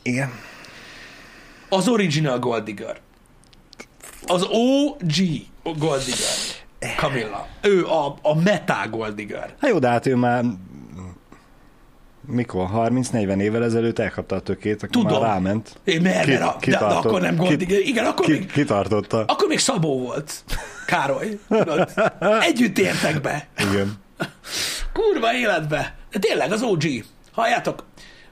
Igen. 0.01 0.31
Az 1.69 1.87
original 1.87 2.39
Gold 2.39 2.63
Digger. 2.63 2.97
Az 4.25 4.43
OG 4.43 5.15
Gold 5.77 6.03
Digger. 6.03 6.95
Camilla. 6.97 7.47
Ő 7.61 7.85
a, 7.85 8.17
a 8.21 8.35
meta 8.35 8.87
Gold 8.89 9.15
Digger. 9.15 9.53
Hát 9.59 9.71
jó, 9.71 9.79
de 9.79 9.89
hát 9.89 10.05
ő 10.05 10.15
már 10.15 10.43
mikor? 12.25 12.69
30-40 12.73 13.39
évvel 13.39 13.63
ezelőtt 13.63 13.99
elkapta 13.99 14.35
a 14.35 14.39
tökét, 14.39 14.75
akkor 14.83 14.89
Tudom. 14.89 15.21
már 15.21 15.29
ráment. 15.31 15.79
Én 15.83 16.01
mert, 16.01 16.23
Ki- 16.25 16.31
mert 16.31 16.59
de, 16.65 16.71
de 16.71 16.77
akkor 16.77 17.21
nem 17.21 17.35
Gold 17.35 17.65
Ki-. 17.65 17.87
Igen, 17.87 18.05
akkor 18.05 18.25
Ki, 18.25 18.31
még, 18.31 18.51
kitartotta. 18.51 19.23
akkor 19.27 19.47
még 19.47 19.59
Szabó 19.59 19.99
volt. 19.99 20.43
Károly. 20.85 21.39
Tudod? 21.49 21.89
Együtt 22.41 22.77
értek 22.77 23.21
be. 23.21 23.47
Igen. 23.71 23.93
Kurva 24.93 25.33
életbe. 25.33 25.95
De 26.11 26.19
tényleg 26.19 26.51
az 26.51 26.61
OG. 26.61 26.83
Halljátok? 27.31 27.83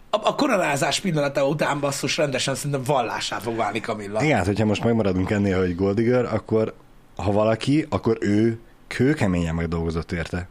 A, 0.10 0.28
a 0.28 0.36
koronázás 0.36 1.00
pillanata 1.00 1.48
után 1.48 1.80
basszus 1.80 2.18
rendesen 2.18 2.56
szerintem 2.56 2.84
vallásá 2.84 3.38
fog 3.38 3.56
válni 3.56 3.80
Camilla. 3.80 4.24
Igen, 4.24 4.38
hát 4.38 4.46
hogyha 4.46 4.66
most 4.66 4.84
megmaradunk 4.84 5.30
ennél, 5.30 5.60
hogy 5.60 5.76
Goldiger, 5.76 6.26
akkor 6.26 6.74
ha 7.16 7.32
valaki, 7.32 7.86
akkor 7.90 8.18
ő 8.20 8.60
kőkeményen 8.88 9.56
megdolgozott 9.56 10.12
érte. 10.12 10.48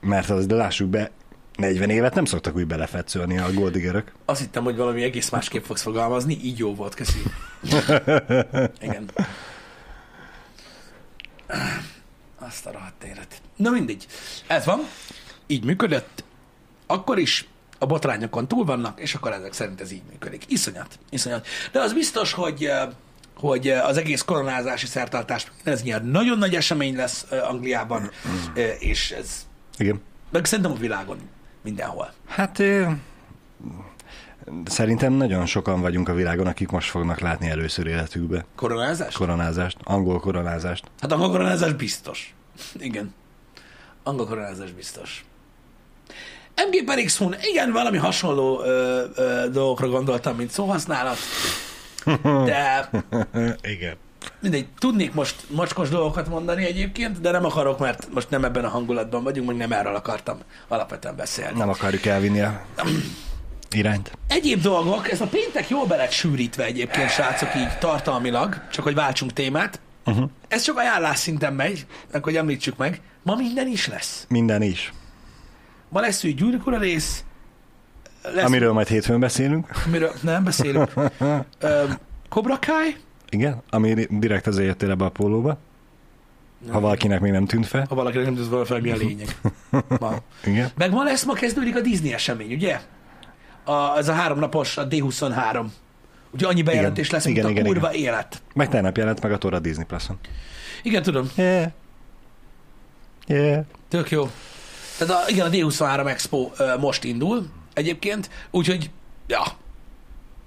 Mert 0.00 0.30
az, 0.30 0.46
de 0.46 0.54
lássuk 0.54 0.88
be, 0.88 1.10
40 1.56 1.90
évet 1.90 2.14
nem 2.14 2.24
szoktak 2.24 2.56
úgy 2.56 2.66
belefetszölni 2.66 3.38
a 3.38 3.52
goldigerök. 3.52 4.12
Azt 4.24 4.40
hittem, 4.40 4.64
hogy 4.64 4.76
valami 4.76 5.02
egész 5.02 5.30
másképp 5.30 5.64
fogsz 5.64 5.82
fogalmazni, 5.82 6.38
így 6.42 6.58
jó 6.58 6.74
volt, 6.74 6.94
köszi. 6.94 7.22
Igen. 8.80 9.10
Azt 12.38 12.66
a 12.66 12.72
rohadt 12.72 13.04
élet. 13.04 13.42
Na 13.56 13.70
mindegy. 13.70 14.06
Ez 14.46 14.64
van. 14.64 14.80
Így 15.46 15.64
működött. 15.64 16.24
Akkor 16.86 17.18
is 17.18 17.48
a 17.78 17.86
botrányokon 17.86 18.48
túl 18.48 18.64
vannak, 18.64 19.00
és 19.00 19.14
akkor 19.14 19.32
ezek 19.32 19.52
szerint 19.52 19.80
ez 19.80 19.92
így 19.92 20.02
működik. 20.10 20.44
Iszonyat. 20.48 20.98
Iszonyat. 21.10 21.46
De 21.72 21.80
az 21.80 21.92
biztos, 21.92 22.32
hogy 22.32 22.64
eh, 22.64 22.88
hogy 23.36 23.68
eh, 23.68 23.88
az 23.88 23.96
egész 23.96 24.22
koronázási 24.22 24.86
szertartás, 24.86 25.46
ez 25.64 25.82
nyilván 25.82 26.06
nagyon 26.06 26.38
nagy 26.38 26.54
esemény 26.54 26.96
lesz 26.96 27.26
eh, 27.30 27.50
Angliában, 27.50 28.10
eh, 28.54 28.76
és 28.78 29.10
ez, 29.10 29.46
Igen. 29.76 30.00
meg 30.30 30.44
szerintem 30.44 30.72
a 30.72 30.76
világon 30.76 31.18
mindenhol. 31.62 32.12
Hát 32.26 32.62
szerintem 34.64 35.12
nagyon 35.12 35.46
sokan 35.46 35.80
vagyunk 35.80 36.08
a 36.08 36.14
világon, 36.14 36.46
akik 36.46 36.70
most 36.70 36.90
fognak 36.90 37.20
látni 37.20 37.48
először 37.48 37.86
életükbe 37.86 38.44
Koronázás? 38.54 39.14
koronázást, 39.14 39.76
angol 39.82 40.20
koronázást. 40.20 40.84
Hát 41.00 41.12
angol 41.12 41.30
koronázás 41.30 41.72
biztos. 41.72 42.34
Igen. 42.78 43.14
Angol 44.02 44.26
koronázás 44.26 44.72
biztos. 44.72 45.24
MG 46.56 46.84
per 46.84 47.04
X 47.04 47.20
igen, 47.42 47.72
valami 47.72 47.96
hasonló 47.96 48.62
ö, 48.62 49.04
ö, 49.14 49.48
dolgokra 49.50 49.88
gondoltam, 49.88 50.36
mint 50.36 50.50
szóhasználat, 50.50 51.16
de 52.44 52.90
Igen. 53.74 53.96
Mindegy, 54.40 54.66
tudnék 54.78 55.14
most 55.14 55.36
mocskos 55.50 55.88
dolgokat 55.88 56.28
mondani 56.28 56.64
egyébként, 56.64 57.20
de 57.20 57.30
nem 57.30 57.44
akarok, 57.44 57.78
mert 57.78 58.08
most 58.14 58.30
nem 58.30 58.44
ebben 58.44 58.64
a 58.64 58.68
hangulatban 58.68 59.22
vagyunk, 59.22 59.48
meg 59.48 59.56
nem 59.56 59.72
erről 59.72 59.94
akartam 59.94 60.38
alapvetően 60.68 61.16
beszélni. 61.16 61.58
Nem 61.58 61.68
akarjuk 61.68 62.06
elvinni 62.06 62.40
a 62.40 62.62
irányt. 63.70 64.12
Egyéb 64.28 64.60
dolgok, 64.60 65.10
ez 65.10 65.20
a 65.20 65.26
péntek 65.26 65.68
jól 65.68 65.86
be 65.86 65.96
lett 65.96 66.10
sűrítve 66.10 66.64
egyébként, 66.64 67.10
srácok, 67.10 67.48
így 67.56 67.78
tartalmilag, 67.78 68.60
csak 68.70 68.84
hogy 68.84 68.94
váltsunk 68.94 69.32
témát. 69.32 69.80
Uh-huh. 70.06 70.30
Ez 70.48 70.62
csak 70.62 70.76
ajánlás 70.76 71.18
szinten 71.18 71.52
megy, 71.54 71.86
meg 72.12 72.24
hogy 72.24 72.36
említsük 72.36 72.76
meg. 72.76 73.00
Ma 73.22 73.34
minden 73.34 73.66
is 73.68 73.88
lesz. 73.88 74.26
Minden 74.28 74.62
is. 74.62 74.92
Ma 75.88 76.00
lesz 76.00 76.24
új 76.24 76.32
Gyűrűk 76.32 76.66
Ura 76.66 76.78
rész, 76.78 77.24
lesz, 78.22 78.44
Amiről 78.44 78.72
majd 78.72 78.86
hétfőn 78.88 79.20
beszélünk. 79.20 79.68
amiről 79.86 80.12
nem 80.20 80.44
beszélünk. 80.44 80.92
Ö, 81.60 81.84
Cobra 82.28 82.58
Kai, 82.66 82.96
Igen, 83.32 83.62
ami 83.70 84.06
direkt 84.10 84.46
azért 84.46 84.66
jöttél 84.66 84.90
ebbe 84.90 85.04
a 85.04 85.08
pólóba. 85.10 85.58
Ha 86.70 86.80
valakinek 86.80 87.20
még 87.20 87.32
nem 87.32 87.46
tűnt 87.46 87.66
fel. 87.66 87.86
ha 87.88 87.94
valakinek 87.94 88.26
nem 88.26 88.48
volna 88.50 88.64
fel, 88.64 88.80
mi 88.80 88.90
a 88.90 88.96
lényeg. 88.96 89.36
Ma. 89.98 90.14
Igen. 90.44 90.70
Meg 90.76 90.90
ma 90.90 91.02
lesz, 91.02 91.24
ma 91.24 91.32
kezdődik 91.32 91.76
a 91.76 91.80
Disney 91.80 92.12
esemény, 92.12 92.52
ugye? 92.52 92.80
A, 93.64 93.96
ez 93.96 94.08
a 94.08 94.12
háromnapos, 94.12 94.76
a 94.76 94.88
D23. 94.88 95.64
Ugye 96.30 96.46
annyi 96.46 96.62
bejelentés 96.62 97.10
lesz, 97.10 97.24
mint 97.24 97.36
Igen, 97.36 97.48
a 97.48 97.52
igen, 97.52 97.64
kurva 97.64 97.94
élet. 97.94 98.42
Meg 98.54 98.68
tegnap 98.68 98.96
jelent 98.96 99.22
meg 99.22 99.32
a 99.32 99.38
Tora 99.38 99.58
Disney 99.58 99.84
Plus-on. 99.84 100.18
Igen, 100.82 101.02
tudom. 101.02 101.28
Yeah. 101.36 101.70
Yeah. 103.26 103.64
Tök 103.88 104.10
jó. 104.10 104.30
Tehát 104.98 105.24
a, 105.24 105.30
igen, 105.30 105.46
a 105.46 105.50
D23 105.50 106.08
Expo 106.08 106.50
ö, 106.56 106.78
most 106.78 107.04
indul 107.04 107.46
egyébként, 107.74 108.30
úgyhogy, 108.50 108.90
ja, 109.26 109.42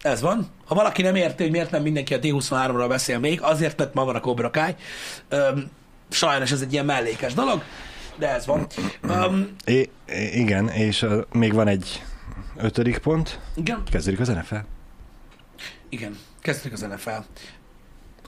ez 0.06 0.22
van. 0.22 0.48
Ha 0.66 0.76
valaki 0.76 1.02
nem 1.02 1.16
érti, 1.16 1.44
hogy 1.44 1.52
miért 1.52 1.72
nem 1.72 1.82
mindenki 1.82 2.14
a 2.14 2.20
D23-ról 2.20 2.86
beszél 2.88 3.20
még, 3.20 3.42
azért, 3.42 3.78
mert 3.78 3.94
ma 3.94 4.06
van 4.06 4.16
a 4.16 4.20
Cobra 4.20 4.50
Kai. 4.50 4.76
Öm, 5.30 5.70
sajnos 6.10 6.52
ez 6.52 6.62
egy 6.62 6.74
ilyen 6.74 6.86
mellékes 6.86 7.34
dolog, 7.34 7.64
de 8.18 8.30
ez 8.34 8.46
van. 8.46 8.68
Öm, 9.02 9.56
I- 9.66 9.90
igen, 10.34 10.68
és 10.70 11.02
uh, 11.02 11.24
még 11.32 11.54
van 11.54 11.68
egy 11.68 12.04
ötödik 12.58 12.98
pont. 12.98 13.40
igen, 13.56 13.84
Kezdődik 13.92 14.20
az 14.20 14.28
NFL. 14.28 14.56
igen, 15.90 16.18
kezdjük 16.42 16.74
az 16.74 16.82
NFL. 16.82 17.10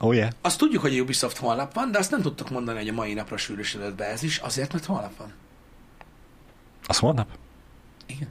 Oh 0.00 0.14
yeah. 0.14 0.30
Azt 0.40 0.58
tudjuk, 0.58 0.82
hogy 0.82 0.98
a 0.98 1.02
Ubisoft 1.02 1.36
holnap 1.36 1.74
van, 1.74 1.90
de 1.90 1.98
azt 1.98 2.10
nem 2.10 2.22
tudtuk 2.22 2.50
mondani, 2.50 2.78
hogy 2.78 2.88
a 2.88 2.92
mai 2.92 3.14
napra 3.14 3.36
sűrűsödött 3.36 3.94
be 3.94 4.04
ez 4.04 4.22
is, 4.22 4.38
azért, 4.38 4.72
mert 4.72 4.84
holnap 4.84 5.16
van. 5.16 5.32
Az 6.86 6.98
holnap? 6.98 7.28
Igen. 8.06 8.28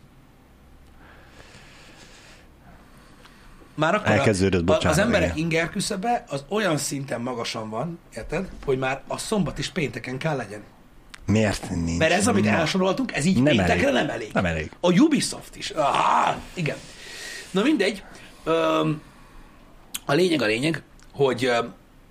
Már 3.77 3.95
akkor 3.95 4.11
Elkezdődött, 4.11 4.61
a, 4.61 4.63
bocsánat, 4.63 4.97
az 4.97 5.03
emberek 5.03 5.27
igen. 5.27 5.37
inger 5.37 5.69
küszöbe 5.69 6.23
az 6.29 6.43
olyan 6.49 6.77
szinten 6.77 7.21
magasan 7.21 7.69
van, 7.69 7.99
érted, 8.15 8.47
hogy 8.65 8.77
már 8.77 9.01
a 9.07 9.17
szombat 9.17 9.57
is 9.57 9.69
pénteken 9.69 10.17
kell 10.17 10.35
legyen. 10.35 10.63
Miért 11.25 11.69
nincs? 11.69 11.97
Mert 11.97 12.11
ez, 12.11 12.27
amit 12.27 12.45
Ma. 12.45 12.51
elsoroltunk, 12.51 13.15
ez 13.15 13.25
így 13.25 13.35
Nem 13.35 13.55
péntekre 13.55 13.73
elég. 13.87 13.93
nem 13.93 14.09
elég. 14.09 14.29
Nem 14.33 14.45
elég. 14.45 14.71
A 14.79 14.91
Ubisoft 14.99 15.55
is. 15.55 15.69
Ah, 15.69 16.35
igen. 16.53 16.77
Na 17.51 17.61
mindegy. 17.61 18.03
Öm, 18.43 19.01
a 20.05 20.13
lényeg 20.13 20.41
a 20.41 20.45
lényeg, 20.45 20.83
hogy 21.13 21.51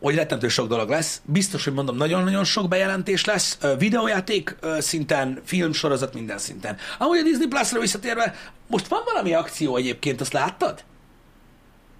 hogy 0.00 0.14
rettentő 0.14 0.48
sok 0.48 0.68
dolog 0.68 0.88
lesz. 0.88 1.20
Biztos, 1.24 1.64
hogy 1.64 1.72
mondom, 1.72 1.96
nagyon-nagyon 1.96 2.44
sok 2.44 2.68
bejelentés 2.68 3.24
lesz. 3.24 3.58
Videójáték 3.78 4.56
szinten, 4.78 5.40
filmsorozat 5.44 6.14
minden 6.14 6.38
szinten. 6.38 6.76
Amúgy 6.98 7.18
a 7.18 7.22
Disney 7.22 7.46
Plus-ra 7.46 7.80
visszatérve, 7.80 8.34
most 8.66 8.86
van 8.86 9.00
valami 9.04 9.32
akció 9.32 9.76
egyébként, 9.76 10.20
azt 10.20 10.32
láttad? 10.32 10.84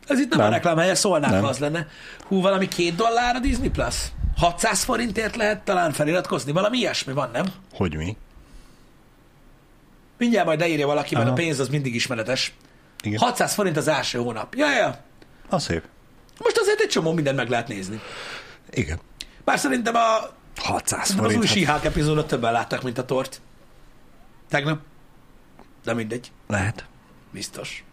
Ez 0.07 0.19
itt 0.19 0.29
nem, 0.29 0.39
nem. 0.39 0.49
A 0.49 0.51
reklám 0.51 0.77
helye, 0.77 0.95
szólnák, 0.95 1.31
Nem. 1.31 1.43
ha 1.43 1.49
az 1.49 1.59
lenne. 1.59 1.87
Hú, 2.27 2.41
valami 2.41 2.69
két 2.69 2.95
dollár 2.95 3.35
a 3.35 3.39
Disney 3.39 3.69
Plus? 3.69 3.95
600 4.37 4.83
forintért 4.85 5.37
lehet 5.37 5.65
talán 5.65 5.93
feliratkozni? 5.93 6.53
Valami 6.53 6.79
ilyesmi 6.79 7.13
van, 7.13 7.31
nem? 7.33 7.47
Hogy 7.73 7.97
mi? 7.97 8.17
Mindjárt 10.19 10.47
majd 10.47 10.61
leírja 10.61 10.87
valaki, 10.87 11.15
mert 11.15 11.29
a 11.29 11.33
pénz 11.33 11.59
az 11.59 11.69
mindig 11.69 11.95
ismeretes. 11.95 12.55
Igen. 13.03 13.19
600 13.19 13.55
forint 13.55 13.77
az 13.77 13.89
első 13.89 14.19
hónap. 14.19 14.55
Ja, 14.55 14.73
ja. 14.73 14.99
Az 15.49 15.63
szép. 15.63 15.83
Most 16.39 16.59
azért 16.59 16.81
egy 16.81 16.89
csomó 16.89 17.13
mindent 17.13 17.37
meg 17.37 17.49
lehet 17.49 17.69
nézni. 17.69 18.01
Igen. 18.71 19.01
Bár 19.45 19.59
szerintem 19.59 19.95
a, 19.95 20.31
600 20.61 21.01
az 21.01 21.15
forint. 21.15 21.41
új 21.41 21.47
hát 21.47 21.55
síhák 21.55 21.85
epizódot 21.85 22.27
többen 22.27 22.53
látták, 22.53 22.83
mint 22.83 22.99
a 22.99 23.05
tort. 23.05 23.41
Tegnap. 24.49 24.81
De 25.85 25.95
mindegy. 25.95 26.33
Lehet. 26.49 26.85
Biztos. 27.33 27.85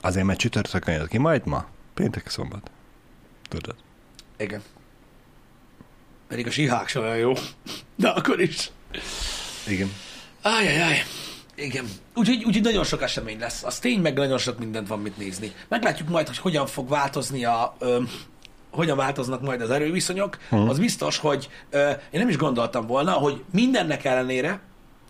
Azért, 0.00 0.26
mert 0.26 0.38
csütörtökön 0.38 0.94
jött 0.94 1.08
ki, 1.08 1.18
majd 1.18 1.46
ma. 1.46 1.66
Péntek, 1.94 2.28
szombat. 2.28 2.70
Tudod. 3.48 3.74
Igen. 4.36 4.62
Pedig 6.28 6.46
a 6.46 6.50
síhák 6.50 6.88
sem 6.88 7.02
olyan 7.02 7.16
jó. 7.16 7.32
De 7.96 8.08
akkor 8.08 8.40
is. 8.40 8.70
Igen. 9.66 9.92
Ájjájjáj. 10.42 11.02
Igen. 11.54 11.84
Úgyhogy, 12.14 12.44
úgyhogy 12.44 12.62
nagyon 12.62 12.84
sok 12.84 13.02
esemény 13.02 13.38
lesz. 13.38 13.64
Az 13.64 13.78
tény, 13.78 14.00
meg 14.00 14.14
nagyon 14.16 14.38
sok 14.38 14.58
mindent 14.58 14.88
van 14.88 15.00
mit 15.00 15.16
nézni. 15.16 15.52
Meglátjuk 15.68 16.08
majd, 16.08 16.26
hogy 16.26 16.38
hogyan 16.38 16.66
fog 16.66 16.88
változni 16.88 17.44
a... 17.44 17.76
Ö, 17.78 18.02
hogyan 18.70 18.96
változnak 18.96 19.42
majd 19.42 19.60
az 19.60 19.70
erőviszonyok. 19.70 20.38
Mhm. 20.50 20.68
Az 20.68 20.78
biztos, 20.78 21.18
hogy 21.18 21.48
ö, 21.70 21.88
én 21.90 22.20
nem 22.20 22.28
is 22.28 22.36
gondoltam 22.36 22.86
volna, 22.86 23.12
hogy 23.12 23.44
mindennek 23.52 24.04
ellenére, 24.04 24.60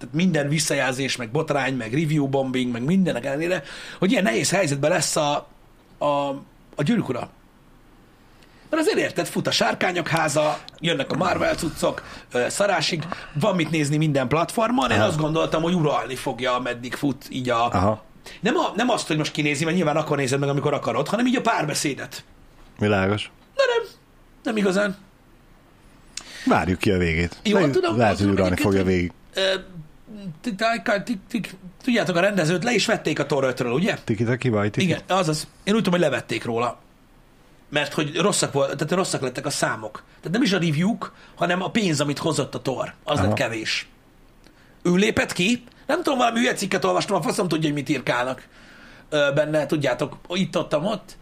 tehát 0.00 0.14
minden 0.14 0.48
visszajelzés, 0.48 1.16
meg 1.16 1.30
botrány, 1.30 1.74
meg 1.74 1.92
review 1.92 2.26
bombing, 2.26 2.72
meg 2.72 2.84
mindennek 2.84 3.24
ellenére, 3.24 3.62
hogy 3.98 4.10
ilyen 4.10 4.22
nehéz 4.22 4.50
helyzetben 4.50 4.90
lesz 4.90 5.16
a, 5.16 5.48
a, 5.98 6.28
a 6.74 6.82
gyűrűk 6.82 7.08
ura. 7.08 7.30
Mert 8.70 8.82
azért 8.82 8.98
érted, 8.98 9.26
fut 9.26 9.46
a 9.46 9.50
sárkányok 9.50 10.08
háza, 10.08 10.58
jönnek 10.78 11.12
a 11.12 11.16
Marvel 11.16 11.54
cuccok, 11.54 12.02
szarásig, 12.48 13.04
van 13.32 13.54
mit 13.56 13.70
nézni 13.70 13.96
minden 13.96 14.28
platformon, 14.28 14.90
én 14.90 14.98
Aha. 14.98 15.06
azt 15.06 15.18
gondoltam, 15.18 15.62
hogy 15.62 15.74
uralni 15.74 16.14
fogja, 16.14 16.54
ameddig 16.54 16.94
fut 16.94 17.24
így 17.30 17.48
a... 17.50 17.68
Aha. 17.68 18.04
Nem, 18.40 18.56
a, 18.56 18.72
nem 18.76 18.88
azt, 18.90 19.06
hogy 19.06 19.16
most 19.16 19.32
kinézi, 19.32 19.64
mert 19.64 19.76
nyilván 19.76 19.96
akkor 19.96 20.16
nézed 20.16 20.40
meg, 20.40 20.48
amikor 20.48 20.74
akarod, 20.74 21.08
hanem 21.08 21.26
így 21.26 21.36
a 21.36 21.40
párbeszédet. 21.40 22.24
Világos. 22.78 23.30
De 23.54 23.62
nem, 23.76 23.88
nem 24.42 24.56
igazán. 24.56 24.96
Várjuk 26.46 26.78
ki 26.78 26.90
a 26.90 26.98
végét. 26.98 27.36
Jó, 27.42 27.60
Meg 27.60 27.70
tudom, 27.70 27.96
Lehet, 27.96 28.18
hogy 28.18 28.28
uralni 28.28 28.56
fogja 28.56 28.84
végig. 28.84 29.12
Tudjátok, 31.82 32.16
a 32.16 32.20
rendezőt 32.20 32.64
le 32.64 32.72
is 32.72 32.86
vették 32.86 33.18
a 33.18 33.26
Tor 33.26 33.54
5-ről, 33.56 33.74
ugye? 33.74 33.96
Tiki? 34.70 34.86
Igen, 34.86 35.00
azaz. 35.08 35.46
Én 35.64 35.74
úgy 35.74 35.82
tudom, 35.82 36.00
hogy 36.00 36.10
levették 36.10 36.44
róla. 36.44 36.78
Mert 37.68 37.92
hogy 37.92 38.16
rosszak, 38.16 38.52
volt, 38.52 38.76
tehát 38.76 38.92
rosszak 38.92 39.20
lettek 39.20 39.46
a 39.46 39.50
számok. 39.50 40.02
Tehát 40.16 40.30
nem 40.30 40.42
is 40.42 40.52
a 40.52 40.58
review 40.58 40.96
hanem 41.34 41.62
a 41.62 41.70
pénz, 41.70 42.00
amit 42.00 42.18
hozott 42.18 42.54
a 42.54 42.62
Tor. 42.62 42.94
Az 43.04 43.18
Aha. 43.18 43.26
lett 43.26 43.36
kevés. 43.36 43.88
Ő 44.82 44.94
lépett 44.94 45.32
ki, 45.32 45.64
nem 45.86 46.02
tudom, 46.02 46.18
valami 46.18 46.38
hülye 46.38 46.54
cikket 46.54 46.84
olvastam, 46.84 47.16
a 47.16 47.22
faszom 47.22 47.48
tudja, 47.48 47.64
hogy 47.64 47.78
mit 47.78 47.88
írkálnak 47.88 48.48
benne, 49.10 49.66
tudjátok, 49.66 50.16
itt, 50.28 50.56
ott, 50.56 50.76
ott. 50.76 51.16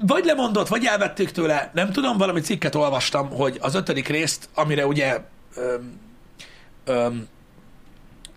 Vagy 0.00 0.24
lemondott, 0.24 0.68
vagy 0.68 0.84
elvettük 0.84 1.30
tőle, 1.30 1.70
nem 1.74 1.92
tudom, 1.92 2.16
valami 2.16 2.40
cikket 2.40 2.74
olvastam, 2.74 3.30
hogy 3.30 3.58
az 3.60 3.74
ötödik 3.74 4.08
részt, 4.08 4.48
amire 4.54 4.86
ugye 4.86 5.20
öm, 5.56 5.98
öm, 6.84 7.28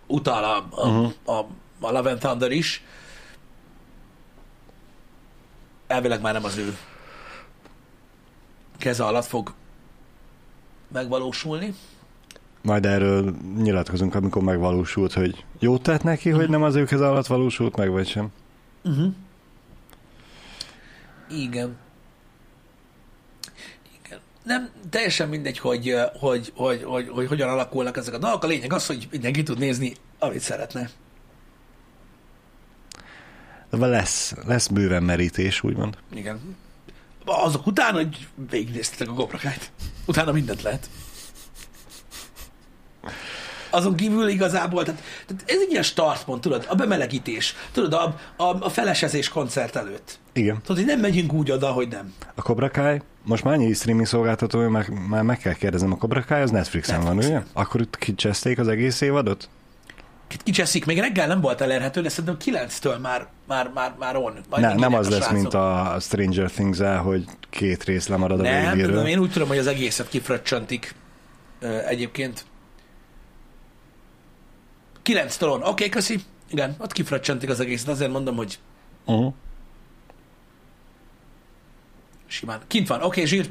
utal 0.06 0.44
a, 0.44 0.56
a, 0.82 0.88
Mhm. 0.88 0.96
uh-huh. 0.98 1.12
a, 1.38 1.46
a 1.86 1.90
Love 1.92 2.10
and 2.10 2.18
Thunder 2.18 2.50
is, 2.50 2.82
elvileg 5.86 6.20
már 6.20 6.32
nem 6.32 6.44
az 6.44 6.56
ő 6.56 6.76
keze 8.78 9.04
alatt 9.04 9.24
fog 9.24 9.54
megvalósulni. 10.88 11.74
Majd 12.62 12.86
erről 12.86 13.34
nyilatkozunk, 13.56 14.14
amikor 14.14 14.42
megvalósult, 14.42 15.12
hogy 15.12 15.44
jót 15.58 15.82
tett 15.82 16.02
neki, 16.02 16.30
hogy 16.30 16.48
nem 16.48 16.62
az 16.62 16.74
őkhez 16.74 17.00
alatt 17.00 17.26
valósult 17.26 17.76
meg, 17.76 17.90
vagy 17.90 18.08
sem. 18.08 18.28
Uh-huh. 18.84 19.12
Igen. 21.30 21.76
Nem 24.46 24.70
teljesen 24.90 25.28
mindegy, 25.28 25.58
hogy, 25.58 25.94
hogy, 26.18 26.52
hogy, 26.54 26.82
hogy, 26.82 26.82
hogy, 26.82 27.08
hogy 27.08 27.26
hogyan 27.26 27.48
alakulnak 27.48 27.96
ezek 27.96 28.14
a 28.14 28.18
dolgok. 28.18 28.44
A 28.44 28.46
lényeg 28.46 28.72
az, 28.72 28.86
hogy 28.86 29.08
mindenki 29.10 29.42
tud 29.42 29.58
nézni, 29.58 29.96
amit 30.18 30.40
szeretne. 30.40 30.90
De 33.70 33.86
lesz, 33.86 34.34
lesz 34.46 34.66
bőven 34.66 35.02
merítés, 35.02 35.62
úgymond. 35.62 35.98
Igen. 36.14 36.56
Azok 37.24 37.66
után, 37.66 37.94
hogy 37.94 38.28
végignéztetek 38.50 39.08
a 39.08 39.12
gobrakájt. 39.12 39.70
Utána 40.06 40.32
mindent 40.32 40.62
lehet. 40.62 40.88
Azon 43.70 43.94
kívül 43.96 44.28
igazából, 44.28 44.84
tehát, 44.84 45.02
tehát 45.26 45.42
ez 45.46 45.60
egy 45.60 45.70
ilyen 45.70 45.82
startpont, 45.82 46.40
tudod, 46.40 46.66
a 46.68 46.74
bemelegítés, 46.74 47.54
tudod, 47.72 47.92
a, 47.92 48.16
a, 48.36 48.56
a 48.64 48.68
felesezés 48.68 49.28
koncert 49.28 49.76
előtt. 49.76 50.18
Igen. 50.32 50.54
Tudod, 50.62 50.76
hogy 50.76 50.86
nem 50.86 51.00
megyünk 51.00 51.32
úgy 51.32 51.50
oda, 51.50 51.70
hogy 51.70 51.88
nem. 51.88 52.14
A 52.34 52.42
Cobra 52.42 52.70
Kai, 52.70 53.02
most 53.24 53.44
már 53.44 53.54
annyi 53.54 53.72
streaming 53.72 54.06
szolgáltató, 54.06 54.58
hogy 54.60 54.68
már, 54.68 54.88
már 54.88 55.22
meg 55.22 55.38
kell 55.38 55.52
kérdezem, 55.54 55.92
a 55.92 55.96
Cobra 55.96 56.24
Kai 56.24 56.40
az 56.40 56.50
Netflixen 56.50 56.94
Netflixen. 57.00 57.30
van, 57.30 57.38
ugye? 57.38 57.62
Akkor 57.62 57.80
itt 57.80 57.96
kicseszték 57.98 58.58
az 58.58 58.68
egész 58.68 59.00
évadot? 59.00 59.48
Kicseszik, 60.44 60.84
még 60.84 60.98
reggel 60.98 61.26
nem 61.26 61.40
volt 61.40 61.60
elérhető, 61.60 62.00
de 62.00 62.08
szerintem 62.08 62.66
9-től 62.66 63.00
már, 63.00 63.26
már, 63.46 63.70
már, 63.74 63.94
már 63.98 64.16
on. 64.16 64.32
Majd 64.50 64.62
Ne, 64.62 64.74
nem 64.74 64.94
az 64.94 65.08
lesz, 65.08 65.18
srácok. 65.18 65.36
mint 65.36 65.54
a 65.54 65.96
Stranger 66.00 66.50
things 66.50 66.78
hogy 67.02 67.24
két 67.50 67.84
rész 67.84 68.06
lemarad 68.08 68.40
a 68.40 68.42
Nem, 68.42 68.70
végéről. 68.70 68.90
tudom, 68.92 69.06
én 69.06 69.18
úgy 69.18 69.30
tudom, 69.30 69.48
hogy 69.48 69.58
az 69.58 69.66
egészet 69.66 70.08
kifröccsantik 70.08 70.94
ö, 71.60 71.78
egyébként. 71.86 72.44
9 75.06 75.36
től 75.36 75.48
on. 75.48 75.60
Oké, 75.60 75.68
okay, 75.70 75.88
köszi. 75.88 76.20
Igen, 76.50 76.74
ott 76.78 76.92
kifröccsantik 76.92 77.48
az 77.48 77.60
egészet. 77.60 77.88
Azért 77.88 78.10
mondom, 78.10 78.36
hogy 78.36 78.58
Uh-huh. 79.04 79.34
simán. 82.26 82.60
Kint 82.66 82.88
van. 82.88 82.98
Oké, 82.98 83.06
okay, 83.06 83.26
zsír. 83.26 83.50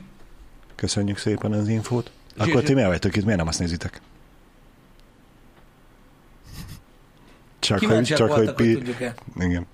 Köszönjük 0.75 1.17
szépen 1.17 1.53
az 1.53 1.67
infót. 1.67 2.11
Zsír, 2.33 2.41
Akkor 2.41 2.59
zsír. 2.59 2.63
ti 2.63 2.73
miért 2.73 2.89
vagytok 2.89 3.15
itt? 3.15 3.23
Miért 3.23 3.39
nem 3.39 3.47
azt 3.47 3.59
nézitek? 3.59 4.01
Csak 7.59 7.79
hogy, 7.79 8.03
csak 8.03 8.17
hogy 8.17 8.27
voltak, 8.29 8.55
hogy 8.55 8.65
pi... 8.65 8.73
tudjuk-e. 8.73 9.13
Igen. 9.39 9.65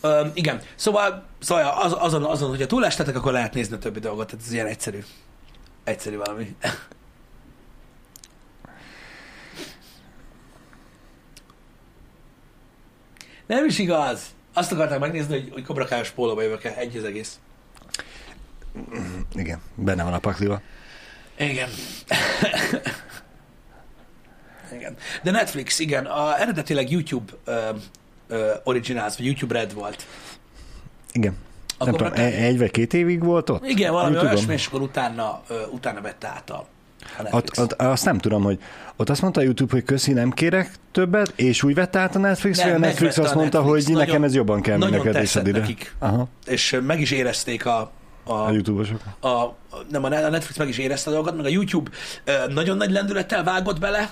Ö, 0.00 0.26
igen, 0.34 0.60
szóval, 0.74 1.26
szóval 1.38 1.64
az, 1.82 1.94
azon, 1.98 2.24
azon, 2.24 2.48
hogyha 2.48 2.66
túlestetek, 2.66 3.16
akkor 3.16 3.32
lehet 3.32 3.54
nézni 3.54 3.74
a 3.74 3.78
többi 3.78 4.00
dolgot, 4.00 4.26
tehát 4.26 4.44
ez 4.46 4.52
ilyen 4.52 4.66
egyszerű. 4.66 5.04
Egyszerű 5.84 6.16
valami. 6.16 6.56
Nem 13.46 13.64
is 13.64 13.78
igaz. 13.78 14.22
Azt 14.52 14.72
akarták 14.72 14.98
megnézni, 14.98 15.40
hogy, 15.40 15.50
hogy 15.52 15.64
kobrakályos 15.64 16.10
pólóba 16.10 16.42
jövök-e. 16.42 16.74
Egy 16.76 16.96
az 16.96 17.04
egész. 17.04 17.38
Igen, 19.34 19.60
benne 19.74 20.04
van 20.04 20.12
a 20.12 20.18
pakliba. 20.18 20.60
Igen. 21.38 21.68
igen. 24.76 24.96
De 25.22 25.30
Netflix, 25.30 25.78
igen, 25.78 26.06
a, 26.06 26.40
eredetileg 26.40 26.90
YouTube 26.90 27.32
ö, 27.44 27.68
ö, 28.28 28.54
Originals, 28.64 29.16
vagy 29.16 29.26
YouTube 29.26 29.54
Red 29.54 29.74
volt. 29.74 30.06
Igen. 31.12 31.36
A 31.78 31.84
nem 31.84 31.94
tudom, 31.94 32.12
egy 32.14 32.58
vagy 32.58 32.70
két 32.70 32.94
évig 32.94 33.24
volt 33.24 33.50
ott? 33.50 33.66
Igen, 33.66 33.92
valami 33.92 34.16
olyasmi, 34.16 34.52
és 34.52 34.66
akkor 34.66 34.80
utána, 34.80 35.42
ö, 35.48 35.66
utána 35.66 36.00
vette 36.00 36.28
át 36.28 36.50
a. 36.50 36.66
Ott, 37.30 37.58
ott, 37.58 37.72
azt 37.72 38.04
nem 38.04 38.18
tudom, 38.18 38.42
hogy 38.42 38.58
ott 38.96 39.10
azt 39.10 39.22
mondta 39.22 39.40
a 39.40 39.42
YouTube, 39.42 39.72
hogy 39.72 39.84
köszi, 39.84 40.12
nem 40.12 40.30
kérek 40.30 40.70
többet, 40.92 41.32
és 41.36 41.62
úgy 41.62 41.74
vette 41.74 41.98
át 41.98 42.16
a 42.16 42.18
Netflix, 42.18 42.58
Nem, 42.58 42.66
vagy 42.66 42.76
a 42.76 42.78
Netflix 42.78 43.18
azt 43.18 43.32
a 43.32 43.36
mondta, 43.36 43.58
Netflix. 43.58 43.84
hogy 43.84 43.94
Nagyon- 43.94 44.08
nekem 44.08 44.24
ez 44.24 44.34
jobban 44.34 44.60
kell, 44.60 44.78
nagyon 44.78 45.04
neked, 45.04 45.22
és 45.22 45.34
ide. 45.34 45.50
nekik. 45.58 45.94
Aha, 45.98 46.28
és 46.46 46.80
meg 46.86 47.00
is 47.00 47.10
érezték 47.10 47.66
a, 47.66 47.90
a, 48.24 48.32
a 48.32 48.50
YouTube-osok. 48.50 49.00
a, 49.20 49.54
nem, 49.90 50.04
a 50.04 50.08
Netflix 50.08 50.56
meg 50.56 50.68
is 50.68 50.78
érezte 50.78 51.10
a 51.10 51.12
dolgot, 51.12 51.36
meg 51.36 51.44
a 51.44 51.48
YouTube 51.48 51.90
nagyon 52.48 52.76
nagy 52.76 52.90
lendülettel 52.90 53.44
vágott 53.44 53.80
bele 53.80 54.10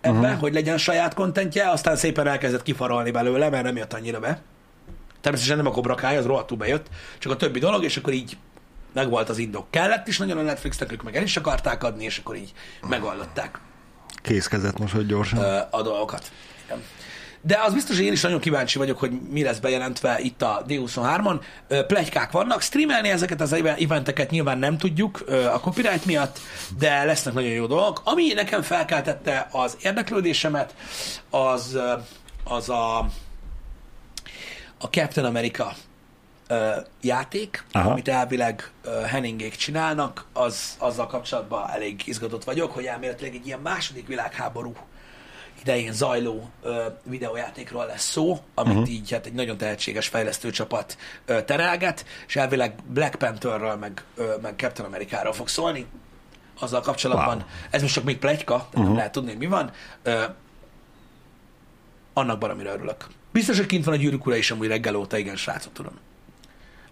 ebbe, 0.00 0.18
uh-huh. 0.18 0.40
hogy 0.40 0.52
legyen 0.52 0.78
saját 0.78 1.14
kontentje, 1.14 1.70
aztán 1.70 1.96
szépen 1.96 2.26
elkezdett 2.26 2.62
kifarolni 2.62 3.10
belőle, 3.10 3.48
mert 3.50 3.64
nem 3.64 3.76
jött 3.76 3.92
annyira 3.92 4.20
be. 4.20 4.40
Természetesen 5.20 5.62
nem 5.62 5.72
a 5.72 5.74
Cobra 5.74 5.94
Kai, 5.94 6.16
az 6.16 6.26
rohadtul 6.26 6.56
bejött, 6.56 6.86
csak 7.18 7.32
a 7.32 7.36
többi 7.36 7.58
dolog, 7.58 7.84
és 7.84 7.96
akkor 7.96 8.12
így 8.12 8.36
megvolt 8.92 9.28
az 9.28 9.38
indok. 9.38 9.70
Kellett 9.70 10.08
is 10.08 10.18
nagyon 10.18 10.38
a 10.38 10.42
Netflixnek, 10.42 10.92
ők 10.92 11.02
meg 11.02 11.16
el 11.16 11.22
is 11.22 11.36
akarták 11.36 11.84
adni, 11.84 12.04
és 12.04 12.18
akkor 12.18 12.36
így 12.36 12.52
megoldották 12.88 13.58
Készkezett 14.22 14.78
most, 14.78 14.92
hogy 14.94 15.06
gyorsan. 15.06 15.38
a 15.70 15.82
dolgokat. 15.82 16.30
Igen. 16.64 16.82
De 17.42 17.58
az 17.62 17.72
biztos, 17.74 17.96
hogy 17.96 18.04
én 18.04 18.12
is 18.12 18.20
nagyon 18.22 18.40
kíváncsi 18.40 18.78
vagyok, 18.78 18.98
hogy 18.98 19.10
mi 19.30 19.42
lesz 19.42 19.58
bejelentve 19.58 20.18
itt 20.20 20.42
a 20.42 20.64
D23-on. 20.68 21.40
Ö, 21.68 21.86
Plegykák 21.86 22.30
vannak, 22.30 22.60
streamelni 22.62 23.08
ezeket 23.08 23.40
az 23.40 23.52
even- 23.52 23.80
eventeket 23.80 24.30
nyilván 24.30 24.58
nem 24.58 24.78
tudjuk 24.78 25.24
a 25.28 25.60
copyright 25.60 26.04
miatt, 26.04 26.38
de 26.78 27.04
lesznek 27.04 27.34
nagyon 27.34 27.50
jó 27.50 27.66
dolgok. 27.66 28.00
Ami 28.04 28.32
nekem 28.32 28.62
felkeltette 28.62 29.48
az 29.52 29.76
érdeklődésemet, 29.82 30.74
az, 31.30 31.78
az 32.44 32.68
a, 32.68 32.98
a 34.78 34.86
Captain 34.90 35.26
America 35.26 35.72
ö, 36.50 36.76
játék, 37.00 37.64
Aha. 37.72 37.90
Amit 37.90 38.08
elvileg 38.08 38.70
ö, 38.82 39.00
Henningék 39.00 39.54
csinálnak, 39.54 40.24
az, 40.32 40.76
azzal 40.78 41.06
kapcsolatban 41.06 41.70
elég 41.70 42.02
izgatott 42.06 42.44
vagyok, 42.44 42.72
hogy 42.72 42.84
elméletileg 42.84 43.34
egy 43.34 43.46
ilyen 43.46 43.60
második 43.60 44.06
világháború 44.06 44.72
idején 45.60 45.92
zajló 45.92 46.50
ö, 46.62 46.84
videójátékról 47.04 47.86
lesz 47.86 48.10
szó, 48.10 48.38
amit 48.54 48.76
uh-huh. 48.76 48.92
így 48.92 49.10
hát 49.10 49.26
egy 49.26 49.32
nagyon 49.32 49.56
tehetséges 49.56 50.08
fejlesztőcsapat 50.08 50.96
ö, 51.26 51.42
terelget, 51.42 52.04
és 52.26 52.36
elvileg 52.36 52.74
Black 52.86 53.14
Pantherről 53.14 53.76
meg, 53.76 54.04
ö, 54.14 54.34
meg 54.42 54.54
Captain 54.56 54.88
Amerikáról 54.88 55.32
fog 55.32 55.48
szólni. 55.48 55.86
Azzal 56.60 56.80
kapcsolatban, 56.80 57.36
Wow. 57.36 57.46
ez 57.70 57.82
most 57.82 57.94
csak 57.94 58.04
még 58.04 58.18
plegyka, 58.18 58.54
tehát 58.54 58.68
uh-huh. 58.68 58.84
nem 58.84 58.94
lehet 58.96 59.12
tudni, 59.12 59.30
hogy 59.30 59.38
mi 59.38 59.46
van. 59.46 59.70
Ö, 60.02 60.24
annak 62.12 62.38
baromira 62.38 62.72
örülök. 62.72 63.06
Biztos, 63.32 63.56
hogy 63.56 63.66
kint 63.66 63.84
van 63.84 63.94
a 63.94 63.96
gyűrűk 63.96 64.26
ura 64.26 64.36
is 64.36 64.50
amúgy 64.50 64.66
reggel 64.66 64.94
óta, 64.94 65.16
igen, 65.16 65.36
srácok, 65.36 65.72
tudom. 65.72 65.92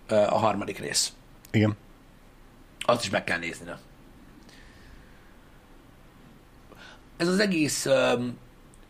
A 0.09 0.39
harmadik 0.39 0.79
rész. 0.79 1.13
Igen. 1.51 1.77
Azt 2.81 3.05
is 3.05 3.11
meg 3.11 3.25
kell 3.25 3.39
nézni, 3.39 3.65
nem? 3.65 3.79
Ez 7.17 7.29
az 7.29 7.39
egész 7.39 7.87
öm, 7.87 8.39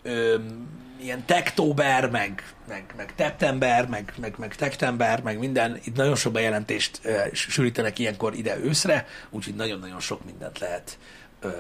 öm, 0.02 0.68
ilyen 1.00 1.24
tektóber, 1.24 2.10
meg, 2.10 2.54
meg, 2.68 2.94
meg 2.96 3.14
teptember, 3.14 3.88
meg, 3.88 4.12
meg, 4.20 4.34
meg 4.38 4.56
tektember, 4.56 5.22
meg 5.22 5.38
minden, 5.38 5.80
itt 5.84 5.96
nagyon 5.96 6.14
sok 6.14 6.32
bejelentést 6.32 7.00
ö, 7.02 7.18
sűrítenek 7.32 7.98
ilyenkor 7.98 8.34
ide 8.34 8.58
őszre, 8.58 9.06
úgyhogy 9.30 9.54
nagyon-nagyon 9.54 10.00
sok 10.00 10.24
mindent 10.24 10.58
lehet 10.58 10.98
ö, 11.40 11.50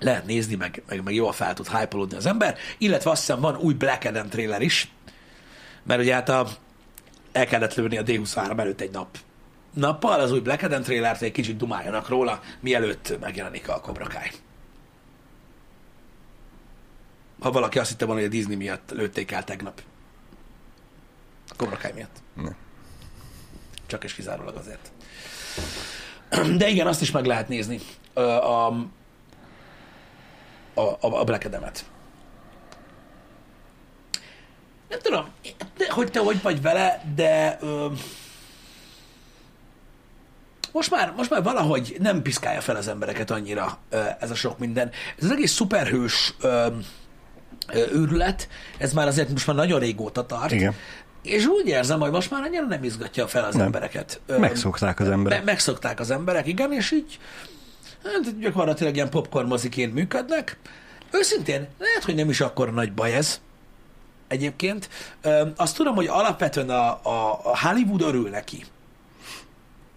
lehet 0.00 0.26
nézni, 0.26 0.54
meg, 0.54 0.82
meg, 0.88 1.02
meg 1.02 1.14
jól 1.14 1.32
fel 1.32 1.54
tud 1.54 1.68
hype 1.68 2.16
az 2.16 2.26
ember, 2.26 2.56
illetve 2.78 3.10
azt 3.10 3.20
hiszem 3.20 3.40
van 3.40 3.56
új 3.56 3.74
Black 3.74 4.04
Adam 4.04 4.28
trailer 4.28 4.62
is, 4.62 4.92
mert 5.82 6.00
ugye 6.00 6.14
hát 6.14 6.28
a, 6.28 6.46
el 7.34 7.46
kellett 7.46 7.74
lőni 7.74 7.98
a 7.98 8.02
D23 8.02 8.58
előtt 8.58 8.80
egy 8.80 8.90
nap 8.90 9.18
nappal 9.74 10.20
az 10.20 10.32
új 10.32 10.40
Black 10.40 10.62
Adam 10.62 10.82
trailert, 10.82 11.22
egy 11.22 11.32
kicsit 11.32 11.56
dumáljanak 11.56 12.08
róla, 12.08 12.40
mielőtt 12.60 13.20
megjelenik 13.20 13.68
a 13.68 13.80
Cobra 13.80 14.06
Kai. 14.06 14.30
Ha 17.40 17.50
valaki 17.50 17.78
azt 17.78 17.90
hitte 17.90 18.04
volna, 18.04 18.20
hogy 18.20 18.30
a 18.30 18.32
Disney 18.32 18.56
miatt 18.56 18.90
lőtték 18.90 19.30
el 19.30 19.44
tegnap. 19.44 19.82
A 21.48 21.54
Cobra 21.56 21.76
Kai 21.76 21.92
miatt. 21.92 22.22
Ne. 22.34 22.50
Csak 23.86 24.04
és 24.04 24.14
kizárólag 24.14 24.56
azért. 24.56 24.92
De 26.58 26.68
igen, 26.68 26.86
azt 26.86 27.00
is 27.00 27.10
meg 27.10 27.24
lehet 27.24 27.48
nézni. 27.48 27.80
A, 28.12 28.20
a, 28.20 28.66
a 30.74 30.96
a 31.00 31.24
Black 31.24 31.44
Adam-et. 31.44 31.84
Nem 34.88 34.98
tudom, 35.02 35.26
hogy 35.88 36.10
te 36.10 36.20
hogy 36.20 36.42
vagy 36.42 36.62
vele, 36.62 37.02
de 37.14 37.58
ö, 37.60 37.86
most 40.72 40.90
már, 40.90 41.12
most 41.16 41.30
már 41.30 41.42
valahogy 41.42 41.96
nem 41.98 42.22
piszkálja 42.22 42.60
fel 42.60 42.76
az 42.76 42.88
embereket 42.88 43.30
annyira 43.30 43.78
ez 44.20 44.30
a 44.30 44.34
sok 44.34 44.58
minden. 44.58 44.90
Ez 45.18 45.24
az 45.24 45.30
egész 45.30 45.52
szuperhős 45.52 46.34
ö, 46.40 46.66
ö, 47.72 47.86
őrület, 47.92 48.48
ez 48.78 48.92
már 48.92 49.06
azért 49.06 49.28
most 49.30 49.46
már 49.46 49.56
nagyon 49.56 49.80
régóta 49.80 50.26
tart. 50.26 50.52
Igen. 50.52 50.74
És 51.22 51.46
úgy 51.46 51.66
érzem, 51.66 52.00
hogy 52.00 52.10
most 52.10 52.30
már 52.30 52.42
annyira 52.42 52.66
nem 52.66 52.84
izgatja 52.84 53.26
fel 53.26 53.44
az 53.44 53.54
Nem. 53.54 53.66
embereket. 53.66 54.20
Ö, 54.26 54.38
Megszokták 54.38 55.00
az 55.00 55.08
emberek. 55.08 55.38
Me- 55.38 55.46
megszokták 55.46 56.00
az 56.00 56.10
emberek, 56.10 56.46
igen, 56.46 56.72
és 56.72 56.90
így 56.90 57.18
hát, 58.04 58.38
gyakorlatilag 58.38 58.94
ilyen 58.94 59.10
popcorn 59.10 59.46
moziként 59.46 59.94
működnek. 59.94 60.56
Őszintén, 61.10 61.68
lehet, 61.78 62.04
hogy 62.04 62.14
nem 62.14 62.30
is 62.30 62.40
akkor 62.40 62.72
nagy 62.72 62.92
baj 62.92 63.14
ez 63.14 63.40
egyébként. 64.34 64.88
Azt 65.56 65.76
tudom, 65.76 65.94
hogy 65.94 66.06
alapvetően 66.06 66.70
a, 66.70 66.88
a, 67.02 67.40
a 67.42 67.58
Hollywood 67.66 68.02
örül 68.02 68.28
neki, 68.28 68.64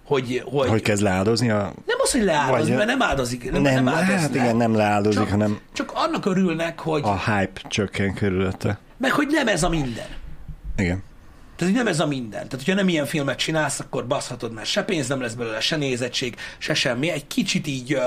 hogy, 0.06 0.44
hogy, 0.46 0.70
Hogy 0.70 0.82
kezd 0.82 1.02
leáldozni 1.04 1.50
a... 1.50 1.74
nem 1.86 1.98
az, 2.04 2.12
hogy 2.12 2.22
leáldozni, 2.24 2.68
Vagy- 2.68 2.78
mert 2.78 2.90
nem 2.98 3.02
áldozik. 3.02 3.52
Nem, 3.52 3.62
Nem, 3.62 3.74
nem 3.84 3.94
hát 3.94 4.04
áldoz 4.04 4.30
le. 4.30 4.42
igen, 4.44 4.56
nem 4.56 4.76
leáldozik, 4.76 5.20
csak, 5.20 5.30
hanem 5.30 5.60
Csak 5.74 5.92
annak 5.94 6.26
örülnek, 6.26 6.80
hogy, 6.80 7.02
a 7.04 7.18
hype 7.20 7.62
csökken 7.70 8.14
körülötte. 8.14 8.80
meg 8.98 9.12
hogy 9.12 9.28
nem 9.28 9.48
ez 9.48 9.64
a 9.64 9.70
minden. 9.70 10.08
Igen. 10.78 11.04
Tehát, 11.56 11.74
hogy 11.74 11.84
nem 11.84 11.88
ez 11.94 12.00
a 12.00 12.08
minden. 12.08 12.30
Tehát, 12.48 12.52
hogyha 12.52 12.74
nem 12.74 12.88
ilyen 12.90 13.06
filmet 13.06 13.38
csinálsz, 13.38 13.80
akkor 13.80 14.08
baszhatod, 14.08 14.54
mert 14.54 14.68
se 14.68 14.84
pénz 14.84 15.08
nem 15.08 15.22
lesz 15.22 15.34
belőle, 15.34 15.60
se 15.60 15.76
nézettség, 15.76 16.36
se 16.58 16.74
semmi. 16.74 17.10
Egy 17.10 17.28
kicsit 17.28 17.68
így 17.68 17.98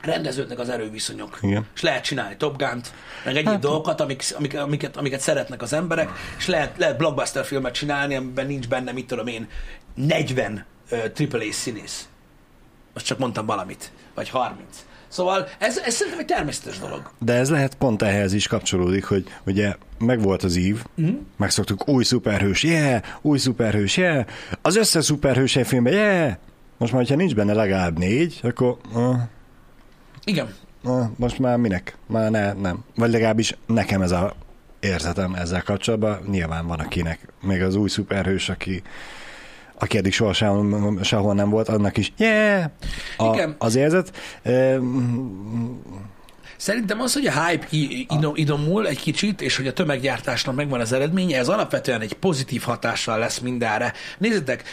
rendeződnek 0.00 0.58
az 0.58 0.68
erőviszonyok. 0.68 1.38
Igen. 1.42 1.66
És 1.74 1.82
lehet 1.82 2.04
csinálni 2.04 2.36
Top 2.36 2.56
Gun-t, 2.56 2.92
meg 3.24 3.36
egyéb 3.36 3.48
Hát- 3.48 3.60
dolgokat, 3.60 4.00
amik, 4.00 4.24
amik, 4.36 4.58
amiket, 4.58 4.96
amiket 4.96 5.20
szeretnek 5.20 5.62
az 5.62 5.72
emberek, 5.72 6.10
és 6.38 6.46
lehet, 6.46 6.78
lehet 6.78 6.96
blockbuster 6.96 7.44
filmet 7.44 7.74
csinálni, 7.74 8.14
amiben 8.14 8.46
nincs 8.46 8.68
benne, 8.68 8.92
mit 8.92 9.06
tudom 9.06 9.26
én, 9.26 9.48
40 9.94 10.64
uh, 10.90 10.98
AAA 11.32 11.52
színész. 11.52 12.08
Most 12.94 13.06
csak 13.06 13.18
mondtam 13.18 13.46
valamit. 13.46 13.90
Vagy 14.14 14.28
30. 14.28 14.84
Szóval 15.08 15.48
ez, 15.58 15.78
ez 15.78 15.94
szerintem 15.94 16.20
egy 16.20 16.26
természetes 16.26 16.78
dolog. 16.78 17.10
De 17.18 17.32
ez 17.32 17.50
lehet 17.50 17.74
pont 17.74 18.02
ehhez 18.02 18.32
is 18.32 18.46
kapcsolódik, 18.46 19.04
hogy 19.04 19.24
ugye 19.46 19.74
megvolt 19.98 20.42
az 20.42 20.56
ív, 20.56 20.82
mm. 21.00 21.14
megszoktuk 21.36 21.88
új 21.88 22.04
szuperhős, 22.04 22.62
yeah, 22.62 23.02
új 23.22 23.38
szuperhős, 23.38 23.96
yeah, 23.96 24.26
az 24.62 24.76
összes 24.76 25.04
szuperhős 25.04 25.58
filmben, 25.64 25.92
yeah. 25.92 26.34
Most 26.78 26.92
már, 26.92 27.00
hogyha 27.00 27.16
nincs 27.16 27.34
benne 27.34 27.52
legalább 27.52 27.98
négy, 27.98 28.40
akkor 28.42 28.76
uh, 28.94 29.16
Igen. 30.26 30.54
uh, 30.82 31.06
most 31.16 31.38
már 31.38 31.56
minek? 31.56 31.96
Már 32.06 32.30
ne, 32.30 32.52
nem. 32.52 32.84
Vagy 32.94 33.10
legalábbis 33.10 33.56
nekem 33.66 34.02
ez 34.02 34.10
a 34.10 34.34
érzetem 34.80 35.34
ezzel 35.34 35.62
kapcsolatban. 35.62 36.18
Nyilván 36.30 36.66
van 36.66 36.78
akinek, 36.78 37.28
még 37.42 37.62
az 37.62 37.74
új 37.74 37.88
szuperhős, 37.88 38.48
aki 38.48 38.82
aki 39.78 39.98
eddig 39.98 40.12
soha 40.12 40.32
sehol, 40.32 40.98
sehol 41.02 41.34
nem 41.34 41.50
volt, 41.50 41.68
annak 41.68 41.96
is, 41.96 42.12
yeah, 42.16 42.64
a, 43.16 43.34
Igen. 43.34 43.54
az 43.58 43.74
érzet. 43.74 44.16
Uh, 44.44 44.78
Szerintem 46.56 47.00
az, 47.00 47.12
hogy 47.12 47.26
a 47.26 47.44
hype 47.44 47.66
idomul 48.34 48.86
egy 48.86 49.00
kicsit, 49.00 49.40
és 49.40 49.56
hogy 49.56 49.66
a 49.66 49.72
tömeggyártásnak 49.72 50.54
megvan 50.54 50.80
az 50.80 50.92
eredménye, 50.92 51.38
ez 51.38 51.48
alapvetően 51.48 52.00
egy 52.00 52.12
pozitív 52.12 52.62
hatással 52.62 53.18
lesz 53.18 53.38
mindenre. 53.38 53.92
Nézzétek, 54.18 54.64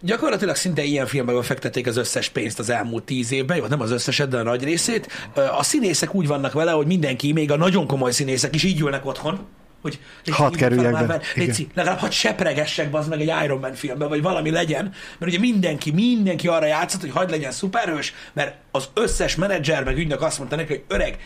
gyakorlatilag 0.00 0.56
szinte 0.56 0.82
ilyen 0.82 1.06
filmekben 1.06 1.42
fektették 1.42 1.86
az 1.86 1.96
összes 1.96 2.28
pénzt 2.28 2.58
az 2.58 2.70
elmúlt 2.70 3.04
tíz 3.04 3.32
évben, 3.32 3.60
vagy 3.60 3.70
nem 3.70 3.80
az 3.80 3.90
összeset, 3.90 4.28
de 4.28 4.38
a 4.38 4.42
nagy 4.42 4.64
részét. 4.64 5.30
A 5.58 5.62
színészek 5.62 6.14
úgy 6.14 6.26
vannak 6.26 6.52
vele, 6.52 6.70
hogy 6.70 6.86
mindenki, 6.86 7.32
még 7.32 7.50
a 7.50 7.56
nagyon 7.56 7.86
komoly 7.86 8.12
színészek 8.12 8.54
is 8.54 8.62
így 8.62 8.80
ülnek 8.80 9.06
otthon, 9.06 9.46
hogy 9.82 9.98
fel 10.24 10.50
kerüljek 10.50 11.06
be. 11.06 11.20
légy, 11.34 11.66
legalább 11.74 11.98
hadd 11.98 12.10
sepregessek 12.10 12.94
az 12.94 13.08
meg 13.08 13.20
egy 13.20 13.32
Iron 13.44 13.58
Man 13.58 13.74
filmben, 13.74 14.08
vagy 14.08 14.22
valami 14.22 14.50
legyen, 14.50 14.92
mert 15.18 15.32
ugye 15.32 15.38
mindenki, 15.38 15.90
mindenki 15.90 16.48
arra 16.48 16.66
játszott, 16.66 17.00
hogy 17.00 17.10
hagyd 17.10 17.30
legyen 17.30 17.50
szuperhős, 17.50 18.14
mert 18.32 18.56
az 18.70 18.88
összes 18.94 19.34
menedzser 19.34 19.84
meg 19.84 19.96
ügynök 19.96 20.22
azt 20.22 20.38
mondta 20.38 20.56
neki, 20.56 20.72
hogy 20.72 20.84
öreg, 20.88 21.18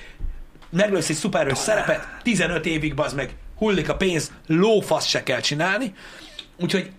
meglősz 0.71 1.09
egy 1.09 1.17
szuperhős 1.17 1.59
szerepet, 1.59 2.07
15 2.23 2.67
évig 2.67 2.95
bazd 2.95 3.17
meg, 3.17 3.31
hullik 3.57 3.89
a 3.89 3.97
pénz, 3.97 4.33
lófasz 4.47 5.07
se 5.07 5.23
kell 5.23 5.41
csinálni. 5.41 5.95
Úgyhogy 6.61 6.91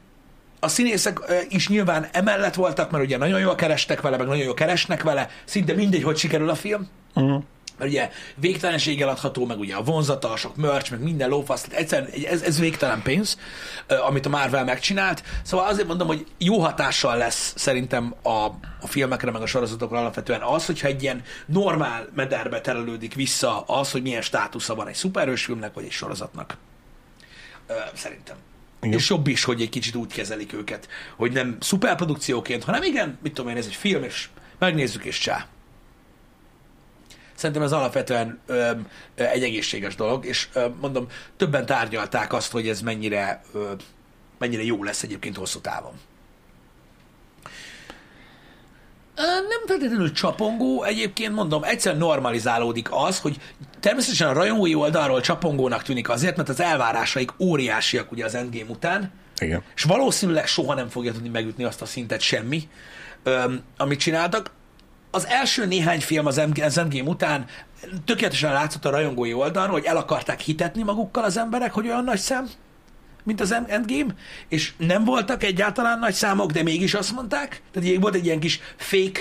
a 0.64 0.68
színészek 0.68 1.20
is 1.50 1.68
nyilván 1.68 2.08
emellett 2.12 2.56
voltak, 2.56 2.92
mert 2.92 3.04
ugye 3.04 3.18
nagyon 3.18 3.40
jól 3.40 3.56
kerestek 3.56 4.02
vele, 4.02 4.18
meg 4.18 4.28
nagyon 4.28 4.44
jól 4.44 4.54
keresnek 4.54 5.04
vele, 5.04 5.30
szinte 5.46 5.74
mindegy, 5.74 6.04
hogy 6.04 6.18
sikerül 6.18 6.50
a 6.50 6.56
film. 6.56 6.90
uh, 7.16 7.44
Mert 7.78 7.92
ugye 7.92 8.10
végtelenséggel 8.36 9.10
adható, 9.10 9.46
meg 9.46 9.60
ugye 9.60 9.76
a 9.76 9.84
vonzata, 9.84 10.32
a 10.32 10.36
sok 10.36 10.56
merch, 10.56 10.92
meg 10.92 11.04
minden 11.04 11.30
lófasz, 11.30 11.68
egyszerűen 11.72 12.10
ez, 12.30 12.42
ez 12.42 12.60
végtelen 12.60 13.02
pénz, 13.02 13.38
amit 14.08 14.26
a 14.26 14.30
Marvel 14.30 14.64
megcsinált. 14.64 15.24
Szóval 15.44 15.68
azért 15.68 15.88
mondom, 15.88 16.08
hogy 16.08 16.26
jó 16.38 16.60
hatással 16.60 17.18
lesz 17.18 17.54
szerintem 17.56 18.16
a, 18.24 18.30
a 18.82 18.88
filmekre, 18.88 19.32
meg 19.32 19.42
a 19.42 19.46
sorozatokra 19.46 20.00
alapvetően 20.00 20.42
az, 20.42 20.66
hogyha 20.66 20.88
egy 20.88 21.04
ilyen 21.04 21.22
normál 21.46 22.08
mederbe 22.16 22.62
terelődik 22.62 23.14
vissza 23.14 23.62
az, 23.62 23.92
hogy 23.92 24.02
milyen 24.02 24.22
státusza 24.22 24.76
van 24.76 24.88
egy 24.88 24.96
szuperhős 24.96 25.46
filmnek, 25.46 25.74
vagy 25.74 25.84
egy 25.84 25.92
sorozatnak. 25.92 26.58
Szerintem. 27.94 28.36
Igen. 28.84 28.98
És 28.98 29.10
jobb 29.10 29.28
is, 29.28 29.44
hogy 29.44 29.62
egy 29.62 29.70
kicsit 29.70 29.96
úgy 29.96 30.14
kezelik 30.14 30.54
őket, 30.54 30.88
hogy 31.16 31.32
nem 31.32 31.58
szuperprodukcióként, 31.60 32.64
hanem 32.64 32.84
igen, 32.84 33.18
mit 33.22 33.34
tudom 33.34 33.52
én, 33.52 33.58
ez 33.58 33.66
egy 33.66 33.76
film, 33.76 34.04
és 34.04 34.30
megnézzük, 34.60 35.04
és 35.04 35.18
csá. 35.18 35.48
Szerintem 37.34 37.64
ez 37.64 37.72
alapvetően 37.72 38.40
ö, 38.46 38.72
egy 39.16 39.44
egészséges 39.44 39.96
dolog, 39.96 40.26
és 40.26 40.50
ö, 40.54 40.68
mondom, 40.82 41.08
többen 41.38 41.66
tárgyalták 41.66 42.34
azt, 42.34 42.52
hogy 42.52 42.68
ez 42.68 42.82
mennyire, 42.82 43.42
ö, 43.54 43.72
mennyire 44.38 44.64
jó 44.64 44.84
lesz 44.84 45.04
egyébként 45.04 45.36
hosszú 45.36 45.60
távon. 45.60 45.94
Ö, 47.44 47.50
Nem 49.16 49.66
feltétlenül 49.66 50.12
csapongó, 50.12 50.84
egyébként 50.84 51.34
mondom, 51.34 51.64
egyszer 51.64 51.98
normalizálódik 51.98 52.88
az, 52.92 53.20
hogy 53.20 53.38
természetesen 53.80 54.28
a 54.28 54.34
rajongói 54.34 54.76
oldalról 54.76 55.22
csapongónak 55.22 55.84
tűnik 55.84 56.10
azért, 56.10 56.38
mert 56.38 56.50
az 56.50 56.60
elvárásaik 56.60 57.32
óriásiak 57.40 58.12
ugye 58.12 58.26
az 58.26 58.36
Endgame 58.36 58.70
után, 58.70 59.12
igen. 59.40 59.64
és 59.76 59.84
valószínűleg 59.84 60.48
soha 60.48 60.74
nem 60.74 60.90
fogja 60.90 61.12
tudni 61.12 61.30
megütni 61.30 61.64
azt 61.64 61.82
a 61.82 61.86
szintet 61.86 62.22
semmi, 62.22 62.70
amit 63.78 64.00
csináltak. 64.00 64.52
Az 65.12 65.28
első 65.28 65.66
néhány 65.66 66.02
film 66.02 66.26
az 66.26 66.38
Endgame, 66.38 67.10
után 67.10 67.46
tökéletesen 68.06 68.54
látszott 68.54 68.86
a 68.86 68.90
rajongói 68.90 69.34
oldalon, 69.34 69.70
hogy 69.70 69.86
el 69.86 69.98
akarták 69.98 70.40
hitetni 70.40 70.84
magukkal 70.84 71.24
az 71.24 71.38
emberek, 71.38 71.74
hogy 71.74 71.88
olyan 71.88 72.04
nagy 72.04 72.20
szám, 72.20 72.50
mint 73.24 73.42
az 73.42 73.52
End- 73.52 73.70
Endgame, 73.70 74.14
és 74.50 74.72
nem 74.78 75.04
voltak 75.04 75.44
egyáltalán 75.44 76.00
nagy 76.00 76.14
számok, 76.14 76.52
de 76.52 76.64
mégis 76.64 76.94
azt 76.94 77.12
mondták. 77.12 77.62
Tehát 77.74 78.00
volt 78.00 78.16
egy 78.16 78.26
ilyen 78.26 78.40
kis 78.40 78.60
fake 78.76 79.20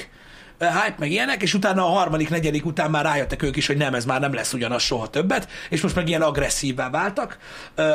ö, 0.58 0.64
hype, 0.64 0.94
meg 0.98 1.10
ilyenek, 1.10 1.42
és 1.42 1.54
utána 1.54 1.84
a 1.86 1.90
harmadik, 1.90 2.28
negyedik 2.28 2.64
után 2.66 2.90
már 2.90 3.04
rájöttek 3.04 3.42
ők 3.42 3.56
is, 3.56 3.66
hogy 3.66 3.76
nem, 3.76 3.94
ez 3.94 4.04
már 4.04 4.20
nem 4.20 4.32
lesz 4.34 4.52
ugyanaz 4.52 4.82
soha 4.82 5.08
többet, 5.10 5.48
és 5.70 5.80
most 5.80 5.94
meg 5.94 6.08
ilyen 6.08 6.22
agresszívvá 6.22 6.90
váltak. 6.90 7.38
Ö, 7.74 7.92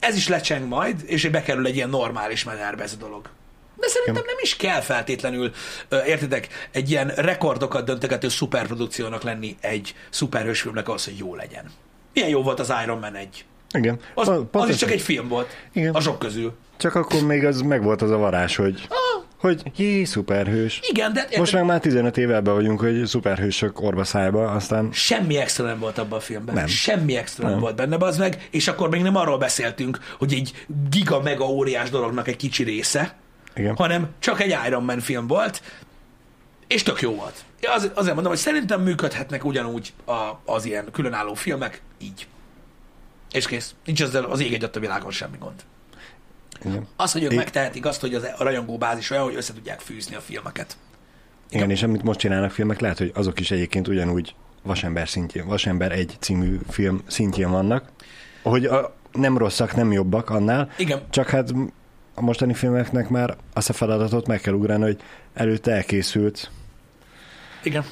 Ez 0.00 0.16
is 0.16 0.28
lecseng 0.28 0.68
majd, 0.68 1.02
és 1.06 1.28
bekerül 1.28 1.66
egy 1.66 1.74
ilyen 1.76 1.88
normális 1.88 2.44
mederbe 2.44 2.82
ez 2.82 2.92
a 2.92 2.96
dolog. 2.96 3.30
De 3.76 3.88
szerintem 3.88 4.22
nem 4.26 4.36
is 4.42 4.56
kell 4.56 4.80
feltétlenül, 4.80 5.52
ö, 5.88 6.04
értitek, 6.04 6.68
egy 6.72 6.90
ilyen 6.90 7.08
rekordokat 7.08 7.84
döntegető 7.84 8.28
szuperprodukciónak 8.28 9.22
lenni 9.22 9.56
egy 9.60 9.94
szuperhős 10.10 10.60
filmnek 10.60 10.88
ahhoz, 10.88 11.04
hogy 11.04 11.18
jó 11.18 11.34
legyen. 11.34 11.70
Milyen 12.12 12.28
jó 12.28 12.42
volt 12.42 12.60
az 12.60 12.72
Iron 12.82 12.98
Man 12.98 13.14
1? 13.14 13.44
Igen. 13.74 13.98
Az, 14.14 14.26
Pont- 14.26 14.54
az 14.54 14.68
is 14.68 14.76
csak 14.76 14.90
egy 14.90 15.00
film 15.00 15.28
volt. 15.28 15.48
Igen. 15.72 15.94
A 15.94 16.00
sok 16.00 16.18
közül. 16.18 16.54
Csak 16.76 16.94
akkor 16.94 17.22
még 17.22 17.44
az 17.44 17.60
megvolt 17.60 18.02
az 18.02 18.10
a 18.10 18.16
varázs, 18.16 18.56
hogy, 18.56 18.86
Ah, 18.88 19.22
hogy 19.38 19.62
jé, 19.76 20.04
szuperhős. 20.04 20.80
igen, 20.82 21.12
de 21.12 21.26
Most 21.38 21.52
meg 21.52 21.64
már 21.64 21.80
15 21.80 22.16
éve 22.16 22.34
ebben 22.34 22.54
vagyunk, 22.54 22.80
hogy 22.80 23.06
szuperhősök 23.06 23.80
orba 23.80 24.04
szájba, 24.04 24.50
aztán 24.50 24.88
semmi 24.92 25.36
extra 25.36 25.64
nem 25.66 25.78
volt 25.78 25.98
abban 25.98 26.18
a 26.18 26.20
filmben. 26.20 26.54
Nem. 26.54 26.66
Semmi 26.66 27.16
extra 27.16 27.42
nem. 27.42 27.52
Nem. 27.52 27.60
volt 27.60 27.76
benne, 27.76 27.96
az 27.98 28.16
meg, 28.16 28.48
és 28.50 28.68
akkor 28.68 28.88
még 28.88 29.02
nem 29.02 29.16
arról 29.16 29.38
beszéltünk, 29.38 29.98
hogy 30.18 30.32
egy 30.32 30.66
giga 30.90 31.20
mega 31.22 31.44
óriás 31.44 31.90
dolognak 31.90 32.28
egy 32.28 32.36
kicsi 32.36 32.62
része, 32.64 33.14
igen. 33.54 33.76
hanem 33.76 34.08
csak 34.18 34.40
egy 34.40 34.56
Iron 34.66 34.82
Man 34.84 35.00
film 35.00 35.26
volt, 35.26 35.62
és 36.66 36.82
tök 36.82 37.00
jó 37.00 37.14
volt. 37.14 37.44
Az, 37.76 37.90
azért 37.94 38.14
mondom, 38.14 38.32
hogy 38.32 38.40
szerintem 38.40 38.82
működhetnek 38.82 39.44
ugyanúgy 39.44 39.92
a, 40.04 40.52
az 40.52 40.64
ilyen 40.64 40.84
különálló 40.92 41.34
filmek, 41.34 41.80
így. 42.02 42.26
És 43.36 43.46
kész. 43.46 43.74
Nincs 43.84 44.02
ezzel 44.02 44.24
az 44.24 44.40
ég 44.40 44.54
egyet 44.54 44.76
a 44.76 44.80
világon 44.80 45.10
semmi 45.10 45.36
gond. 45.38 45.64
Igen. 46.64 46.86
Az, 46.96 47.12
hogy 47.12 47.22
ők 47.22 47.30
É- 47.30 47.36
megtehetik 47.36 47.86
azt, 47.86 48.00
hogy 48.00 48.14
az, 48.14 48.22
a 48.38 48.42
rajongó 48.42 48.78
bázis 48.78 49.10
olyan, 49.10 49.24
hogy 49.24 49.34
össze 49.34 49.52
tudják 49.52 49.80
fűzni 49.80 50.14
a 50.14 50.20
filmeket. 50.20 50.76
Igen, 51.50 51.70
és 51.70 51.82
amit 51.82 52.02
most 52.02 52.18
csinálnak 52.18 52.50
filmek, 52.50 52.80
lehet, 52.80 52.98
hogy 52.98 53.10
azok 53.14 53.40
is 53.40 53.50
egyébként 53.50 53.88
ugyanúgy 53.88 54.34
Vasember 54.62 55.08
szintjén, 55.08 55.46
Vasember 55.46 55.92
egy 55.92 56.16
című 56.20 56.58
film 56.68 57.02
szintjén 57.06 57.50
vannak, 57.50 57.90
hogy 58.42 58.64
a, 58.64 58.94
nem 59.12 59.38
rosszak, 59.38 59.74
nem 59.74 59.92
jobbak 59.92 60.30
annál, 60.30 60.70
Igen. 60.78 61.02
csak 61.10 61.28
hát 61.28 61.50
a 62.14 62.20
mostani 62.20 62.54
filmeknek 62.54 63.08
már 63.08 63.36
azt 63.52 63.68
a 63.68 63.72
feladatot 63.72 64.26
meg 64.26 64.40
kell 64.40 64.54
ugrani, 64.54 64.82
hogy 64.82 65.00
előtte 65.34 65.72
elkészült 65.72 66.50
Igen. 67.62 67.84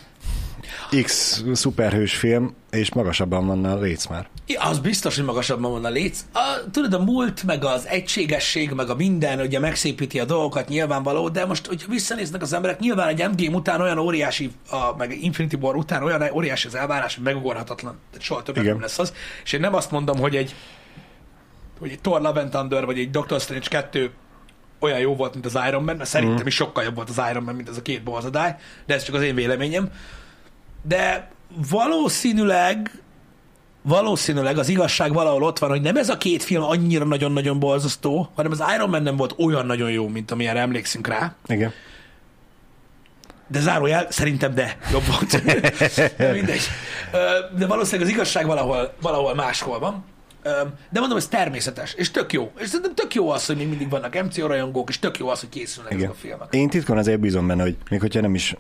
X 1.03 1.42
szuperhős 1.53 2.14
film, 2.16 2.55
és 2.70 2.92
magasabban 2.92 3.47
van 3.47 3.64
a 3.64 3.78
léc 3.78 4.07
már. 4.07 4.28
Ja, 4.47 4.61
az 4.62 4.78
biztos, 4.78 5.16
hogy 5.16 5.24
magasabban 5.24 5.70
van 5.72 5.84
a 5.84 5.88
léc. 5.88 6.24
A, 6.32 6.70
tudod, 6.70 6.92
a 6.92 6.99
múlt, 7.05 7.42
meg 7.42 7.64
az 7.64 7.86
egységesség, 7.86 8.70
meg 8.70 8.88
a 8.90 8.95
minden, 8.95 9.40
ugye 9.40 9.59
megszépíti 9.59 10.20
a 10.20 10.24
dolgokat 10.24 10.68
nyilvánvaló, 10.68 11.28
de 11.28 11.45
most, 11.47 11.66
hogyha 11.66 11.88
visszanéznek 11.90 12.42
az 12.42 12.53
emberek, 12.53 12.78
nyilván 12.78 13.09
egy 13.09 13.20
Endgame 13.20 13.57
után 13.57 13.80
olyan 13.80 13.99
óriási, 13.99 14.51
a, 14.70 14.97
meg 14.97 15.22
Infinity 15.22 15.55
War 15.61 15.76
után 15.76 16.03
olyan 16.03 16.30
óriási 16.32 16.66
az 16.66 16.74
elvárás, 16.74 17.14
hogy 17.14 17.24
megugorhatatlan. 17.24 17.99
Tehát 18.11 18.26
soha 18.26 18.42
többet 18.42 18.62
Igen. 18.62 18.74
nem 18.74 18.82
lesz 18.82 18.99
az. 18.99 19.12
És 19.45 19.53
én 19.53 19.61
nem 19.61 19.74
azt 19.74 19.90
mondom, 19.90 20.18
hogy 20.18 20.36
egy, 20.36 20.55
hogy 21.78 21.90
egy 21.90 22.01
Thor 22.01 22.20
Love 22.20 22.40
and 22.40 22.51
Thunder, 22.51 22.84
vagy 22.84 22.99
egy 22.99 23.11
Doctor 23.11 23.40
Strange 23.40 23.68
2 23.68 24.11
olyan 24.78 24.99
jó 24.99 25.16
volt, 25.16 25.32
mint 25.32 25.47
az 25.47 25.59
Iron 25.68 25.82
Man, 25.84 25.97
mert 25.97 26.09
szerintem 26.09 26.36
Mhm. 26.38 26.47
is 26.47 26.55
sokkal 26.55 26.84
jobb 26.84 26.95
volt 26.95 27.09
az 27.09 27.20
Iron 27.30 27.42
Man, 27.42 27.55
mint 27.55 27.68
az 27.68 27.76
a 27.76 27.82
két 27.82 28.03
borzadály, 28.03 28.55
de 28.86 28.95
ez 28.95 29.03
csak 29.05 29.14
az 29.14 29.22
én 29.22 29.34
véleményem. 29.34 29.88
De 30.89 31.30
valószínűleg 31.70 32.91
valószínűleg 33.82 34.59
az 34.59 34.68
igazság 34.68 35.12
valahol 35.12 35.43
ott 35.43 35.59
van, 35.59 35.70
hogy 35.70 35.80
nem 35.80 35.97
ez 35.97 36.09
a 36.09 36.16
két 36.16 36.43
film 36.43 36.62
annyira 36.62 37.05
nagyon-nagyon 37.05 37.59
borzasztó, 37.59 38.30
hanem 38.35 38.53
az 38.53 38.62
Iron 38.74 38.89
Man 38.89 39.03
nem 39.03 39.16
volt 39.16 39.35
olyan 39.39 39.66
nagyon 39.66 39.91
jó, 39.91 40.09
mint 40.09 40.30
amilyen 40.30 40.57
emlékszünk 40.57 41.07
rá. 41.07 41.35
Igen. 41.47 41.72
De 43.47 43.61
zárójel, 43.61 44.07
szerintem 44.11 44.55
de 44.55 44.78
jobb 44.93 45.03
volt. 45.07 45.45
de 46.16 46.32
mindegy. 46.32 46.61
De 47.59 47.66
valószínűleg 47.66 48.07
az 48.07 48.14
igazság 48.14 48.47
valahol, 48.47 48.95
valahol 49.01 49.35
máshol 49.35 49.78
van. 49.78 50.05
De 50.91 51.01
mondom, 51.01 51.18
ez 51.18 51.28
természetes, 51.28 51.95
és 51.95 52.11
tök 52.11 52.32
jó. 52.32 52.53
És 52.59 52.68
szerintem 52.68 52.95
tök 52.95 53.14
jó 53.14 53.30
az, 53.30 53.47
hogy 53.47 53.57
még 53.57 53.68
mindig 53.68 53.89
vannak 53.89 54.22
MCU 54.22 54.47
rajongók, 54.47 54.89
és 54.89 54.99
tök 54.99 55.18
jó 55.18 55.28
az, 55.28 55.41
hogy 55.41 55.49
készülnek 55.49 55.93
ezek 55.93 56.03
Igen. 56.03 56.14
a 56.14 56.18
filmek. 56.20 56.55
Én 56.55 56.68
titkon 56.68 56.99
azért 56.99 57.20
bízom 57.20 57.47
benne, 57.47 57.62
hogy 57.62 57.76
még 57.91 58.01
hogyha 58.01 58.20
nem 58.20 58.35
is 58.35 58.55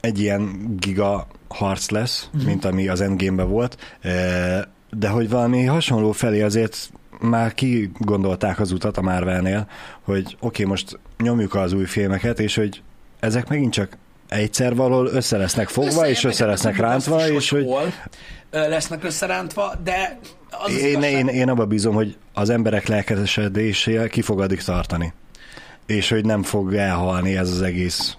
egy 0.00 0.18
ilyen 0.20 0.74
giga 0.78 1.26
harc 1.48 1.90
lesz, 1.90 2.28
Mhm. 2.32 2.44
mint 2.46 2.64
ami 2.64 2.88
az 2.88 3.00
endgame 3.00 3.42
volt, 3.42 3.96
eh, 4.00 4.60
de 4.90 5.08
hogy 5.08 5.28
valami 5.28 5.64
hasonló 5.64 6.12
felé 6.12 6.42
azért 6.42 6.90
már 7.20 7.54
kigondolták 7.54 8.60
az 8.60 8.72
utat 8.72 8.96
a 8.96 9.02
Marvelnél, 9.02 9.66
hogy 10.02 10.24
oké, 10.24 10.36
okay, 10.40 10.64
most 10.64 10.98
nyomjuk 11.18 11.54
az 11.54 11.72
új 11.72 11.84
filmeket, 11.84 12.40
és 12.40 12.54
hogy 12.54 12.82
ezek 13.20 13.48
megint 13.48 13.72
csak 13.72 13.96
egyszer 14.28 14.74
valahol 14.74 15.06
össze 15.06 15.36
lesznek 15.36 15.68
fogva, 15.68 16.08
és 16.08 16.24
össze 16.24 16.46
lesznek 16.46 16.74
Tudjuk 16.76 16.92
azt 16.94 17.06
rántva, 17.06 17.28
is, 17.28 17.34
és 17.36 17.50
hogy 17.50 17.64
hol 17.64 17.92
lesznek 18.50 19.04
összerántva, 19.04 19.74
de 19.84 20.18
az, 20.50 20.72
én, 20.72 20.88
igazság- 20.88 21.12
én, 21.12 21.26
én 21.28 21.48
abban 21.48 21.68
bízom, 21.68 21.94
hogy 21.94 22.16
az 22.34 22.50
emberek 22.50 22.86
lelkesedésével 22.86 24.08
ki 24.08 24.22
fog 24.22 24.40
addig 24.40 24.62
tartani. 24.62 25.12
És 25.86 26.08
hogy 26.08 26.24
nem 26.24 26.42
fog 26.42 26.74
elhalni 26.74 27.36
ez 27.36 27.50
az 27.50 27.62
egész 27.62 28.16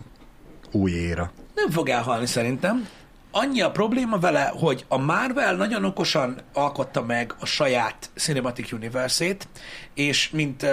új 0.72 0.92
éra. 0.92 1.32
Nem 1.62 1.70
fog 1.72 1.90
elhalni 1.90 2.26
szerintem. 2.26 2.88
Annyi 3.32 3.62
a 3.62 3.72
probléma 3.72 4.18
vele, 4.20 4.52
hogy 4.56 4.86
a 4.88 4.98
Marvel 4.98 5.56
nagyon 5.56 5.84
okosan 5.86 6.38
alkotta 6.54 7.04
meg 7.04 7.36
a 7.40 7.46
saját 7.46 8.10
Cinematic 8.16 8.72
Universe-ét, 8.72 9.48
és 9.94 10.30
mint, 10.30 10.66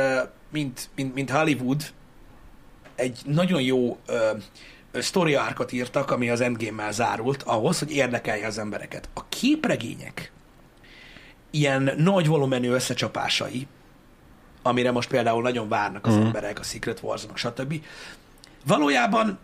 mint, 0.51 0.89
mint, 0.95 1.14
mint 1.14 1.30
Hollywood 1.30 1.82
egy 2.95 3.20
nagyon 3.24 3.62
jó 3.62 3.99
story 5.01 5.34
arcot 5.34 5.72
írtak, 5.72 6.11
ami 6.11 6.30
az 6.30 6.41
Endgame-mel 6.41 6.93
zárult, 6.93 7.43
ahhoz, 7.43 7.78
hogy 7.78 7.91
érdekelje 7.91 8.47
az 8.47 8.59
embereket. 8.59 9.09
A 9.14 9.28
képregények 9.28 10.32
ilyen 11.51 11.91
nagy 11.97 12.26
volumenű 12.26 12.68
összecsapásai, 12.70 13.66
amire 14.62 14.91
most 14.91 15.09
például 15.09 15.43
nagyon 15.43 15.68
várnak 15.68 16.07
az 16.07 16.14
Mhm. 16.14 16.24
emberek, 16.24 16.59
a 16.59 16.62
Secret 16.62 17.01
wars 17.03 17.26
stb. 17.34 17.74
Valójában 18.66 19.39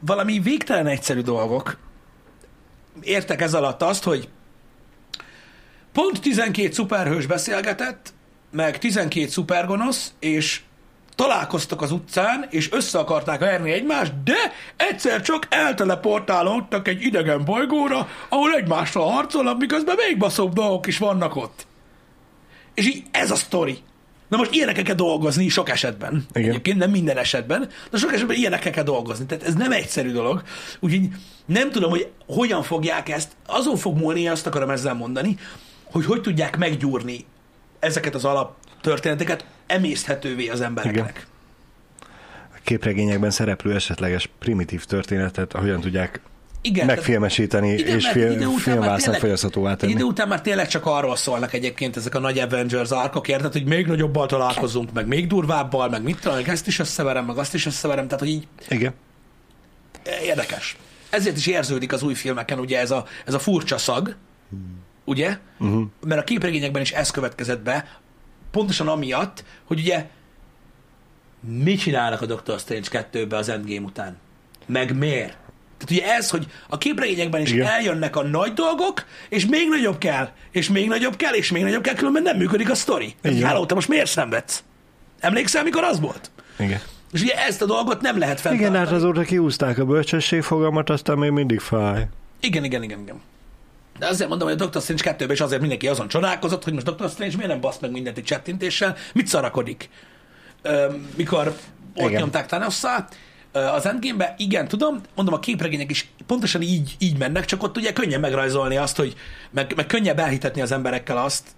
valami 0.00 0.38
végtelen 0.38 0.86
egyszerű 0.86 1.20
dolgok. 1.20 1.76
Értek 3.00 3.40
ez 3.40 3.54
alatt 3.54 3.82
azt, 3.82 4.04
hogy 4.04 4.28
pont 5.92 6.20
12 6.20 6.72
szuperhős 6.72 7.26
beszélgetett, 7.26 8.12
meg 8.50 8.78
12 8.78 9.28
szupergonosz, 9.28 10.12
és 10.18 10.60
találkoztak 11.14 11.82
az 11.82 11.92
utcán, 11.92 12.46
és 12.50 12.72
össze 12.72 12.98
akarták 12.98 13.38
verni 13.40 13.70
egymást, 13.70 14.22
de 14.22 14.52
egyszer 14.76 15.22
csak 15.22 15.46
elteleportálódtak 15.50 16.88
egy 16.88 17.02
idegen 17.02 17.44
bolygóra, 17.44 18.08
ahol 18.28 18.54
egymással 18.54 19.10
harcolnak, 19.10 19.58
miközben 19.58 19.96
még 20.08 20.18
baszóbb 20.18 20.52
dolgok 20.52 20.86
is 20.86 20.98
vannak 20.98 21.36
ott. 21.36 21.66
És 22.74 22.86
így 22.86 23.02
ez 23.10 23.30
a 23.30 23.36
sztori. 23.36 23.78
Na 24.28 24.36
most 24.36 24.52
ilyenekkel 24.52 24.82
kell 24.82 24.94
dolgozni 24.94 25.48
sok 25.48 25.68
esetben. 25.68 26.26
Igen. 26.32 26.48
Egyébként 26.50 26.78
nem 26.78 26.90
minden 26.90 27.16
esetben, 27.16 27.68
de 27.90 27.98
sok 27.98 28.12
esetben 28.12 28.36
ilyenekkel 28.36 28.72
kell 28.72 28.84
dolgozni. 28.84 29.26
Tehát 29.26 29.44
ez 29.44 29.54
nem 29.54 29.72
egyszerű 29.72 30.12
dolog. 30.12 30.42
Úgyhogy 30.80 31.08
nem 31.46 31.70
tudom, 31.70 31.90
hogy 31.90 32.08
hogyan 32.26 32.62
fogják 32.62 33.08
ezt, 33.08 33.32
azon 33.46 33.76
fog 33.76 33.96
múlni, 33.96 34.28
azt 34.28 34.46
akarom 34.46 34.70
ezzel 34.70 34.94
mondani, 34.94 35.36
hogy 35.84 36.04
hogy 36.04 36.20
tudják 36.20 36.56
meggyúrni 36.56 37.24
ezeket 37.78 38.14
az 38.14 38.24
alap 38.24 38.56
történeteket 38.80 39.44
emészthetővé 39.66 40.48
az 40.48 40.60
embereknek. 40.60 41.26
A 42.54 42.58
képregényekben 42.64 43.30
szereplő 43.30 43.74
esetleges 43.74 44.30
primitív 44.38 44.84
történetet 44.84 45.52
hogyan 45.52 45.80
tudják 45.80 46.20
Igen, 46.60 46.86
megfilmesíteni, 46.86 47.72
Igen, 47.72 47.96
és 47.96 48.08
film, 48.08 48.56
filmvásznak 48.56 49.14
fogyaszthatóvá 49.14 49.74
tenni. 49.74 49.92
idő 49.92 50.02
után 50.04 50.28
már 50.28 50.40
tényleg 50.40 50.68
csak 50.68 50.86
arról 50.86 51.16
szólnak 51.16 51.52
egyébként 51.52 51.96
ezek 51.96 52.14
a 52.14 52.18
nagy 52.18 52.38
Avengers 52.38 52.90
arkok, 52.90 53.28
érted, 53.28 53.52
hogy 53.52 53.64
még 53.64 53.86
nagyobbal 53.86 54.26
találkozunk, 54.26 54.92
meg 54.92 55.06
még 55.06 55.26
durvábbal, 55.26 55.88
meg 55.88 56.02
mit 56.02 56.24
meg 56.24 56.48
ezt 56.48 56.66
is 56.66 56.78
összeverem, 56.78 57.24
meg 57.24 57.36
azt 57.36 57.54
is 57.54 57.66
összeverem, 57.66 58.04
tehát 58.04 58.20
hogy 58.20 58.28
így 58.28 58.46
Igen. 58.68 58.94
érdekes. 60.22 60.76
Ezért 61.10 61.36
is 61.36 61.46
érződik 61.46 61.92
az 61.92 62.02
új 62.02 62.14
filmeken 62.14 62.58
ugye 62.58 62.78
ez 62.78 62.90
a, 62.90 63.04
ez 63.26 63.34
a 63.34 63.38
furcsa 63.38 63.78
szag, 63.78 64.16
ugye? 65.04 65.38
Uh-huh. 65.58 65.86
Mert 66.06 66.20
a 66.20 66.24
képregényekben 66.24 66.82
is 66.82 66.92
ez 66.92 67.10
következett 67.10 67.60
be, 67.60 67.98
pontosan 68.50 68.88
amiatt, 68.88 69.44
hogy 69.64 69.78
ugye 69.78 70.06
mit 71.40 71.80
csinálnak 71.80 72.20
a 72.20 72.26
Doctor 72.26 72.58
Strange 72.58 73.06
2-be 73.12 73.36
az 73.36 73.48
Endgame 73.48 73.86
után? 73.86 74.16
Meg 74.66 74.96
miért? 74.96 75.36
Tehát 75.78 75.90
ugye 76.04 76.14
ez, 76.14 76.30
hogy 76.30 76.46
a 76.68 76.78
képregényekben 76.78 77.40
is 77.40 77.48
Igen. 77.50 77.60
Igen. 77.62 77.72
eljönnek 77.74 78.16
a 78.16 78.22
nagy 78.22 78.52
dolgok, 78.52 79.04
és 79.28 79.46
még 79.46 79.68
nagyobb 79.68 79.98
kell, 79.98 80.28
és 80.50 80.68
még 80.68 80.88
nagyobb 80.88 81.16
kell, 81.16 81.34
és 81.34 81.50
még 81.50 81.62
nagyobb 81.62 81.82
kell, 81.82 81.94
különben 81.94 82.22
nem 82.22 82.36
működik 82.36 82.70
a 82.70 82.74
sztori. 82.74 83.14
Igen. 83.22 83.42
Háló, 83.48 83.66
te 83.66 83.74
most 83.74 83.88
miért 83.88 84.10
szenvedsz? 84.10 84.62
Emlékszel, 85.20 85.62
mikor 85.62 85.84
az 85.84 86.00
volt? 86.00 86.30
Igen. 86.58 86.80
És 87.12 87.22
ugye 87.22 87.34
ezt 87.46 87.62
a 87.62 87.66
dolgot 87.66 88.00
nem 88.00 88.18
lehet 88.18 88.38
Igen, 88.38 88.52
fenntartani. 88.52 88.78
hát 88.86 88.94
azóta 88.94 89.22
kiúzták 89.22 89.78
a 89.78 89.84
bölcsesség 89.84 90.42
fogalmat, 90.42 90.90
aztán 90.90 91.18
még 91.18 91.30
mindig 91.30 91.60
fáj. 91.60 92.06
Igen, 92.40 92.64
igen, 92.64 92.82
igen, 92.82 93.00
igen. 93.00 93.20
De 93.98 94.06
azért 94.06 94.28
mondom, 94.28 94.48
hogy 94.48 94.56
a 94.56 94.60
Doctor 94.60 94.82
Strange 94.82 95.02
2 95.02 95.24
és 95.32 95.40
azért 95.40 95.60
mindenki 95.60 95.88
azon 95.88 96.08
csodálkozott, 96.08 96.64
hogy 96.64 96.72
most 96.72 96.86
Doctor 96.86 97.08
Strange 97.10 97.34
miért 97.36 97.50
nem 97.50 97.60
basz 97.60 97.78
meg 97.78 97.90
mindent 97.90 98.18
egy 98.18 98.24
csettintéssel, 98.24 98.96
mit 99.12 99.26
szarakodik? 99.26 99.88
Ö, 100.62 100.86
mikor 101.16 101.46
ott 101.94 102.08
Igen. 102.08 102.20
nyomták 102.20 102.46
Thanosszal, 102.46 103.08
Ö, 103.10 103.14
az 103.52 103.86
endgame 103.86 104.34
igen, 104.38 104.68
tudom, 104.68 105.00
mondom, 105.14 105.34
a 105.34 105.38
képregények 105.38 105.90
is 105.90 106.10
pontosan 106.26 106.62
így, 106.62 106.96
így 106.98 107.18
mennek, 107.18 107.44
csak 107.44 107.62
ott 107.62 107.76
ugye 107.76 107.92
könnyen 107.92 108.20
megrajzolni 108.20 108.76
azt, 108.76 108.96
hogy 108.96 109.14
meg, 109.50 109.72
meg 109.76 109.86
könnyebb 109.86 110.18
elhitetni 110.18 110.60
az 110.60 110.72
emberekkel 110.72 111.16
azt, 111.16 111.48